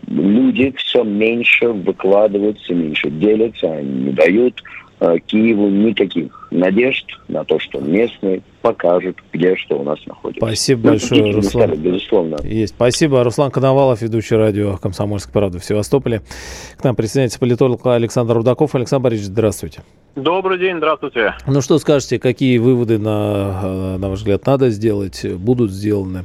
люди 0.08 0.74
все 0.76 1.02
меньше 1.02 1.68
выкладывают, 1.68 2.58
все 2.58 2.74
меньше 2.74 3.10
делятся, 3.10 3.72
они 3.72 4.04
не 4.04 4.12
дают 4.12 4.62
Киеву 4.98 5.68
никаких 5.68 6.48
надежд 6.50 7.04
на 7.28 7.44
то, 7.44 7.58
что 7.58 7.80
местные 7.80 8.42
покажут, 8.62 9.18
где 9.32 9.54
что 9.56 9.78
у 9.78 9.84
нас 9.84 9.98
находится. 10.06 10.44
Спасибо 10.44 10.80
ну, 10.84 10.88
большое, 10.90 11.34
Руслан. 11.34 11.62
Стали, 11.66 11.76
безусловно. 11.76 12.36
Есть. 12.42 12.74
Спасибо. 12.74 13.22
Руслан 13.22 13.50
Коновалов, 13.50 14.00
ведущий 14.00 14.36
радио 14.36 14.76
«Комсомольская 14.76 15.32
правда» 15.32 15.58
в 15.58 15.64
Севастополе. 15.64 16.22
К 16.78 16.84
нам 16.84 16.96
присоединяется 16.96 17.38
политолог 17.38 17.84
Александр 17.86 18.34
Рудаков. 18.34 18.74
Александр 18.74 19.04
Борисович, 19.04 19.28
здравствуйте. 19.28 19.82
Добрый 20.16 20.58
день, 20.58 20.78
здравствуйте. 20.78 21.34
Ну 21.46 21.60
что 21.60 21.78
скажете, 21.78 22.18
какие 22.18 22.56
выводы, 22.56 22.98
на, 22.98 23.60
э, 23.62 23.96
на 23.98 24.08
ваш 24.08 24.20
взгляд, 24.20 24.46
надо 24.46 24.70
сделать, 24.70 25.26
будут 25.36 25.70
сделаны? 25.70 26.24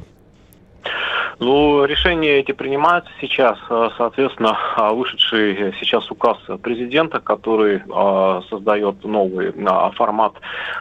Ну, 1.44 1.84
решения 1.86 2.38
эти 2.38 2.52
принимаются 2.52 3.10
сейчас. 3.20 3.58
Э, 3.68 3.88
соответственно, 3.96 4.56
а, 4.76 4.92
вышедший 4.92 5.74
сейчас 5.80 6.08
указ 6.08 6.38
президента, 6.62 7.18
который 7.18 7.82
а, 7.92 8.42
создает 8.48 9.02
новый 9.02 9.52
а, 9.66 9.90
формат 9.90 10.34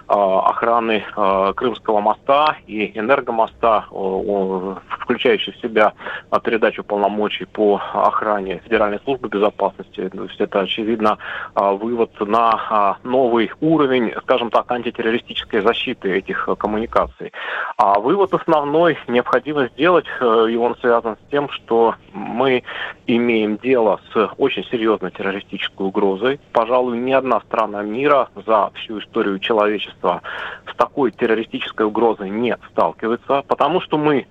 охраны 0.07 1.03
Крымского 1.55 2.01
моста 2.01 2.57
и 2.67 2.91
энергомоста, 2.97 3.85
включающий 4.99 5.53
в 5.53 5.57
себя 5.57 5.93
передачу 6.43 6.83
полномочий 6.83 7.45
по 7.45 7.81
охране 7.93 8.61
Федеральной 8.65 8.99
службы 9.03 9.29
безопасности. 9.29 10.09
То 10.09 10.23
есть 10.23 10.39
это, 10.39 10.61
очевидно, 10.61 11.17
вывод 11.55 12.11
на 12.19 12.97
новый 13.03 13.51
уровень, 13.61 14.13
скажем 14.23 14.49
так, 14.49 14.69
антитеррористической 14.69 15.61
защиты 15.61 16.17
этих 16.17 16.49
коммуникаций. 16.57 17.31
А 17.77 17.99
вывод 17.99 18.33
основной 18.33 18.97
необходимо 19.07 19.67
сделать 19.67 20.05
э, 20.19 20.50
и 20.51 20.57
он 20.57 20.75
связан 20.77 21.15
с 21.15 21.31
тем, 21.31 21.49
что 21.49 21.95
мы 22.13 22.63
имеем 23.07 23.57
дело 23.57 23.99
с 24.13 24.29
очень 24.37 24.63
серьезной 24.65 25.11
террористической 25.11 25.85
угрозой. 25.85 26.39
Пожалуй, 26.51 26.97
ни 26.97 27.11
одна 27.11 27.39
страна 27.41 27.81
мира 27.81 28.29
за 28.45 28.71
всю 28.75 28.99
историю 28.99 29.39
человечества 29.39 30.21
с 30.71 30.75
такой 30.75 31.11
террористической 31.11 31.85
угрозой 31.85 32.29
не 32.29 32.57
сталкивается, 32.71 33.43
потому 33.47 33.81
что 33.81 33.97
мы 33.97 34.27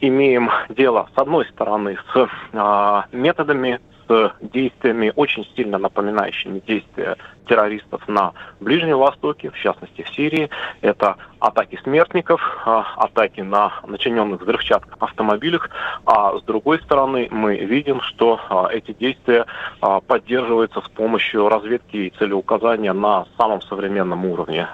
имеем 0.00 0.50
дело, 0.68 1.08
с 1.14 1.18
одной 1.18 1.46
стороны, 1.46 1.98
с 2.12 2.28
э, 2.52 3.02
методами, 3.12 3.80
с 4.08 4.32
действиями, 4.40 5.12
очень 5.16 5.46
сильно 5.56 5.78
напоминающими 5.78 6.60
действия 6.66 7.16
террористов 7.46 8.06
на 8.08 8.32
Ближнем 8.60 8.98
Востоке, 8.98 9.50
в 9.50 9.58
частности 9.58 10.02
в 10.02 10.08
Сирии. 10.10 10.50
Это 10.80 11.16
атаки 11.40 11.78
смертников, 11.82 12.40
а, 12.64 12.84
атаки 12.96 13.40
на 13.40 13.72
начиненных 13.86 14.40
взрывчаткой 14.40 14.94
автомобилях. 14.98 15.70
А 16.04 16.38
с 16.38 16.42
другой 16.42 16.80
стороны, 16.80 17.28
мы 17.30 17.56
видим, 17.56 18.00
что 18.00 18.40
а, 18.48 18.68
эти 18.70 18.92
действия 18.92 19.46
а, 19.80 20.00
поддерживаются 20.00 20.80
с 20.80 20.88
помощью 20.88 21.48
разведки 21.48 21.96
и 21.96 22.12
целеуказания 22.18 22.92
на 22.92 23.26
самом 23.38 23.60
современном 23.62 24.24
уровне. 24.24 24.68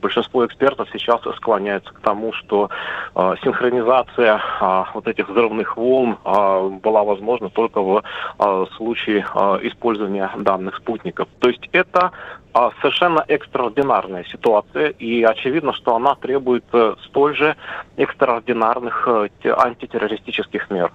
Большинство 0.00 0.46
экспертов 0.46 0.88
сейчас 0.92 1.20
склоняются 1.36 1.92
к 1.92 2.00
тому, 2.00 2.32
что 2.32 2.70
синхронизация 3.14 4.40
вот 4.94 5.06
этих 5.06 5.28
взрывных 5.28 5.76
волн 5.76 6.18
была 6.24 7.04
возможна 7.04 7.50
только 7.50 7.80
в 7.80 8.02
случае 8.76 9.20
использования 9.62 10.30
данных 10.36 10.76
спутников. 10.76 11.28
То 11.40 11.48
есть 11.48 11.68
это 11.72 11.93
это 11.94 12.12
а, 12.52 12.70
совершенно 12.80 13.24
экстраординарная 13.26 14.24
ситуация, 14.24 14.88
и 14.88 15.22
очевидно, 15.22 15.72
что 15.72 15.94
она 15.96 16.14
требует 16.14 16.64
э, 16.72 16.94
столь 17.04 17.36
же 17.36 17.56
экстраординарных 17.96 19.08
э, 19.08 19.50
антитеррористических 19.50 20.70
мер. 20.70 20.92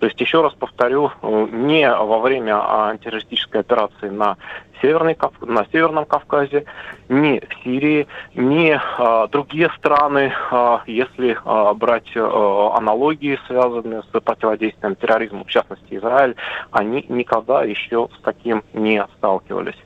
То 0.00 0.06
есть, 0.06 0.18
еще 0.20 0.42
раз 0.42 0.54
повторю, 0.54 1.12
э, 1.22 1.46
не 1.52 1.88
во 1.88 2.18
время 2.20 2.58
антитеррористической 2.88 3.60
операции 3.60 4.08
на 4.08 4.38
Северной, 4.80 5.16
на 5.42 5.66
Северном 5.70 6.06
Кавказе, 6.06 6.64
ни 7.10 7.38
в 7.38 7.62
Сирии, 7.62 8.06
ни 8.34 8.78
а, 8.98 9.26
другие 9.26 9.70
страны, 9.76 10.32
а, 10.50 10.82
если 10.86 11.36
а, 11.44 11.74
брать 11.74 12.10
а, 12.16 12.76
аналогии, 12.76 13.38
связанные 13.46 14.02
с 14.02 14.20
противодействием 14.20 14.96
терроризму, 14.96 15.44
в 15.44 15.50
частности 15.50 15.96
Израиль, 15.96 16.34
они 16.70 17.04
никогда 17.08 17.64
еще 17.64 18.08
с 18.18 18.22
таким 18.22 18.62
не 18.72 19.04
сталкивались. 19.18 19.76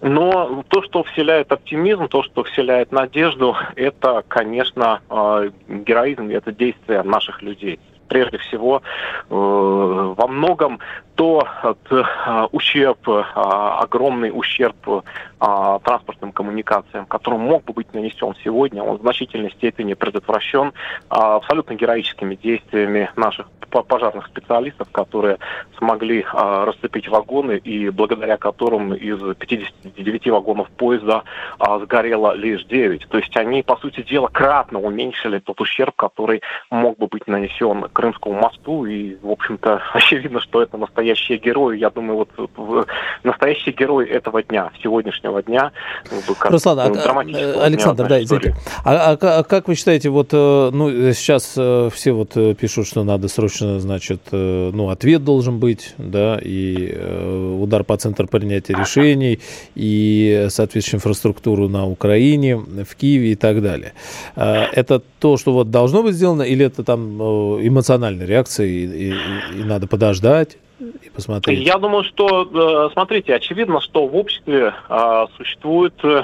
Но 0.00 0.64
то, 0.68 0.82
что 0.82 1.04
вселяет 1.04 1.52
оптимизм, 1.52 2.08
то, 2.08 2.24
что 2.24 2.42
вселяет 2.42 2.90
надежду, 2.90 3.56
это, 3.76 4.24
конечно, 4.26 5.00
героизм, 5.68 6.28
это 6.30 6.50
действия 6.50 7.04
наших 7.04 7.42
людей 7.42 7.78
прежде 8.08 8.38
всего 8.38 8.82
э, 9.30 9.34
во 9.34 10.26
многом 10.26 10.80
что 11.22 12.48
ущерб, 12.50 13.08
огромный 13.08 14.30
ущерб 14.34 15.04
транспортным 15.38 16.32
коммуникациям, 16.32 17.06
который 17.06 17.38
мог 17.38 17.64
бы 17.64 17.72
быть 17.72 17.94
нанесен 17.94 18.34
сегодня, 18.42 18.82
он 18.82 18.98
в 18.98 19.02
значительной 19.02 19.52
степени 19.52 19.94
предотвращен 19.94 20.72
абсолютно 21.08 21.74
героическими 21.74 22.34
действиями 22.34 23.10
наших 23.16 23.46
пожарных 23.80 24.26
специалистов, 24.26 24.88
которые 24.92 25.38
смогли 25.78 26.24
а, 26.32 26.66
расцепить 26.66 27.08
вагоны 27.08 27.56
и 27.56 27.88
благодаря 27.88 28.36
которым 28.36 28.92
из 28.92 29.18
59 29.36 30.28
вагонов 30.28 30.68
поезда 30.70 31.24
а, 31.58 31.78
сгорело 31.78 32.34
лишь 32.34 32.64
9. 32.64 33.08
То 33.08 33.18
есть 33.18 33.34
они, 33.36 33.62
по 33.62 33.76
сути 33.76 34.02
дела, 34.02 34.28
кратно 34.28 34.80
уменьшили 34.80 35.38
тот 35.38 35.60
ущерб, 35.60 35.96
который 35.96 36.42
мог 36.70 36.98
бы 36.98 37.06
быть 37.06 37.26
нанесен 37.26 37.88
Крымскому 37.92 38.34
мосту. 38.34 38.84
И, 38.84 39.16
в 39.16 39.30
общем-то, 39.30 39.82
очевидно, 39.94 40.40
что 40.40 40.62
это 40.62 40.76
настоящие 41.12 41.38
герои. 41.38 41.78
Я 41.78 41.90
думаю, 41.90 42.26
вот 42.36 42.88
настоящий 43.24 43.72
герой 43.72 44.08
этого 44.08 44.42
дня, 44.42 44.70
сегодняшнего 44.82 45.42
дня. 45.42 45.72
Как, 46.38 46.50
Руслан, 46.50 46.78
а, 46.78 46.88
э, 46.88 47.60
Александр, 47.60 48.08
да, 48.08 48.22
извините. 48.22 48.54
А, 48.84 49.12
а, 49.12 49.38
а 49.38 49.42
как 49.42 49.68
вы 49.68 49.74
считаете, 49.74 50.08
вот 50.08 50.28
э, 50.32 50.70
ну, 50.72 50.90
сейчас 51.12 51.54
э, 51.56 51.90
все 51.92 52.12
вот 52.12 52.36
пишут, 52.56 52.86
что 52.86 53.04
надо 53.04 53.28
срочно, 53.28 53.80
значит, 53.80 54.20
ну, 54.32 54.88
ответ 54.88 55.24
должен 55.24 55.58
быть, 55.58 55.94
да, 55.98 56.38
и 56.42 56.92
удар 57.58 57.84
по 57.84 57.96
центру 57.96 58.26
принятия 58.26 58.74
решений, 58.74 59.40
и 59.74 60.46
соответствующую 60.48 60.98
инфраструктуру 60.98 61.68
на 61.68 61.86
Украине, 61.86 62.56
в 62.56 62.94
Киеве 62.96 63.32
и 63.32 63.34
так 63.34 63.62
далее. 63.62 63.92
Это 64.34 65.02
то, 65.18 65.36
что 65.36 65.52
вот 65.52 65.70
должно 65.70 66.02
быть 66.02 66.14
сделано, 66.14 66.42
или 66.42 66.64
это 66.64 66.82
там 66.84 67.20
эмоциональная 67.20 68.26
реакция, 68.26 68.66
и, 68.66 69.10
и, 69.10 69.14
и 69.60 69.64
надо 69.64 69.86
подождать? 69.86 70.56
И 70.88 71.10
посмотреть? 71.10 71.60
Я 71.60 71.78
думаю, 71.78 72.04
что, 72.04 72.88
э, 72.88 72.92
смотрите, 72.92 73.34
очевидно, 73.34 73.80
что 73.80 74.06
в 74.06 74.16
обществе 74.16 74.74
э, 74.88 75.26
существует 75.36 75.94
э, 76.02 76.22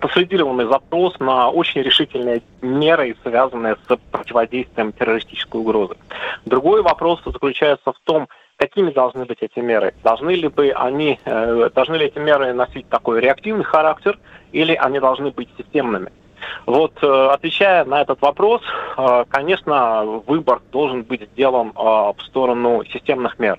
консолидированный 0.00 0.66
запрос 0.66 1.18
на 1.20 1.50
очень 1.50 1.82
решительные 1.82 2.42
меры, 2.62 3.16
связанные 3.22 3.76
с 3.76 3.98
противодействием 4.10 4.92
террористической 4.92 5.60
угрозы. 5.60 5.96
Другой 6.44 6.82
вопрос 6.82 7.20
заключается 7.24 7.92
в 7.92 8.00
том, 8.04 8.28
какими 8.56 8.90
должны 8.90 9.24
быть 9.24 9.38
эти 9.40 9.58
меры. 9.58 9.94
Должны 10.02 10.30
ли 10.30 10.48
бы 10.48 10.70
они, 10.70 11.18
должны 11.24 11.96
ли 11.96 12.06
эти 12.06 12.18
меры 12.18 12.52
носить 12.52 12.88
такой 12.88 13.20
реактивный 13.20 13.64
характер, 13.64 14.18
или 14.52 14.74
они 14.74 15.00
должны 15.00 15.32
быть 15.32 15.48
системными? 15.58 16.12
Вот, 16.66 16.92
э, 17.02 17.28
отвечая 17.32 17.84
на 17.84 18.00
этот 18.00 18.20
вопрос, 18.22 18.62
э, 18.96 19.24
конечно, 19.28 20.04
выбор 20.26 20.60
должен 20.72 21.02
быть 21.02 21.28
сделан 21.32 21.68
э, 21.68 21.80
в 21.80 22.16
сторону 22.24 22.84
системных 22.84 23.38
мер. 23.38 23.58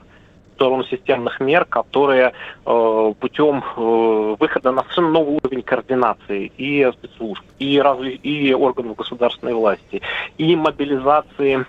В 0.51 0.55
сторону 0.55 0.85
системных 0.85 1.41
мер, 1.41 1.65
которые 1.65 2.31
путем 2.63 3.61
выхода 3.75 4.71
на 4.71 4.83
совершенно 4.83 5.09
новый 5.09 5.39
уровень 5.43 5.61
координации 5.61 6.49
и 6.57 6.89
спецслужб, 6.93 7.43
и, 7.59 7.77
разве, 7.81 8.13
и 8.13 8.53
органов 8.53 8.95
государственной 8.95 9.53
власти, 9.53 10.01
и 10.37 10.55
мобилизации 10.55 11.65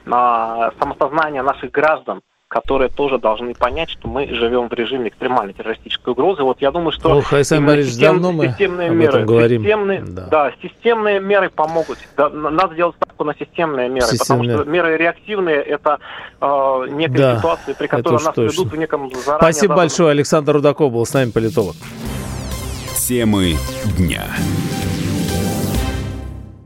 самосознания 0.78 1.42
наших 1.42 1.72
граждан 1.72 2.20
которые 2.48 2.88
тоже 2.90 3.18
должны 3.18 3.54
понять, 3.54 3.90
что 3.90 4.06
мы 4.06 4.28
живем 4.28 4.68
в 4.68 4.72
режиме 4.72 5.08
экстремальной 5.08 5.52
террористической 5.52 6.12
угрозы. 6.12 6.44
Вот 6.44 6.60
я 6.60 6.70
думаю, 6.70 6.92
что 6.92 7.16
Ох, 7.18 7.32
Айсан 7.32 7.68
систем, 7.82 8.14
давно 8.14 8.32
мы 8.32 8.48
системные 8.48 8.90
об 8.90 8.94
меры, 8.94 9.24
говорим. 9.24 9.62
Системные, 9.62 10.00
да. 10.06 10.26
да, 10.30 10.52
системные 10.62 11.18
меры 11.18 11.50
помогут. 11.50 11.98
Да, 12.16 12.28
надо 12.30 12.76
делать 12.76 12.94
ставку 12.96 13.24
на 13.24 13.34
системные 13.34 13.88
меры, 13.88 14.06
системные. 14.06 14.50
потому 14.50 14.62
что 14.62 14.70
меры 14.70 14.96
реактивные 14.96 15.56
это 15.56 15.98
э, 16.40 16.86
некая 16.90 17.18
да, 17.18 17.38
ситуация, 17.38 17.74
при 17.74 17.86
которой 17.88 18.24
нас 18.24 18.34
точно. 18.34 18.42
ведут 18.42 18.72
в 18.72 18.76
неком 18.76 19.10
заранее. 19.10 19.38
Спасибо 19.38 19.74
большое, 19.74 20.10
Александр 20.10 20.52
Рудаков 20.52 20.92
был 20.92 21.04
с 21.04 21.12
нами 21.12 21.32
политолог. 21.32 21.74
Темы 22.96 23.54
дня. 23.98 24.24